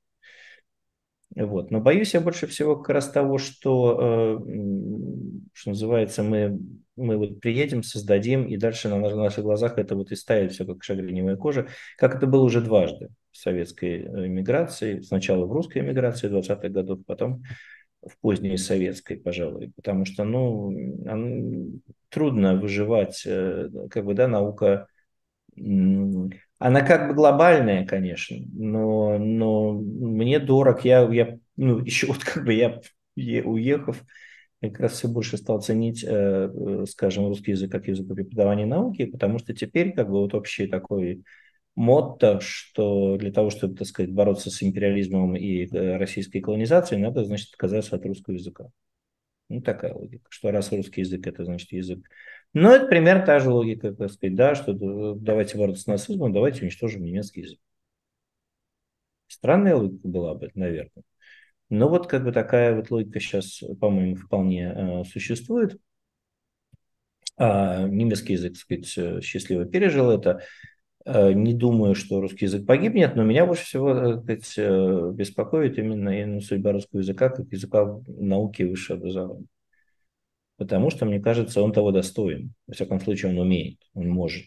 Вот. 1.34 1.70
Но 1.70 1.80
боюсь 1.80 2.14
я 2.14 2.20
больше 2.20 2.46
всего 2.46 2.76
как 2.76 2.90
раз 2.90 3.10
того, 3.10 3.36
что, 3.38 4.38
э, 4.40 5.46
что 5.52 5.70
называется, 5.70 6.22
мы, 6.22 6.58
мы 6.96 7.18
вот 7.18 7.40
приедем, 7.40 7.82
создадим, 7.82 8.46
и 8.46 8.56
дальше 8.56 8.88
на 8.88 8.98
наших 8.98 9.44
глазах 9.44 9.78
это 9.78 9.94
вот 9.96 10.12
и 10.12 10.16
ставит 10.16 10.52
все 10.52 10.64
как 10.64 10.82
шагреневая 10.82 11.36
кожа, 11.36 11.68
как 11.98 12.14
это 12.14 12.26
было 12.26 12.42
уже 12.42 12.62
дважды. 12.62 13.08
Советской 13.36 14.02
эмиграции, 14.02 15.00
сначала 15.00 15.46
в 15.46 15.52
русской 15.52 15.78
эмиграции 15.78 16.28
20-х 16.28 16.68
годов, 16.68 17.00
потом 17.06 17.42
в 18.02 18.18
поздней 18.20 18.56
советской, 18.56 19.16
пожалуй, 19.16 19.72
потому 19.74 20.04
что, 20.04 20.24
ну, 20.24 21.80
трудно 22.08 22.56
выживать, 22.56 23.22
э, 23.26 23.68
как 23.90 24.04
бы, 24.04 24.14
да, 24.14 24.28
наука, 24.28 24.86
она 25.56 26.80
как 26.82 27.08
бы 27.08 27.14
глобальная, 27.14 27.86
конечно, 27.86 28.36
но, 28.52 29.18
но 29.18 29.72
мне 29.72 30.38
дорог, 30.38 30.84
я, 30.84 31.02
я 31.12 31.38
ну, 31.56 31.78
еще 31.84 32.06
вот 32.06 32.24
как 32.24 32.44
бы 32.44 32.52
я, 32.54 32.80
уехав, 33.16 34.02
как 34.60 34.80
раз 34.80 34.92
все 34.92 35.08
больше 35.08 35.36
стал 35.36 35.60
ценить, 35.60 36.04
э, 36.04 36.08
э, 36.08 36.84
скажем, 36.88 37.26
русский 37.28 37.52
язык 37.52 37.70
как 37.70 37.88
язык 37.88 38.08
преподавания 38.08 38.66
науки, 38.66 39.04
потому 39.04 39.38
что 39.38 39.54
теперь 39.54 39.92
как 39.92 40.08
бы 40.08 40.14
вот 40.14 40.34
общий 40.34 40.66
такой 40.66 41.22
мотто, 41.76 42.40
что 42.40 43.16
для 43.18 43.30
того, 43.30 43.50
чтобы, 43.50 43.76
так 43.76 43.86
сказать, 43.86 44.12
бороться 44.12 44.50
с 44.50 44.62
империализмом 44.62 45.36
и 45.36 45.66
э, 45.66 45.96
российской 45.98 46.40
колонизацией, 46.40 47.00
надо, 47.00 47.24
значит, 47.24 47.50
отказаться 47.52 47.94
от 47.94 48.04
русского 48.06 48.34
языка. 48.34 48.70
Ну, 49.48 49.60
такая 49.60 49.94
логика, 49.94 50.26
что 50.30 50.50
раз 50.50 50.72
русский 50.72 51.02
язык, 51.02 51.26
это 51.26 51.44
значит 51.44 51.70
язык. 51.70 52.08
Но 52.52 52.74
это 52.74 52.86
примерно 52.86 53.24
та 53.24 53.38
же 53.38 53.50
логика, 53.50 53.92
так 53.92 54.10
сказать, 54.10 54.34
да, 54.34 54.54
что 54.54 54.72
давайте 55.14 55.58
бороться 55.58 55.82
с 55.82 55.86
нацизмом, 55.86 56.32
давайте 56.32 56.62
уничтожим 56.62 57.04
немецкий 57.04 57.42
язык. 57.42 57.60
Странная 59.28 59.76
логика 59.76 60.08
была 60.08 60.34
бы, 60.34 60.50
наверное. 60.54 61.04
Но 61.68 61.88
вот 61.88 62.06
как 62.06 62.24
бы 62.24 62.32
такая 62.32 62.74
вот 62.74 62.90
логика 62.90 63.20
сейчас, 63.20 63.62
по-моему, 63.80 64.16
вполне 64.16 64.72
э, 64.74 65.04
существует. 65.04 65.78
А, 67.36 67.86
немецкий 67.86 68.32
язык, 68.32 68.54
так 68.54 68.60
сказать, 68.62 68.98
э, 68.98 69.20
счастливо 69.20 69.66
пережил 69.66 70.10
это. 70.10 70.42
Э, 71.06 71.32
не 71.32 71.54
думаю, 71.54 71.94
что 71.94 72.20
русский 72.20 72.46
язык 72.46 72.66
погибнет, 72.66 73.14
но 73.14 73.22
меня 73.22 73.46
больше 73.46 73.64
всего 73.64 73.90
э, 73.92 74.20
сказать, 74.22 74.54
э, 74.58 75.10
беспокоит 75.14 75.78
именно, 75.78 76.08
именно 76.08 76.40
судьба 76.40 76.72
русского 76.72 76.98
языка 76.98 77.28
как 77.28 77.46
языка 77.52 78.00
науки 78.08 78.62
и 78.62 78.64
высшего 78.64 78.98
образования. 78.98 79.46
Потому 80.56 80.90
что, 80.90 81.04
мне 81.04 81.20
кажется, 81.20 81.62
он 81.62 81.72
того 81.72 81.92
достоин. 81.92 82.54
Во 82.66 82.74
всяком 82.74 83.00
случае, 83.00 83.30
он 83.30 83.38
умеет, 83.38 83.78
он 83.94 84.08
может. 84.08 84.46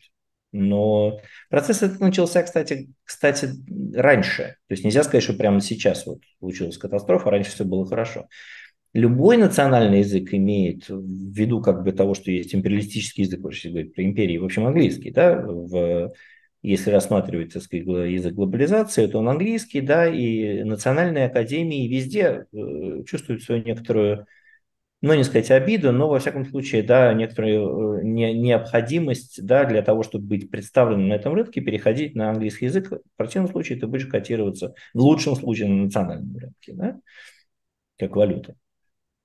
Но 0.52 1.22
процесс 1.50 1.82
этот 1.82 2.02
начался, 2.02 2.44
кстати, 2.44 2.90
кстати, 3.06 3.50
раньше. 3.96 4.58
То 4.68 4.74
есть 4.74 4.84
нельзя 4.84 5.04
сказать, 5.04 5.24
что 5.24 5.36
прямо 5.36 5.62
сейчас 5.62 6.06
вот 6.06 6.20
случилась 6.40 6.78
катастрофа, 6.78 7.30
раньше 7.30 7.52
все 7.52 7.64
было 7.64 7.86
хорошо. 7.86 8.28
Любой 8.92 9.38
национальный 9.38 10.00
язык 10.00 10.34
имеет 10.34 10.90
в 10.90 11.32
виду 11.32 11.62
как 11.62 11.84
бы 11.84 11.94
того, 11.94 12.16
что 12.16 12.32
есть 12.32 12.54
империалистический 12.54 13.24
язык, 13.24 13.42
про 13.94 14.04
империи, 14.04 14.38
в 14.38 14.46
общем, 14.46 14.66
английский, 14.66 15.12
да, 15.12 15.40
в 15.40 16.12
если 16.62 16.92
рассматривать 16.92 17.54
так 17.54 17.64
сказать, 17.64 17.86
язык 17.86 18.34
глобализации, 18.34 19.08
то 19.08 19.20
он 19.20 19.30
английский, 19.30 19.82
да, 19.82 20.08
и 20.08 20.64
национальные 20.64 21.26
академии 21.26 21.88
везде 21.88 22.46
э, 22.52 23.04
чувствуют 23.06 23.44
свою 23.44 23.64
некоторую, 23.64 24.26
ну, 25.02 25.14
не 25.14 25.24
сказать 25.24 25.52
обиду, 25.52 25.94
но, 25.94 26.10
во 26.10 26.20
всяком 26.20 26.46
случае, 26.46 26.84
да, 26.84 27.14
некоторую 27.14 28.00
э, 28.00 28.04
не, 28.04 28.34
необходимость, 28.34 29.46
да, 29.46 29.64
для 29.64 29.82
того, 29.82 30.04
чтобы 30.04 30.26
быть 30.26 30.52
представленным 30.52 31.08
на 31.08 31.14
этом 31.14 31.34
рынке, 31.34 31.62
переходить 31.62 32.16
на 32.16 32.30
английский 32.32 32.66
язык. 32.66 32.92
В 32.92 33.18
противном 33.18 33.50
случае 33.50 33.80
ты 33.80 33.88
будешь 33.88 34.08
котироваться, 34.08 34.74
в 34.94 35.00
лучшем 35.00 35.36
случае, 35.36 35.70
на 35.70 35.84
национальном 35.84 36.36
рынке, 36.36 36.74
да, 36.74 37.00
как 37.98 38.16
валюта. 38.18 38.56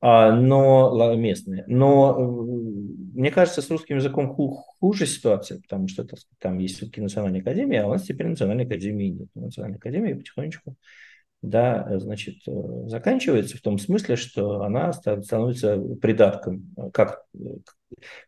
А, 0.01 0.33
но 0.33 1.17
местные. 1.17 1.65
Но 1.67 2.13
мне 3.15 3.31
кажется, 3.31 3.63
с 3.63 3.71
русским 3.71 3.97
языком 3.97 4.29
хуже 4.35 5.07
ситуация, 5.07 5.61
потому 5.61 5.89
что 5.89 6.05
так, 6.05 6.19
там 6.39 6.59
есть 6.59 6.77
все-таки 6.77 7.01
национальная 7.01 7.41
академия, 7.41 7.83
а 7.83 7.87
у 7.87 7.93
нас 7.93 8.03
теперь 8.03 8.27
национальной 8.27 8.67
академии 8.67 9.09
нет. 9.09 9.29
Национальная 9.35 9.79
академия 9.79 10.15
потихонечку 10.15 10.77
да, 11.45 11.87
значит, 11.99 12.37
э, 12.49 12.53
заканчивается 12.87 13.59
в 13.59 13.61
том 13.61 13.79
смысле, 13.79 14.17
что 14.17 14.63
она 14.63 14.93
становится 14.93 15.79
придатком. 16.01 16.75
Как 16.93 17.23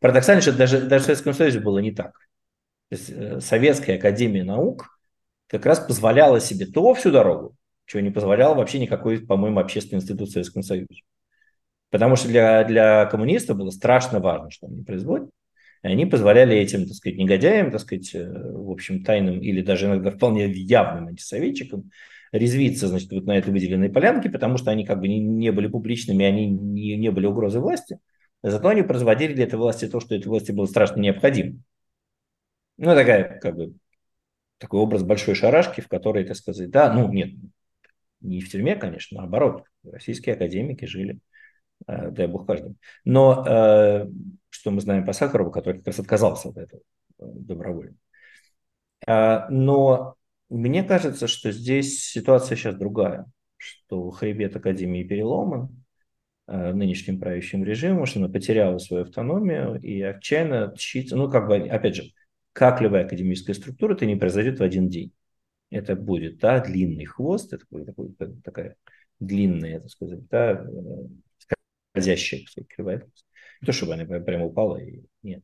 парадоксально, 0.01 0.43
что 0.43 0.53
даже, 0.53 0.83
даже 0.83 1.05
в 1.05 1.07
Советском 1.07 1.33
Союзе 1.33 1.61
было 1.61 1.79
не 1.79 1.93
так. 1.93 2.13
То 2.91 2.97
есть, 2.97 3.11
э, 3.11 3.41
Советская 3.41 3.97
академия 3.97 4.45
наук 4.45 4.99
как 5.47 5.65
раз 5.65 5.81
позволяла 5.81 6.41
себе 6.41 6.67
то 6.67 6.93
всю 6.95 7.11
дорогу, 7.11 7.57
чего 7.87 8.01
не 8.01 8.11
позволяла 8.11 8.55
вообще 8.55 8.79
никакой, 8.79 9.25
по-моему, 9.25 9.61
общественный 9.61 10.01
институт 10.01 10.29
в 10.29 10.33
Советском 10.33 10.63
Союзе. 10.63 11.03
Потому 11.91 12.17
что 12.17 12.29
для, 12.29 12.65
для 12.65 13.07
коммунистов 13.07 13.57
было 13.57 13.71
страшно 13.71 14.21
важно, 14.21 14.51
что 14.51 14.67
они 14.67 14.83
производят. 14.83 15.31
И 15.83 15.89
они 15.89 16.07
позволяли 16.07 16.57
этим, 16.57 16.87
так 16.87 16.95
сказать, 16.95 17.19
негодяям, 17.19 17.71
так 17.71 17.81
сказать, 17.81 18.15
э, 18.15 18.27
в 18.27 18.71
общем, 18.71 19.05
тайным 19.05 19.41
или 19.41 19.63
даже 19.63 19.87
иногда 19.87 20.11
вполне 20.11 20.51
явным 20.51 21.09
антисоветчикам 21.09 21.91
резвиться, 22.33 22.89
значит, 22.89 23.11
вот 23.13 23.25
на 23.25 23.39
этой 23.39 23.53
выделенной 23.53 23.89
полянке, 23.89 24.29
потому 24.29 24.57
что 24.57 24.71
они 24.71 24.85
как 24.85 25.01
бы 25.01 25.09
не, 25.09 25.21
не 25.21 25.53
были 25.53 25.69
публичными, 25.69 26.25
они 26.25 26.47
не, 26.47 26.97
не 26.97 27.11
были 27.11 27.27
угрозой 27.27 27.61
власти. 27.61 27.99
Зато 28.43 28.69
они 28.69 28.83
производили 28.83 29.35
для 29.35 29.45
этой 29.45 29.59
власти 29.59 29.89
то, 29.89 30.01
что 30.01 30.15
этой 30.15 30.29
власти 30.29 30.53
было 30.53 30.67
страшно 30.67 31.01
необходимо. 31.01 31.59
Ну, 32.79 32.95
такая, 32.95 33.39
как 33.39 33.57
бы, 33.57 33.75
такой 34.59 34.81
образ 34.81 35.03
большой 35.03 35.35
шарашки, 35.35 35.81
в 35.81 35.89
которой, 35.89 36.25
так 36.25 36.37
сказать, 36.37 36.71
да, 36.71 36.93
ну, 36.93 37.11
нет, 37.13 37.31
не 38.21 38.41
в 38.41 38.51
тюрьме, 38.51 38.77
конечно, 38.77 39.19
наоборот, 39.19 39.65
российские 39.85 40.35
академики 40.35 40.85
жили 40.85 41.21
дай 41.87 42.27
бог 42.27 42.47
каждому. 42.47 42.77
Но 43.05 43.45
э, 43.47 44.07
что 44.49 44.71
мы 44.71 44.81
знаем 44.81 45.05
по 45.05 45.13
Сахарову, 45.13 45.51
который 45.51 45.79
как 45.79 45.89
раз 45.89 45.99
отказался 45.99 46.49
от 46.51 46.59
этого 46.59 46.81
э, 47.19 47.25
добровольно. 47.27 47.97
Но 49.07 50.17
мне 50.49 50.83
кажется, 50.83 51.29
что 51.29 51.53
здесь 51.53 52.03
ситуация 52.03 52.57
сейчас 52.57 52.75
другая, 52.77 53.27
что 53.57 54.11
хребет 54.11 54.57
Академии 54.57 55.05
переломан 55.05 55.85
нынешним 56.47 57.21
правящим 57.21 57.63
режимом, 57.63 58.07
что 58.07 58.21
она 58.21 58.29
потеряла 58.29 58.79
свою 58.79 59.05
автономию 59.05 59.81
и 59.81 60.01
отчаянно 60.01 60.73
тщится, 60.77 61.15
ну, 61.15 61.31
как 61.31 61.47
бы, 61.47 61.57
опять 61.57 61.97
же, 61.97 62.05
как 62.53 62.81
любая 62.81 63.05
академическая 63.05 63.55
структура, 63.55 63.93
это 63.93 64.07
не 64.07 64.17
произойдет 64.17 64.61
в 64.61 64.63
один 64.63 64.89
день. 64.89 65.13
Это 65.71 65.95
будет, 65.95 66.39
да, 66.39 66.61
длинный 66.61 67.05
хвост, 67.05 67.53
это 67.53 67.65
такой, 67.67 67.85
такой, 67.85 68.15
такая 68.43 68.77
длинная, 69.21 69.81
так 69.81 69.91
сказать, 69.91 70.27
да, 70.29 70.65
так 72.03 72.51
сказать, 72.51 72.69
кривая. 72.69 73.07
Не 73.61 73.67
то, 73.67 73.73
чтобы 73.73 73.95
она 73.95 74.05
прямо 74.05 74.47
упала, 74.47 74.77
и 74.77 75.03
нет. 75.23 75.43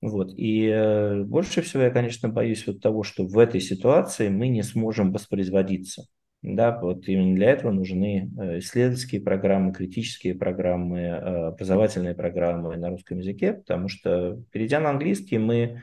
Вот. 0.00 0.32
И 0.36 0.66
э, 0.66 1.22
больше 1.24 1.62
всего 1.62 1.84
я, 1.84 1.90
конечно, 1.90 2.28
боюсь 2.28 2.66
вот 2.66 2.80
того, 2.80 3.02
что 3.02 3.26
в 3.26 3.38
этой 3.38 3.60
ситуации 3.60 4.28
мы 4.28 4.48
не 4.48 4.62
сможем 4.62 5.12
воспроизводиться. 5.12 6.06
Да, 6.42 6.78
вот 6.80 7.08
именно 7.08 7.34
для 7.34 7.50
этого 7.50 7.72
нужны 7.72 8.30
э, 8.38 8.58
исследовательские 8.58 9.20
программы, 9.20 9.72
критические 9.72 10.34
программы, 10.34 11.00
э, 11.00 11.46
образовательные 11.48 12.14
программы 12.14 12.76
на 12.76 12.90
русском 12.90 13.18
языке, 13.18 13.54
потому 13.54 13.88
что, 13.88 14.40
перейдя 14.52 14.78
на 14.80 14.90
английский, 14.90 15.38
мы 15.38 15.82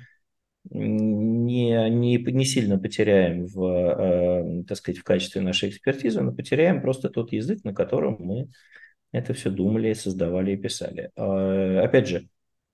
не, 0.70 1.90
не, 1.90 2.18
не 2.18 2.46
сильно 2.46 2.80
потеряем 2.80 3.46
в, 3.48 3.62
э, 3.66 4.64
так 4.66 4.78
сказать, 4.78 5.00
в 5.00 5.04
качестве 5.04 5.42
нашей 5.42 5.70
экспертизы, 5.70 6.22
но 6.22 6.32
потеряем 6.32 6.82
просто 6.82 7.10
тот 7.10 7.34
язык, 7.34 7.64
на 7.64 7.74
котором 7.74 8.18
мы 8.20 8.50
это 9.14 9.34
все 9.34 9.50
думали, 9.50 9.94
создавали 9.94 10.52
и 10.52 10.58
писали. 10.58 11.12
А, 11.16 11.84
опять 11.84 12.08
же, 12.08 12.28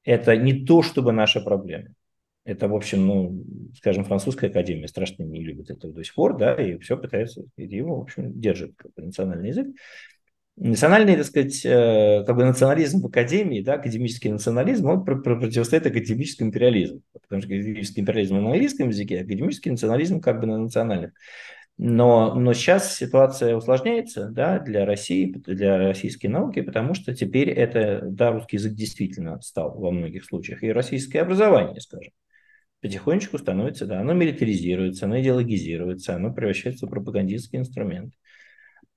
это 0.03 0.35
не 0.35 0.65
то, 0.65 0.81
чтобы 0.81 1.11
наша 1.11 1.41
проблема. 1.41 1.89
Это, 2.45 2.67
в 2.67 2.75
общем, 2.75 3.05
ну, 3.05 3.43
скажем, 3.77 4.05
французская 4.05 4.47
академия 4.47 4.87
страшно 4.87 5.23
не 5.23 5.43
любит 5.43 5.69
этого 5.69 5.93
до 5.93 6.03
сих 6.03 6.15
пор, 6.15 6.37
да, 6.37 6.55
и 6.55 6.79
все 6.79 6.97
пытается, 6.97 7.43
его, 7.57 7.99
в 7.99 8.01
общем, 8.01 8.39
держит 8.39 8.71
как 8.75 8.91
бы, 8.95 9.03
национальный 9.03 9.49
язык. 9.49 9.67
Национальный, 10.55 11.15
так 11.15 11.25
сказать, 11.25 11.63
э, 11.65 12.23
как 12.25 12.35
бы 12.35 12.43
национализм 12.43 13.01
в 13.01 13.05
академии, 13.05 13.61
да, 13.61 13.73
академический 13.75 14.31
национализм, 14.31 14.87
он 14.87 15.05
противостоит 15.05 15.85
академическому 15.85 16.49
империализму. 16.49 17.01
Потому 17.13 17.41
что 17.41 17.53
академический 17.53 18.01
империализм 18.01 18.35
на 18.35 18.51
английском 18.51 18.89
языке, 18.89 19.19
а 19.19 19.21
академический 19.21 19.71
национализм 19.71 20.19
как 20.19 20.39
бы 20.39 20.47
на 20.47 20.57
национальном. 20.57 21.11
Но, 21.81 22.35
но 22.35 22.51
сейчас 22.51 22.97
ситуация 22.97 23.55
усложняется 23.55 24.27
да, 24.27 24.59
для 24.59 24.85
России, 24.85 25.31
для 25.31 25.77
российской 25.77 26.27
науки, 26.27 26.59
потому 26.59 26.93
что 26.93 27.15
теперь 27.15 27.49
это, 27.49 28.01
да, 28.03 28.33
русский 28.33 28.57
язык 28.57 28.73
действительно 28.73 29.39
стал 29.39 29.79
во 29.79 29.89
многих 29.89 30.25
случаях, 30.25 30.61
и 30.61 30.73
российское 30.73 31.21
образование, 31.21 31.79
скажем, 31.79 32.11
потихонечку 32.81 33.37
становится, 33.37 33.85
да, 33.85 34.01
оно 34.01 34.11
милитаризируется, 34.11 35.05
оно 35.05 35.21
идеологизируется, 35.21 36.17
оно 36.17 36.33
превращается 36.33 36.85
в 36.85 36.89
пропагандистский 36.89 37.59
инструмент. 37.59 38.13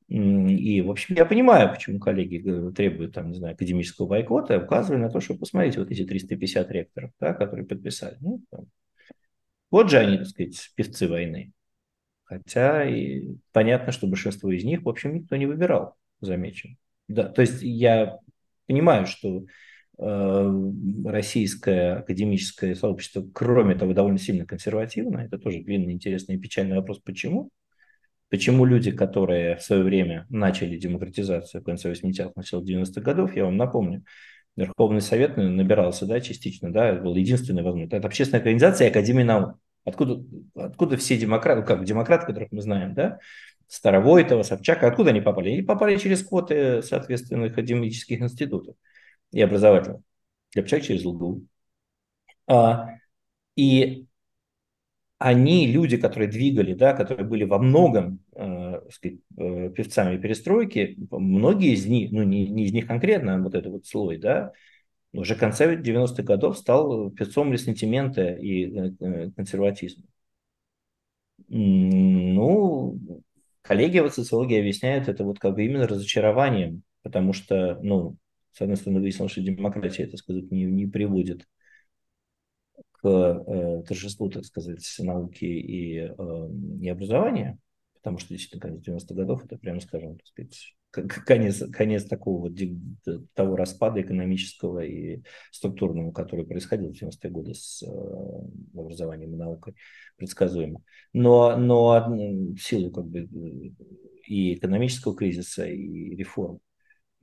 И, 0.09 0.81
в 0.81 0.91
общем, 0.91 1.15
я 1.15 1.25
понимаю, 1.25 1.73
почему 1.73 2.01
коллеги 2.01 2.45
требуют, 2.75 3.15
там, 3.15 3.31
не 3.31 3.39
знаю, 3.39 3.55
академического 3.55 4.09
бойкота, 4.09 4.59
указывая 4.59 4.99
на 4.99 5.09
то, 5.09 5.21
что 5.21 5.37
посмотрите, 5.37 5.79
вот 5.79 5.93
эти 5.93 6.05
350 6.05 6.69
ректоров, 6.73 7.13
да, 7.21 7.33
которые 7.33 7.65
подписали. 7.65 8.17
Ну. 8.19 8.43
Вот 9.71 9.89
же 9.89 9.99
они, 9.99 10.19
так 10.19 10.27
сказать, 10.27 10.73
певцы 10.75 11.07
войны. 11.07 11.53
Хотя 12.33 12.89
и 12.89 13.25
понятно, 13.53 13.93
что 13.93 14.07
большинство 14.07 14.51
из 14.51 14.65
них, 14.65 14.85
в 14.85 14.89
общем, 14.89 15.15
никто 15.15 15.37
не 15.37 15.45
выбирал, 15.45 15.97
замечу. 16.23 16.71
Да, 17.09 17.25
то 17.29 17.43
есть 17.43 17.63
я 17.63 18.19
понимаю, 18.67 19.07
что 19.07 19.45
российское 19.99 21.97
академическое 21.97 22.75
сообщество, 22.75 23.23
кроме 23.35 23.75
того, 23.75 23.93
довольно 23.93 24.19
сильно 24.19 24.47
консервативно. 24.47 25.19
Это 25.19 25.39
тоже 25.39 25.61
длинный, 25.61 25.93
интересный 25.93 26.37
и 26.37 26.39
печальный 26.39 26.77
вопрос. 26.77 27.01
Почему? 27.01 27.51
Почему 28.31 28.65
люди, 28.65 28.93
которые 28.93 29.57
в 29.57 29.63
свое 29.63 29.83
время 29.83 30.27
начали 30.31 30.79
демократизацию 30.79 31.61
в 31.61 31.65
конце 31.65 31.93
80-х, 31.93 32.33
начало 32.35 32.63
90-х 32.63 33.03
годов, 33.03 33.37
я 33.37 33.45
вам 33.45 33.59
напомню, 33.59 34.05
Верховный 34.57 35.03
Совет 35.03 35.37
набирался, 35.37 36.07
да, 36.07 36.19
частично, 36.21 36.73
да, 36.73 36.89
это 36.89 37.03
был 37.03 37.15
единственный 37.15 37.63
возможность. 37.63 37.93
Это 37.93 38.07
общественная 38.07 38.41
организация 38.41 38.89
Академии 38.89 39.23
наук. 39.23 39.59
Откуда, 39.85 40.25
откуда 40.55 40.97
все 40.97 41.17
демократы, 41.17 41.61
ну, 41.61 41.67
как 41.67 41.85
демократы, 41.85 42.27
которых 42.27 42.53
мы 42.53 42.63
знаем, 42.63 42.95
да, 42.95 43.19
Старовойтова, 43.67 44.43
Собчака, 44.43 44.87
откуда 44.87 45.11
они 45.11 45.21
попали? 45.21 45.51
Они 45.51 45.63
попали 45.63 45.97
через 45.97 46.25
квоты 46.25 46.83
соответственных 46.83 47.53
академических 47.53 48.21
институтов 48.21 48.77
и 49.33 49.41
образовательных. 49.41 50.03
Собчак 50.55 50.83
через 50.83 51.05
ЛГУ. 51.05 51.47
А, 52.47 52.91
и 53.57 54.07
они, 55.19 55.69
люди, 55.69 55.97
которые 55.97 56.29
двигали, 56.29 56.75
да, 56.75 56.95
которые 56.95 57.27
были 57.27 57.45
во 57.45 57.59
многом 57.59 58.19
э, 58.35 58.81
сказать, 58.91 59.21
э, 59.39 59.71
певцами 59.71 60.19
перестройки, 60.19 60.99
многие 61.11 61.75
из 61.75 61.87
них, 61.87 62.11
ну 62.11 62.25
не, 62.25 62.49
не 62.49 62.65
из 62.65 62.73
них 62.73 62.89
конкретно, 62.89 63.37
а 63.37 63.39
вот 63.39 63.55
этот 63.55 63.73
вот 63.73 63.87
слой, 63.87 64.19
да, 64.19 64.53
уже 65.13 65.35
в 65.35 65.39
конце 65.39 65.77
90-х 65.77 66.23
годов 66.23 66.59
стал 66.59 67.11
певцом 67.11 67.53
ресентимента 67.53 68.29
и 68.29 68.65
э, 68.65 68.93
э 69.01 69.31
консерватизма. 69.33 70.05
Ну, 71.49 72.99
коллеги 73.63 73.99
в 73.99 74.11
социологии 74.11 74.59
объясняют 74.59 75.09
это 75.09 75.25
вот 75.25 75.39
как 75.39 75.55
бы 75.55 75.65
именно 75.65 75.87
разочарованием, 75.87 76.83
потому 77.03 77.33
что, 77.33 77.79
ну, 77.83 78.17
с 78.53 78.61
одной 78.63 78.77
стороны, 78.77 79.01
выяснилось, 79.01 79.33
что 79.33 79.43
демократия, 79.43 80.07
так 80.07 80.19
сказать, 80.19 80.51
не, 80.51 80.65
не 80.65 80.87
приводит 80.87 81.47
к 82.93 83.07
э, 83.07 83.83
торжеству, 83.87 84.31
так 84.31 84.45
сказать, 84.45 84.85
науки 85.01 85.45
и, 85.45 85.99
э, 85.99 86.49
и 86.81 86.89
образования, 86.89 87.59
потому 87.95 88.19
что 88.19 88.31
действительно 88.31 88.61
конец 88.61 88.87
90-х 88.87 89.15
годов 89.15 89.45
это, 89.45 89.59
прямо 89.59 89.81
скажем, 89.81 90.17
так 90.17 90.27
сказать, 90.27 90.75
конец, 90.93 91.63
конец 91.73 92.05
такого 92.05 92.49
вот 92.49 92.59
того 93.35 93.57
распада 93.57 94.01
экономического 94.01 94.81
и 94.81 95.23
структурного, 95.51 96.13
который 96.13 96.47
происходил 96.47 96.93
в 96.93 97.03
90-е 97.03 97.31
годы 97.31 97.55
с 97.55 97.83
э, 97.83 98.79
образованием 98.79 99.35
и 99.35 99.37
наукой, 99.37 99.75
предсказуемо. 100.17 100.83
Но, 101.13 101.57
но 101.57 102.07
в 102.09 102.59
силу 102.59 102.91
как 102.91 103.07
бы 103.07 103.29
и 104.27 104.55
экономического 104.55 105.17
кризиса, 105.17 105.67
и 105.67 106.15
реформ, 106.15 106.61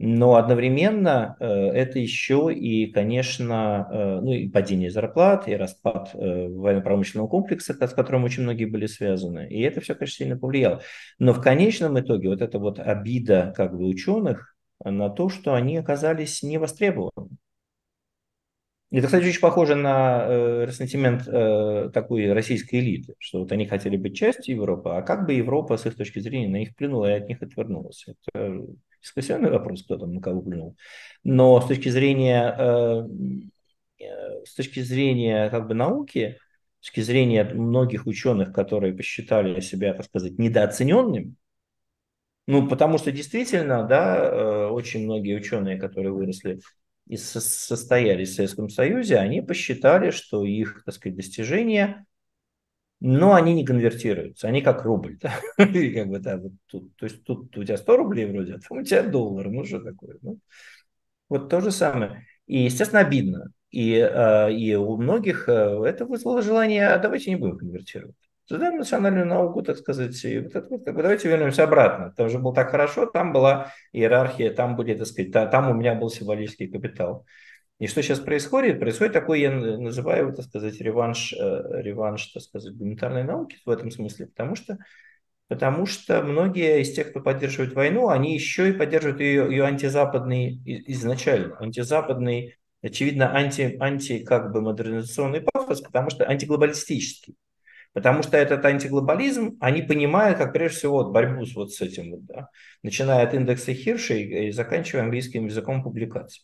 но 0.02 0.36
одновременно 0.36 1.36
э, 1.42 1.46
это 1.46 2.00
еще 2.00 2.54
и, 2.54 2.90
конечно, 2.90 3.86
э, 3.92 4.20
ну, 4.22 4.32
и 4.32 4.48
падение 4.48 4.90
зарплат, 4.90 5.50
и 5.50 5.56
распад 5.56 6.12
э, 6.14 6.48
военно-промышленного 6.48 7.28
комплекса, 7.28 7.74
с 7.74 7.94
которым 7.94 8.24
очень 8.24 8.44
многие 8.44 8.64
были 8.64 8.86
связаны. 8.86 9.50
И 9.50 9.60
это 9.62 9.82
все, 9.82 9.96
конечно, 9.96 10.16
сильно 10.16 10.38
повлияло. 10.38 10.82
Но 11.20 11.34
в 11.34 11.42
конечном 11.42 12.00
итоге 12.00 12.30
вот 12.30 12.42
эта 12.42 12.60
вот 12.60 12.80
обида 12.80 13.54
как 13.58 13.78
бы 13.78 13.88
ученых 13.88 14.56
на 14.82 15.10
то, 15.10 15.28
что 15.28 15.54
они 15.54 15.76
оказались 15.76 16.44
не 16.44 16.58
востребованы. 16.58 17.38
Это, 18.92 19.06
кстати, 19.06 19.26
очень 19.26 19.42
похоже 19.42 19.76
на 19.76 20.26
э, 20.28 20.66
ресентимент 20.66 21.28
э, 21.28 21.92
такой 21.94 22.32
российской 22.32 22.80
элиты, 22.80 23.16
что 23.20 23.40
вот 23.40 23.52
они 23.52 23.68
хотели 23.68 23.98
быть 23.98 24.16
частью 24.16 24.56
Европы, 24.56 24.92
а 24.92 25.02
как 25.02 25.28
бы 25.28 25.34
Европа 25.34 25.76
с 25.76 25.86
их 25.86 25.96
точки 25.96 26.20
зрения 26.20 26.48
на 26.48 26.58
них 26.58 26.74
плюнула 26.76 27.12
и 27.12 27.18
от 27.18 27.28
них 27.28 27.44
отвернулась. 27.44 28.06
Это 28.08 28.66
дискуссионный 29.02 29.50
вопрос, 29.50 29.84
кто 29.84 29.98
там 29.98 30.14
на 30.14 30.22
кого 30.22 30.42
плюнул. 30.42 30.76
Но 31.24 31.60
с 31.62 31.68
точки 31.68 31.90
зрения, 31.90 32.56
э, 32.58 33.08
э, 34.00 34.46
с 34.46 34.54
точки 34.56 34.82
зрения 34.82 35.50
как 35.50 35.68
бы 35.68 35.74
науки, 35.74 36.38
с 36.80 36.88
точки 36.88 37.02
зрения 37.02 37.44
многих 37.44 38.08
ученых, 38.08 38.54
которые 38.54 38.94
посчитали 38.94 39.60
себя, 39.62 39.94
так 39.94 40.06
сказать, 40.06 40.38
недооцененными, 40.38 41.36
ну, 42.48 42.68
потому 42.68 42.98
что 42.98 43.12
действительно, 43.12 43.84
да, 43.84 44.18
э, 44.18 44.68
очень 44.70 45.04
многие 45.04 45.38
ученые, 45.38 45.78
которые 45.78 46.12
выросли 46.12 46.60
и 47.08 47.16
состоялись 47.16 48.30
в 48.30 48.36
Советском 48.36 48.70
Союзе, 48.70 49.18
они 49.18 49.42
посчитали, 49.42 50.10
что 50.10 50.44
их, 50.44 50.84
так 50.84 50.96
сказать, 50.96 51.16
достижения, 51.16 52.08
но 53.00 53.34
они 53.34 53.54
не 53.54 53.66
конвертируются, 53.66 54.48
они 54.48 54.62
как 54.62 54.84
рубль. 54.84 55.18
Да? 55.22 55.32
Как 55.58 56.08
бы, 56.08 56.20
да, 56.20 56.38
вот 56.38 56.52
тут, 56.68 56.96
то 56.96 57.06
есть 57.06 57.24
тут 57.24 57.58
у 57.58 57.64
тебя 57.64 57.78
100 57.78 57.98
рублей 57.98 58.26
вроде, 58.26 58.56
а 58.56 58.60
там 58.60 58.80
у 58.80 58.84
тебя 58.84 59.04
доллар, 59.04 59.50
ну 59.50 59.64
что 59.64 59.80
такое? 59.80 60.18
Ну, 60.22 60.40
вот 61.30 61.50
то 61.50 61.62
же 61.62 61.72
самое. 61.72 62.26
И, 62.48 62.64
естественно, 62.64 63.02
обидно. 63.02 63.52
И, 63.72 63.94
э, 63.94 64.52
и 64.52 64.76
у 64.76 64.98
многих 64.98 65.48
э, 65.48 65.84
это 65.86 66.06
вызвало 66.06 66.42
желание, 66.42 66.88
а 66.88 66.98
давайте 66.98 67.30
не 67.30 67.36
будем 67.36 67.58
конвертировать. 67.58 68.16
Создаем 68.46 68.78
национальную 68.78 69.28
науку, 69.28 69.62
так 69.62 69.78
сказать, 69.78 70.26
и 70.26 70.40
вот 70.40 70.56
это 70.56 70.68
вот, 70.68 70.84
как 70.84 70.96
бы, 70.96 71.04
давайте 71.04 71.30
вернемся 71.30 71.66
обратно. 71.66 72.12
Там 72.18 72.30
же 72.30 72.40
было 72.40 72.54
так 72.54 72.72
хорошо, 72.72 73.06
там 73.06 73.32
была 73.32 73.72
иерархия, 73.94 74.52
там 74.52 74.76
были, 74.76 74.96
так 74.96 75.06
сказать, 75.06 75.32
там 75.32 75.70
у 75.70 75.76
меня 75.76 75.94
был 75.94 76.10
символический 76.10 76.68
капитал. 76.68 77.28
И 77.80 77.88
что 77.88 78.04
сейчас 78.04 78.20
происходит? 78.20 78.80
Происходит 78.80 79.14
такой, 79.14 79.40
я 79.40 79.52
называю, 79.52 80.34
так 80.34 80.46
сказать, 80.46 80.80
реванш, 80.82 81.34
э, 81.34 81.82
реванш, 81.82 82.28
так 82.28 82.44
сказать, 82.44 82.76
гуманитарной 82.76 83.24
науки 83.24 83.58
в 83.66 83.70
этом 83.70 83.90
смысле, 83.90 84.28
потому 84.28 84.56
что, 84.56 84.78
потому 85.48 85.86
что 85.86 86.22
многие 86.22 86.82
из 86.82 86.94
тех, 86.94 87.12
кто 87.12 87.22
поддерживает 87.22 87.74
войну, 87.74 88.10
они 88.10 88.34
еще 88.34 88.70
и 88.70 88.74
поддерживают 88.74 89.22
ее, 89.22 89.50
ее 89.50 89.64
антизападный 89.64 90.62
изначально, 90.92 91.56
антизападный, 91.58 92.58
очевидно, 92.82 93.34
анти, 93.34 93.78
анти 93.80 94.26
как 94.26 94.52
бы 94.52 94.60
модернизационный 94.62 95.42
пафос, 95.42 95.80
потому 95.80 96.10
что 96.10 96.28
антиглобалистический. 96.28 97.38
Потому 97.94 98.24
что 98.24 98.38
этот 98.38 98.64
антиглобализм, 98.66 99.58
они 99.62 99.82
понимают, 99.82 100.38
как 100.38 100.52
прежде 100.52 100.80
всего 100.80 100.98
вот, 100.98 101.14
борьбу 101.14 101.46
с, 101.46 101.56
вот 101.56 101.72
с 101.72 101.82
этим, 101.82 102.12
вот, 102.12 102.26
да, 102.26 102.50
начиная 102.84 103.26
от 103.26 103.34
индекса 103.34 103.74
Хирша 103.74 104.16
и, 104.16 104.50
и 104.50 104.52
заканчивая 104.52 105.06
английским 105.06 105.46
языком 105.46 105.82
публикаций. 105.82 106.44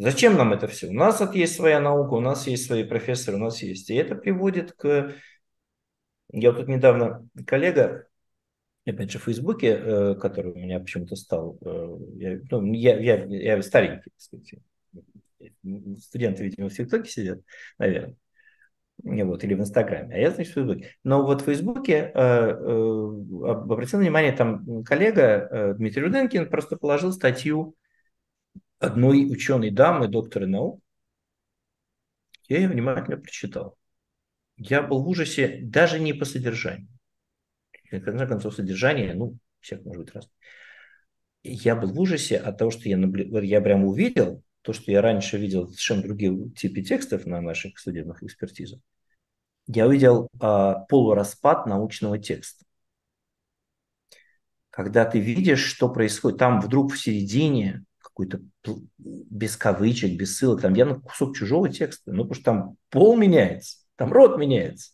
Зачем 0.00 0.34
нам 0.34 0.54
это 0.54 0.66
все? 0.66 0.88
У 0.88 0.94
нас 0.94 1.20
вот 1.20 1.34
есть 1.34 1.56
своя 1.56 1.78
наука, 1.78 2.14
у 2.14 2.20
нас 2.20 2.46
есть 2.46 2.64
свои 2.64 2.84
профессоры, 2.84 3.36
у 3.36 3.40
нас 3.40 3.60
есть. 3.62 3.90
И 3.90 3.94
это 3.94 4.14
приводит 4.14 4.72
к... 4.72 5.14
Я 6.32 6.52
вот 6.52 6.60
тут 6.60 6.68
недавно 6.68 7.28
коллега, 7.46 8.06
опять 8.86 9.10
же, 9.10 9.18
в 9.18 9.24
Фейсбуке, 9.24 9.78
э, 9.78 10.14
который 10.14 10.52
у 10.52 10.56
меня 10.58 10.80
почему-то 10.80 11.16
стал, 11.16 11.58
э, 11.60 11.96
я, 12.14 12.40
ну, 12.50 12.72
я, 12.72 12.98
я, 12.98 13.26
я 13.26 13.62
старенький, 13.62 14.08
так 14.10 14.12
сказать, 14.16 14.54
студенты, 16.02 16.44
видимо, 16.44 16.70
в 16.70 16.74
ТикТоке 16.74 17.10
сидят, 17.10 17.40
наверное 17.76 18.16
вот, 19.02 19.44
или 19.44 19.52
в 19.52 19.60
Инстаграме, 19.60 20.14
а 20.14 20.18
я, 20.18 20.30
значит, 20.30 20.52
в 20.52 20.54
Фейсбуке. 20.54 20.94
Но 21.04 21.26
вот 21.26 21.42
в 21.42 21.44
Фейсбуке 21.44 22.10
э, 22.14 22.20
э, 22.20 23.50
обратил 23.50 23.98
внимание, 23.98 24.32
там 24.32 24.82
коллега 24.82 25.74
Дмитрий 25.76 26.04
Руденкин 26.04 26.48
просто 26.48 26.78
положил 26.78 27.12
статью 27.12 27.76
одной 28.80 29.30
ученой 29.30 29.70
дамы, 29.70 30.08
доктора 30.08 30.46
наук. 30.46 30.82
Я 32.48 32.58
ее 32.58 32.68
внимательно 32.68 33.16
прочитал. 33.16 33.78
Я 34.56 34.82
был 34.82 35.02
в 35.02 35.08
ужасе 35.08 35.60
даже 35.62 36.00
не 36.00 36.12
по 36.12 36.24
содержанию. 36.24 36.88
В 37.92 38.00
конце 38.00 38.26
концов, 38.26 38.54
содержание, 38.54 39.14
ну, 39.14 39.38
всех 39.60 39.84
может 39.84 40.04
быть 40.04 40.14
раз. 40.14 40.28
Я 41.42 41.76
был 41.76 41.92
в 41.92 42.00
ужасе 42.00 42.36
от 42.36 42.58
того, 42.58 42.70
что 42.70 42.88
я, 42.88 42.96
наблю... 42.96 43.40
я 43.40 43.60
прямо 43.60 43.86
увидел, 43.86 44.42
то, 44.62 44.72
что 44.72 44.90
я 44.90 45.00
раньше 45.00 45.38
видел 45.38 45.66
совершенно 45.68 46.02
другие 46.02 46.50
типы 46.50 46.82
текстов 46.82 47.26
на 47.26 47.40
наших 47.40 47.78
судебных 47.78 48.22
экспертизах, 48.22 48.80
я 49.66 49.86
увидел 49.86 50.28
э, 50.34 50.74
полураспад 50.88 51.66
научного 51.66 52.18
текста. 52.18 52.64
Когда 54.70 55.04
ты 55.04 55.18
видишь, 55.18 55.64
что 55.64 55.88
происходит, 55.88 56.38
там 56.38 56.60
вдруг 56.60 56.92
в 56.92 56.98
середине 56.98 57.84
какой-то 58.14 58.40
без 58.96 59.56
кавычек, 59.56 60.18
без 60.18 60.36
ссылок, 60.36 60.60
там 60.60 60.74
явно 60.74 61.00
кусок 61.00 61.36
чужого 61.36 61.68
текста, 61.68 62.12
ну, 62.12 62.24
потому 62.24 62.34
что 62.34 62.44
там 62.44 62.76
пол 62.90 63.16
меняется, 63.16 63.78
там 63.96 64.12
рот 64.12 64.38
меняется. 64.38 64.92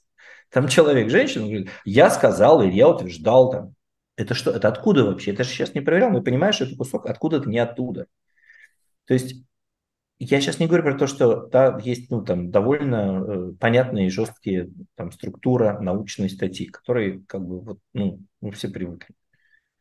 Там 0.51 0.69
человек, 0.69 1.11
женщина, 1.11 1.47
говорит, 1.47 1.71
я 1.85 2.11
сказал 2.11 2.63
или 2.63 2.73
я 2.73 2.89
утверждал 2.89 3.51
там. 3.51 3.75
Это 4.17 4.33
что, 4.33 4.51
это 4.51 4.69
откуда 4.69 5.05
вообще? 5.05 5.33
Это 5.33 5.45
же 5.45 5.51
сейчас 5.51 5.75
не 5.75 5.81
проверял, 5.81 6.11
но 6.11 6.23
понимаешь, 6.23 6.55
что 6.55 6.65
это 6.65 6.77
кусок 6.77 7.07
откуда-то 7.07 7.51
не 7.51 7.59
оттуда. 7.59 8.07
То 9.05 9.15
есть 9.15 9.45
я 10.19 10.41
сейчас 10.41 10.59
не 10.59 10.67
говорю 10.67 10.85
про 10.85 10.99
то, 10.99 11.07
что 11.07 11.47
да, 11.47 11.79
есть 11.83 12.11
ну, 12.11 12.25
там, 12.25 12.51
довольно 12.51 13.23
э, 13.23 13.53
понятные 13.61 14.07
и 14.07 14.11
жесткие 14.11 14.71
там, 14.95 15.13
структура 15.13 15.79
научной 15.81 16.31
статьи, 16.31 16.67
которые 16.67 17.23
как 17.27 17.47
бы 17.47 17.61
вот, 17.61 17.79
ну, 17.93 18.21
мы 18.41 18.53
все 18.53 18.69
привыкли. 18.69 19.15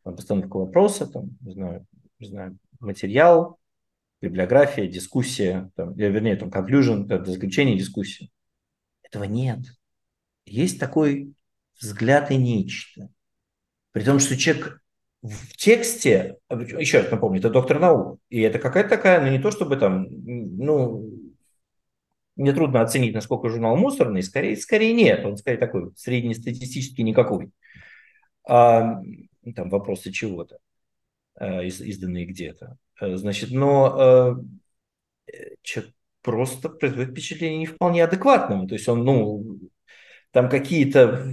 Там, 0.03 0.15
постановка 0.15 0.57
вопроса, 0.57 1.07
там, 1.07 1.29
не 1.39 1.53
знаю, 1.53 1.86
не 2.19 2.27
знаю, 2.27 2.57
материал, 2.86 3.59
библиография, 4.21 4.88
дискуссия, 4.88 5.71
там, 5.75 5.93
вернее, 5.93 6.36
там, 6.36 6.49
conclusion, 6.49 7.05
это 7.05 7.31
заключение 7.31 7.77
дискуссии. 7.77 8.31
Этого 9.03 9.23
нет. 9.23 9.59
Есть 10.45 10.79
такой 10.79 11.33
взгляд 11.79 12.31
и 12.31 12.38
нечто. 12.38 13.09
При 13.91 14.03
том, 14.03 14.19
что 14.19 14.38
человек 14.38 14.81
в 15.21 15.57
тексте, 15.57 16.38
еще 16.49 16.99
раз 16.99 17.11
напомню, 17.11 17.39
это 17.39 17.49
доктор 17.49 17.79
наук, 17.79 18.19
и 18.29 18.41
это 18.41 18.59
какая-то 18.59 18.89
такая, 18.89 19.21
ну 19.21 19.31
не 19.31 19.39
то 19.39 19.51
чтобы 19.51 19.77
там, 19.77 20.07
ну, 20.09 21.09
мне 22.36 22.53
трудно 22.53 22.81
оценить, 22.81 23.13
насколько 23.13 23.49
журнал 23.49 23.77
мусорный, 23.77 24.21
скорее, 24.21 24.57
скорее 24.57 24.93
нет, 24.93 25.25
он 25.25 25.38
скорее 25.38 25.57
такой 25.57 25.91
среднестатистический 25.95 27.03
никакой. 27.03 27.51
А, 28.47 29.01
там 29.55 29.69
вопросы 29.69 30.11
чего-то, 30.11 30.57
изданные 31.39 32.25
где-то. 32.25 32.77
А, 32.99 33.17
значит, 33.17 33.51
но 33.51 34.38
человек 35.61 35.93
просто 36.21 36.69
производит 36.69 37.11
впечатление 37.11 37.59
не 37.59 37.65
вполне 37.65 38.03
адекватного. 38.03 38.67
То 38.67 38.75
есть 38.75 38.88
он, 38.88 39.03
ну, 39.03 39.59
там 40.31 40.49
какие-то 40.49 41.27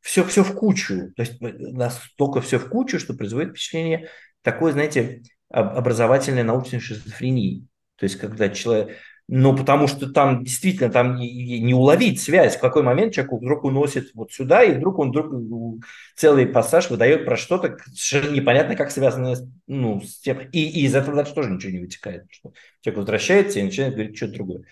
все, 0.00 0.24
все 0.24 0.42
в 0.44 0.54
кучу. 0.54 1.12
То 1.14 1.22
есть 1.22 1.40
настолько 1.40 2.40
все 2.40 2.58
в 2.58 2.68
кучу, 2.68 2.98
что 2.98 3.14
производит 3.14 3.50
впечатление 3.50 4.08
такой, 4.42 4.72
знаете, 4.72 5.22
образовательной 5.48 6.42
научной 6.42 6.80
шизофрении. 6.80 7.66
То 7.96 8.04
есть 8.04 8.16
когда 8.16 8.48
человек, 8.48 8.96
ну, 9.26 9.56
потому 9.56 9.86
что 9.86 10.10
там 10.10 10.44
действительно 10.44 10.90
там 10.90 11.16
не, 11.16 11.72
уловить 11.72 12.20
связь, 12.20 12.56
в 12.56 12.60
какой 12.60 12.82
момент 12.82 13.14
человек 13.14 13.32
вдруг 13.32 13.64
уносит 13.64 14.10
вот 14.14 14.32
сюда, 14.32 14.62
и 14.62 14.76
вдруг 14.76 14.98
он 14.98 15.10
вдруг 15.10 15.82
целый 16.14 16.46
пассаж 16.46 16.90
выдает 16.90 17.24
про 17.24 17.36
что-то 17.36 17.78
совершенно 17.94 18.34
непонятно, 18.34 18.76
как 18.76 18.90
связано 18.90 19.34
ну, 19.66 20.02
с 20.02 20.20
тем. 20.20 20.40
И, 20.52 20.60
и 20.60 20.84
из 20.84 20.94
этого 20.94 21.16
дальше 21.16 21.34
тоже 21.34 21.50
ничего 21.50 21.72
не 21.72 21.80
вытекает. 21.80 22.26
Что 22.30 22.52
человек 22.82 22.98
возвращается 22.98 23.60
и 23.60 23.62
начинает 23.62 23.94
говорить 23.94 24.16
что-то 24.16 24.34
другое. 24.34 24.64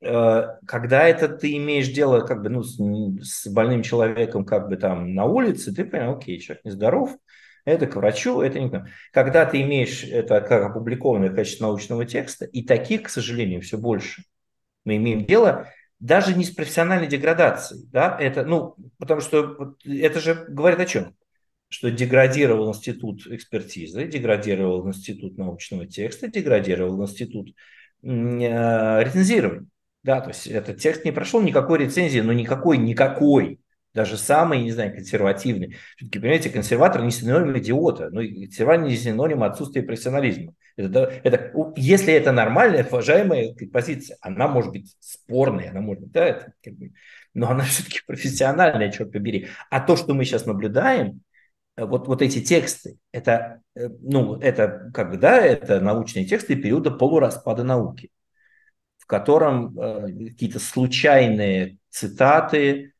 Э, 0.00 0.56
когда 0.66 1.06
это 1.06 1.28
ты 1.28 1.56
имеешь 1.56 1.88
дело 1.88 2.20
как 2.20 2.42
бы, 2.42 2.48
ну, 2.48 2.64
с, 2.64 2.78
с 3.22 3.46
больным 3.46 3.82
человеком 3.82 4.44
как 4.44 4.68
бы 4.68 4.76
там 4.76 5.14
на 5.14 5.24
улице, 5.24 5.72
ты 5.72 5.84
понимаешь, 5.84 6.16
окей, 6.16 6.40
человек 6.40 6.64
нездоров, 6.64 7.10
это 7.68 7.86
к 7.86 7.96
врачу, 7.96 8.40
это 8.40 8.60
не 8.60 8.70
Когда 9.12 9.46
ты 9.46 9.62
имеешь 9.62 10.04
это 10.04 10.40
как 10.40 10.70
опубликованное 10.70 11.30
в 11.30 11.34
качестве 11.34 11.66
научного 11.66 12.04
текста, 12.04 12.44
и 12.44 12.62
таких, 12.62 13.04
к 13.04 13.08
сожалению, 13.08 13.60
все 13.62 13.78
больше, 13.78 14.24
мы 14.84 14.96
имеем 14.96 15.24
дело 15.24 15.68
даже 16.00 16.34
не 16.34 16.44
с 16.44 16.50
профессиональной 16.50 17.08
деградацией, 17.08 17.86
да, 17.90 18.16
это, 18.18 18.44
ну, 18.44 18.76
потому 18.98 19.20
что 19.20 19.74
это 19.84 20.20
же 20.20 20.46
говорит 20.48 20.78
о 20.80 20.86
чем? 20.86 21.16
Что 21.68 21.90
деградировал 21.90 22.70
институт 22.70 23.26
экспертизы, 23.26 24.06
деградировал 24.06 24.88
институт 24.88 25.36
научного 25.36 25.86
текста, 25.86 26.28
деградировал 26.28 27.02
институт 27.02 27.50
э, 28.02 28.08
рецензирования. 28.08 29.66
Да, 30.04 30.20
то 30.20 30.28
есть 30.28 30.46
этот 30.46 30.78
текст 30.78 31.04
не 31.04 31.12
прошел 31.12 31.42
никакой 31.42 31.80
рецензии, 31.80 32.20
но 32.20 32.32
никакой, 32.32 32.78
никакой 32.78 33.60
даже 33.94 34.16
самый, 34.16 34.62
не 34.62 34.72
знаю, 34.72 34.94
консервативный. 34.94 35.76
Все-таки, 35.96 36.18
понимаете, 36.18 36.50
консерватор 36.50 37.02
не 37.02 37.10
синоним 37.10 37.56
идиота, 37.58 38.10
ну, 38.10 38.20
консерватор 38.20 38.84
не 38.84 38.96
синоним 38.96 39.42
отсутствия 39.42 39.82
профессионализма. 39.82 40.54
Это, 40.76 41.20
это, 41.24 41.52
если 41.74 42.14
это 42.14 42.30
нормальная, 42.30 42.84
уважаемая 42.84 43.52
позиция, 43.72 44.16
она 44.20 44.46
может 44.46 44.70
быть 44.70 44.94
спорной, 45.00 45.68
она 45.68 45.80
может 45.80 46.04
быть, 46.04 46.12
да, 46.12 46.24
это, 46.24 46.52
как 46.62 46.74
бы, 46.74 46.92
но 47.34 47.50
она 47.50 47.64
все-таки 47.64 48.00
профессиональная, 48.06 48.92
черт 48.92 49.10
побери. 49.10 49.48
А 49.70 49.80
то, 49.80 49.96
что 49.96 50.14
мы 50.14 50.24
сейчас 50.24 50.46
наблюдаем, 50.46 51.22
э, 51.76 51.84
вот, 51.84 52.06
вот 52.06 52.22
эти 52.22 52.40
тексты, 52.40 52.98
это, 53.10 53.60
э, 53.74 53.88
ну, 54.00 54.36
это, 54.36 54.90
как 54.94 55.10
бы, 55.10 55.16
да, 55.16 55.40
это 55.40 55.80
научные 55.80 56.26
тексты 56.26 56.54
периода 56.54 56.92
полураспада 56.92 57.64
науки, 57.64 58.10
в 58.98 59.06
котором 59.06 59.76
э, 59.78 60.30
какие-то 60.30 60.60
случайные 60.60 61.78
цитаты, 61.90 62.92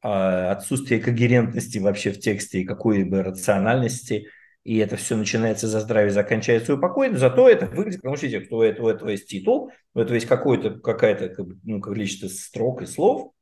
отсутствие 0.00 1.00
когерентности 1.00 1.78
вообще 1.78 2.12
в 2.12 2.20
тексте 2.20 2.60
и 2.60 2.64
какой-либо 2.64 3.22
рациональности, 3.22 4.28
и 4.62 4.78
это 4.78 4.96
все 4.96 5.16
начинается 5.16 5.68
за 5.68 5.80
здравие, 5.80 6.10
заканчивается 6.10 6.74
упокоен, 6.74 7.16
зато 7.16 7.48
это 7.48 7.66
выглядит, 7.66 8.00
потому 8.00 8.16
что 8.16 8.26
у 8.26 8.62
этого, 8.62 8.86
у 8.86 8.88
этого 8.88 9.08
есть 9.10 9.28
титул, 9.28 9.70
у 9.94 10.00
этого 10.00 10.14
есть 10.14 10.26
какое-то, 10.26 10.78
какая-то 10.80 11.34
ну, 11.62 11.80
количество 11.80 12.28
строк 12.28 12.82
и 12.82 12.86
слов, 12.86 13.32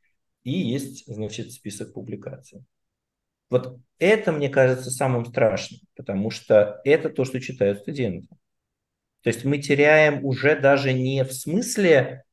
и 0.42 0.52
есть, 0.52 1.04
значит, 1.06 1.52
список 1.52 1.94
публикаций. 1.94 2.64
Вот 3.48 3.78
это, 3.98 4.32
мне 4.32 4.48
кажется, 4.48 4.90
самым 4.90 5.24
страшным, 5.24 5.80
потому 5.96 6.30
что 6.30 6.80
это 6.84 7.08
то, 7.08 7.24
что 7.24 7.40
читают 7.40 7.80
студенты. 7.80 8.28
То 9.22 9.28
есть 9.28 9.44
мы 9.44 9.58
теряем 9.58 10.24
уже 10.24 10.58
даже 10.58 10.92
не 10.92 11.24
в 11.24 11.32
смысле 11.32 12.23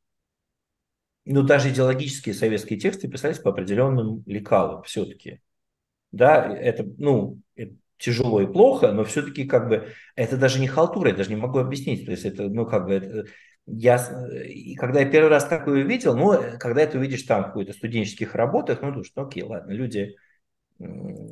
ну, 1.25 1.43
даже 1.43 1.69
идеологические 1.69 2.35
советские 2.35 2.79
тексты 2.79 3.07
писались 3.07 3.39
по 3.39 3.51
определенным 3.51 4.23
лекалам 4.25 4.83
все-таки. 4.83 5.41
Да, 6.11 6.45
это, 6.55 6.85
ну, 6.97 7.39
это 7.55 7.75
тяжело 7.97 8.41
и 8.41 8.47
плохо, 8.51 8.91
но 8.91 9.03
все-таки 9.03 9.45
как 9.45 9.69
бы 9.69 9.89
это 10.15 10.37
даже 10.37 10.59
не 10.59 10.67
халтура, 10.67 11.09
я 11.09 11.15
даже 11.15 11.29
не 11.29 11.35
могу 11.35 11.59
объяснить. 11.59 12.05
То 12.05 12.11
есть 12.11 12.25
это, 12.25 12.49
ну, 12.49 12.65
как 12.65 12.85
бы 12.85 12.93
это, 12.93 13.25
я, 13.67 13.97
и 14.45 14.75
когда 14.75 15.01
я 15.01 15.09
первый 15.09 15.29
раз 15.29 15.45
такое 15.47 15.83
увидел, 15.83 16.17
ну, 16.17 16.33
когда 16.59 16.81
это 16.81 16.97
увидишь 16.97 17.23
там 17.23 17.43
в 17.43 17.47
какой-то 17.47 17.73
студенческих 17.73 18.35
работах, 18.35 18.81
ну, 18.81 18.89
думаешь, 18.89 19.11
ну, 19.15 19.23
окей, 19.23 19.43
ладно, 19.43 19.71
люди 19.71 20.15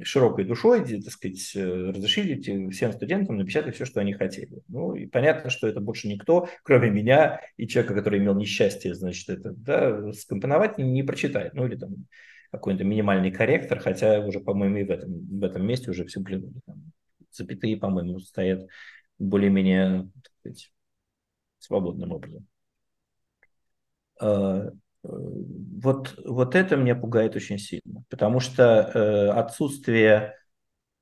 широкой 0.03 0.45
душой, 0.45 0.85
так 1.01 1.11
сказать, 1.13 1.55
э, 1.55 1.91
разрешили 1.91 2.69
всем 2.71 2.93
студентам 2.93 3.37
напечатать 3.37 3.75
все, 3.75 3.85
что 3.85 3.99
они 3.99 4.13
хотели. 4.13 4.61
Ну, 4.67 4.95
и 4.95 5.05
понятно, 5.05 5.49
что 5.49 5.67
это 5.67 5.79
больше 5.79 6.07
никто, 6.07 6.47
кроме 6.63 6.89
меня 6.89 7.41
и 7.57 7.67
человека, 7.67 7.95
который 7.95 8.19
имел 8.19 8.35
несчастье, 8.35 8.95
значит, 8.95 9.29
это, 9.29 9.51
да, 9.51 10.13
скомпоновать 10.13 10.77
не, 10.77 11.03
прочитает. 11.03 11.53
Ну, 11.53 11.65
или 11.65 11.75
там 11.75 12.07
какой-то 12.51 12.83
минимальный 12.83 13.31
корректор, 13.31 13.79
хотя 13.79 14.19
уже, 14.19 14.39
по-моему, 14.39 14.77
и 14.77 14.83
в 14.83 14.91
этом, 14.91 15.39
в 15.39 15.43
этом 15.43 15.65
месте 15.65 15.91
уже 15.91 16.05
все 16.05 16.21
плюнули. 16.21 16.61
Там, 16.65 16.91
запятые, 17.31 17.77
по-моему, 17.77 18.19
стоят 18.19 18.67
более-менее, 19.19 20.09
свободным 21.59 22.11
образом. 22.11 22.47
Вот, 25.03 26.19
вот 26.25 26.55
это 26.55 26.75
меня 26.75 26.95
пугает 26.95 27.35
очень 27.35 27.57
сильно, 27.57 28.03
потому 28.09 28.39
что 28.41 28.63
э, 28.93 29.29
отсутствие, 29.29 30.35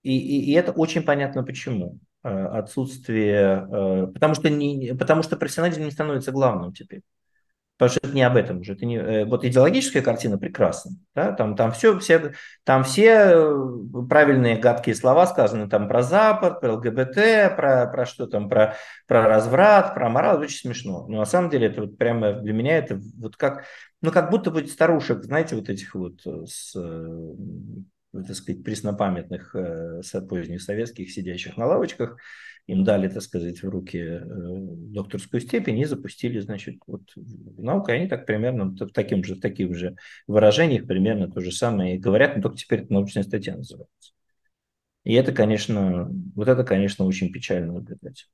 и, 0.04 0.18
и, 0.18 0.52
и 0.52 0.54
это 0.54 0.72
очень 0.72 1.02
понятно 1.04 1.44
почему, 1.44 2.00
э, 2.24 2.30
отсутствие, 2.30 3.68
э, 3.72 4.08
потому, 4.14 4.36
что 4.36 4.50
не, 4.50 4.94
потому 4.96 5.24
что 5.24 5.36
профессионализм 5.36 5.84
не 5.84 5.92
становится 5.92 6.32
главным 6.32 6.74
теперь. 6.74 7.02
Потому 7.78 7.92
что 7.92 8.00
это 8.04 8.16
не 8.16 8.24
об 8.24 8.36
этом 8.36 8.60
уже. 8.62 8.74
Это 8.74 8.86
не, 8.86 8.98
э, 8.98 9.26
вот 9.26 9.46
идеологическая 9.46 10.02
картина 10.02 10.40
прекрасна. 10.40 10.92
Да? 11.14 11.32
Там, 11.32 11.56
там, 11.56 11.72
все, 11.72 12.00
все, 12.00 12.34
там 12.64 12.84
все 12.84 13.34
э, 13.34 13.56
правильные 14.10 14.58
гадкие 14.58 14.96
слова 14.96 15.28
сказаны 15.28 15.70
там 15.70 15.88
про 15.88 16.02
Запад, 16.02 16.60
про 16.60 16.74
ЛГБТ, 16.74 17.56
про, 17.56 17.88
про 17.88 18.06
что 18.08 18.26
там, 18.26 18.50
про, 18.50 18.76
про 19.06 19.28
разврат, 19.28 19.94
про 19.94 20.10
мораль. 20.10 20.40
Очень 20.40 20.70
смешно. 20.70 21.06
Но 21.08 21.20
на 21.20 21.26
самом 21.26 21.52
деле 21.52 21.68
это 21.68 21.82
вот 21.82 21.98
прямо 21.98 22.34
для 22.34 22.54
меня 22.54 22.80
это 22.80 23.00
вот 23.20 23.38
как, 23.38 23.66
ну 24.02 24.12
как 24.12 24.32
будто 24.32 24.50
бы 24.50 24.66
старушек, 24.66 25.24
знаете, 25.24 25.56
вот 25.56 25.70
этих 25.70 25.94
вот 25.94 26.22
э, 26.26 26.46
с 26.48 26.76
так 28.26 28.36
сказать, 28.36 28.64
преснопамятных 28.64 29.56
поздних 30.30 30.62
советских, 30.62 31.12
сидящих 31.12 31.58
на 31.58 31.66
лавочках, 31.66 32.18
им 32.68 32.84
дали, 32.84 33.08
так 33.08 33.22
сказать, 33.22 33.64
в 33.64 33.70
руки 33.70 33.98
э, 33.98 34.22
докторскую 34.26 35.40
степень 35.40 35.80
и 35.80 35.86
запустили, 35.86 36.40
значит, 36.40 36.76
вот 36.86 37.02
науку, 37.16 37.92
и 37.92 37.94
они 37.96 38.08
так 38.08 38.26
примерно, 38.26 38.66
в 38.66 38.90
таким 38.90 39.24
же, 39.24 39.36
в 39.36 39.40
таких 39.40 39.74
же 39.74 39.96
выражениях 40.28 40.86
примерно 40.86 41.32
то 41.32 41.40
же 41.40 41.52
самое 41.52 41.96
и 41.96 42.00
говорят, 42.00 42.36
но 42.36 42.42
только 42.42 42.58
теперь 42.58 42.82
это 42.82 42.94
научная 42.94 43.24
статья 43.24 43.56
называется. 43.56 44.12
И 45.06 45.14
это, 45.14 45.32
конечно, 45.32 46.12
вот 46.36 46.50
это, 46.50 46.66
конечно, 46.66 47.06
очень 47.06 47.32
печально 47.32 47.72
наблюдать. 47.72 48.28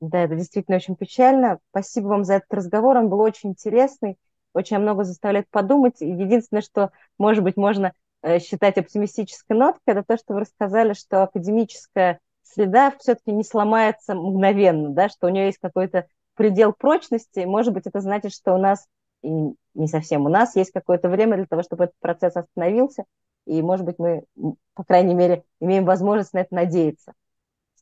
Да, 0.00 0.24
это 0.24 0.36
действительно 0.36 0.78
очень 0.78 0.96
печально. 0.96 1.58
Спасибо 1.70 2.06
вам 2.06 2.24
за 2.24 2.34
этот 2.34 2.52
разговор, 2.54 2.96
он 2.96 3.10
был 3.10 3.20
очень 3.20 3.50
интересный, 3.50 4.16
очень 4.54 4.78
много 4.78 5.04
заставляет 5.04 5.50
подумать. 5.50 6.00
Единственное, 6.00 6.62
что, 6.62 6.90
может 7.18 7.44
быть, 7.44 7.58
можно 7.58 7.88
э, 7.88 7.92
считать 8.40 8.78
оптимистической 8.78 9.56
ноткой, 9.56 9.94
это 9.94 10.04
то, 10.04 10.16
что 10.16 10.34
вы 10.34 10.40
рассказали, 10.40 10.92
что 10.94 11.22
академическая 11.22 12.20
среда 12.42 12.92
все-таки 12.98 13.32
не 13.32 13.44
сломается 13.44 14.14
мгновенно, 14.14 14.90
да, 14.90 15.08
что 15.08 15.26
у 15.26 15.30
нее 15.30 15.46
есть 15.46 15.58
какой-то 15.58 16.06
предел 16.34 16.72
прочности. 16.72 17.40
Может 17.40 17.72
быть, 17.72 17.86
это 17.86 18.00
значит, 18.00 18.32
что 18.32 18.54
у 18.54 18.58
нас, 18.58 18.86
и 19.22 19.28
не 19.74 19.88
совсем 19.88 20.26
у 20.26 20.28
нас, 20.28 20.56
есть 20.56 20.72
какое-то 20.72 21.08
время 21.08 21.36
для 21.36 21.46
того, 21.46 21.62
чтобы 21.62 21.84
этот 21.84 21.96
процесс 22.00 22.36
остановился. 22.36 23.04
И, 23.46 23.62
может 23.62 23.86
быть, 23.86 23.98
мы, 23.98 24.24
по 24.74 24.84
крайней 24.84 25.14
мере, 25.14 25.44
имеем 25.60 25.84
возможность 25.84 26.32
на 26.32 26.38
это 26.38 26.54
надеяться. 26.54 27.12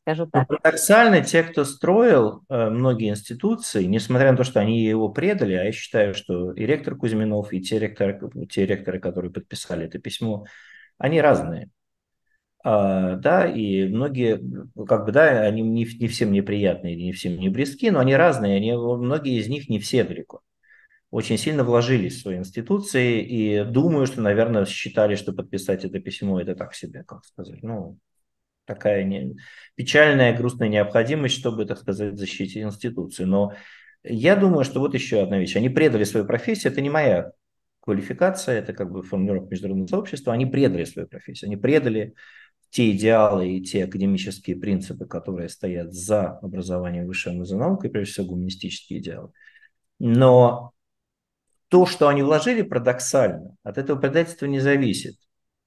Скажу 0.05 0.27
так. 0.27 0.47
Но 0.47 0.57
парадоксально, 0.57 1.21
те, 1.21 1.41
кто 1.41 1.65
строил 1.65 2.43
э, 2.47 2.69
многие 2.69 3.09
институции, 3.09 3.85
несмотря 3.85 4.29
на 4.31 4.37
то, 4.37 4.43
что 4.43 4.59
они 4.59 4.83
его 4.83 5.09
предали, 5.09 5.53
а 5.53 5.63
я 5.63 5.71
считаю, 5.71 6.13
что 6.13 6.51
и 6.51 6.63
ректор 6.63 6.95
Кузьминов, 6.95 7.51
и 7.51 7.59
те 7.59 7.79
ректоры, 7.79 8.19
те 8.47 8.67
ректоры 8.67 8.99
которые 8.99 9.31
подписали 9.31 9.85
это 9.87 9.97
письмо, 9.97 10.45
они 10.99 11.19
разные. 11.19 11.71
А, 12.63 13.15
да, 13.15 13.47
и 13.47 13.87
многие, 13.87 14.39
как 14.85 15.05
бы, 15.05 15.11
да, 15.11 15.41
они 15.41 15.63
не, 15.63 15.85
не 15.85 16.07
всем 16.07 16.31
неприятные, 16.31 16.95
не 16.95 17.11
всем 17.11 17.37
не 17.37 17.49
близки, 17.49 17.89
но 17.89 17.99
они 17.99 18.15
разные, 18.15 18.57
они, 18.57 18.73
многие 18.73 19.39
из 19.39 19.47
них 19.47 19.69
не 19.69 19.79
все 19.79 20.03
далеко. 20.03 20.41
Очень 21.09 21.39
сильно 21.39 21.63
вложились 21.63 22.17
в 22.17 22.21
свои 22.21 22.37
институции 22.37 23.23
и 23.23 23.63
думаю, 23.63 24.05
что, 24.05 24.21
наверное, 24.21 24.65
считали, 24.65 25.15
что 25.15 25.33
подписать 25.33 25.83
это 25.83 25.99
письмо 25.99 26.39
это 26.39 26.55
так 26.55 26.75
себе, 26.75 27.03
как 27.03 27.25
сказать, 27.25 27.63
ну, 27.63 27.97
такая 28.65 29.03
не, 29.03 29.37
печальная, 29.75 30.35
грустная 30.35 30.69
необходимость, 30.69 31.35
чтобы, 31.35 31.65
так 31.65 31.79
сказать, 31.79 32.17
защитить 32.17 32.57
институцию. 32.57 33.27
Но 33.27 33.53
я 34.03 34.35
думаю, 34.35 34.65
что 34.65 34.79
вот 34.79 34.93
еще 34.93 35.21
одна 35.21 35.39
вещь. 35.39 35.55
Они 35.55 35.69
предали 35.69 36.03
свою 36.03 36.25
профессию, 36.25 36.71
это 36.71 36.81
не 36.81 36.89
моя 36.89 37.31
квалификация, 37.81 38.59
это 38.59 38.73
как 38.73 38.91
бы 38.91 39.03
формулировка 39.03 39.51
международного 39.51 39.87
сообщества, 39.87 40.33
они 40.33 40.45
предали 40.45 40.83
свою 40.85 41.07
профессию, 41.07 41.47
они 41.47 41.57
предали 41.57 42.15
те 42.71 42.91
идеалы 42.91 43.49
и 43.49 43.61
те 43.63 43.85
академические 43.85 44.57
принципы, 44.57 45.05
которые 45.05 45.49
стоят 45.49 45.93
за 45.93 46.39
образованием 46.39 47.05
высшей 47.05 47.33
наукой, 47.33 47.89
прежде 47.89 48.13
всего 48.13 48.27
гуманистические 48.27 48.99
идеалы. 48.99 49.31
Но 49.99 50.73
то, 51.69 51.85
что 51.85 52.07
они 52.09 52.21
вложили, 52.21 52.63
парадоксально, 52.63 53.55
от 53.63 53.77
этого 53.77 53.99
предательства 53.99 54.45
не 54.45 54.59
зависит. 54.59 55.15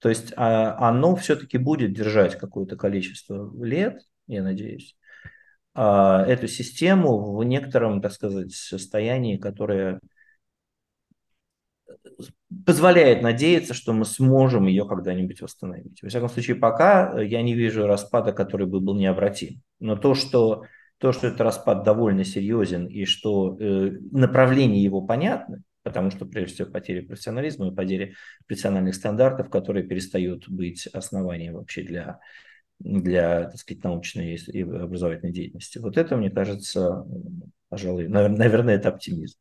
То 0.00 0.08
есть 0.08 0.32
а, 0.36 0.88
оно 0.88 1.16
все-таки 1.16 1.58
будет 1.58 1.92
держать 1.92 2.38
какое-то 2.38 2.76
количество 2.76 3.52
лет, 3.62 4.02
я 4.26 4.42
надеюсь, 4.42 4.96
а, 5.74 6.24
эту 6.24 6.48
систему 6.48 7.36
в 7.36 7.44
некотором, 7.44 8.00
так 8.00 8.12
сказать, 8.12 8.52
состоянии, 8.52 9.36
которое 9.36 10.00
позволяет 12.66 13.22
надеяться, 13.22 13.74
что 13.74 13.92
мы 13.92 14.04
сможем 14.04 14.66
ее 14.66 14.86
когда-нибудь 14.86 15.40
восстановить. 15.40 16.02
Во 16.02 16.08
всяком 16.08 16.28
случае, 16.28 16.56
пока 16.56 17.20
я 17.20 17.42
не 17.42 17.54
вижу 17.54 17.86
распада, 17.86 18.32
который 18.32 18.66
бы 18.66 18.80
был 18.80 18.96
необратим. 18.96 19.62
Но 19.80 19.96
то, 19.96 20.14
что, 20.14 20.64
то, 20.98 21.12
что 21.12 21.26
этот 21.26 21.40
распад 21.40 21.84
довольно 21.84 22.24
серьезен 22.24 22.86
и 22.86 23.04
что 23.04 23.56
э, 23.58 23.98
направление 24.10 24.82
его 24.82 25.02
понятно, 25.02 25.62
потому 25.88 26.10
что, 26.10 26.26
прежде 26.26 26.54
всего, 26.54 26.70
потеря 26.70 27.02
профессионализма 27.02 27.68
и 27.68 27.74
потеря 27.74 28.12
профессиональных 28.46 28.94
стандартов, 28.94 29.48
которые 29.48 29.86
перестают 29.86 30.48
быть 30.48 30.86
основанием 30.88 31.54
вообще 31.54 31.82
для, 31.82 32.20
для 32.78 33.44
так 33.44 33.56
сказать, 33.56 33.82
научной 33.82 34.34
и 34.36 34.62
образовательной 34.62 35.32
деятельности. 35.32 35.78
Вот 35.78 35.96
это, 35.96 36.16
мне 36.16 36.30
кажется, 36.30 37.06
пожалуй, 37.70 38.06
наверное, 38.08 38.76
это 38.76 38.90
оптимизм. 38.90 39.38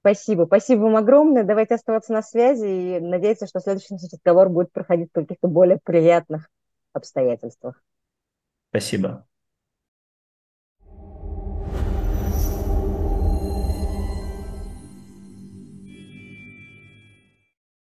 Спасибо. 0.00 0.44
Спасибо 0.44 0.80
вам 0.82 0.96
огромное. 0.96 1.44
Давайте 1.44 1.76
оставаться 1.76 2.12
на 2.12 2.20
связи 2.20 2.66
и 2.66 3.00
надеяться, 3.00 3.46
что 3.46 3.60
следующий 3.60 3.94
разговор 3.94 4.50
будет 4.50 4.70
проходить 4.70 5.08
в 5.08 5.14
каких-то 5.14 5.48
более 5.48 5.78
приятных 5.82 6.50
обстоятельствах. 6.92 7.82
Спасибо. 8.68 9.26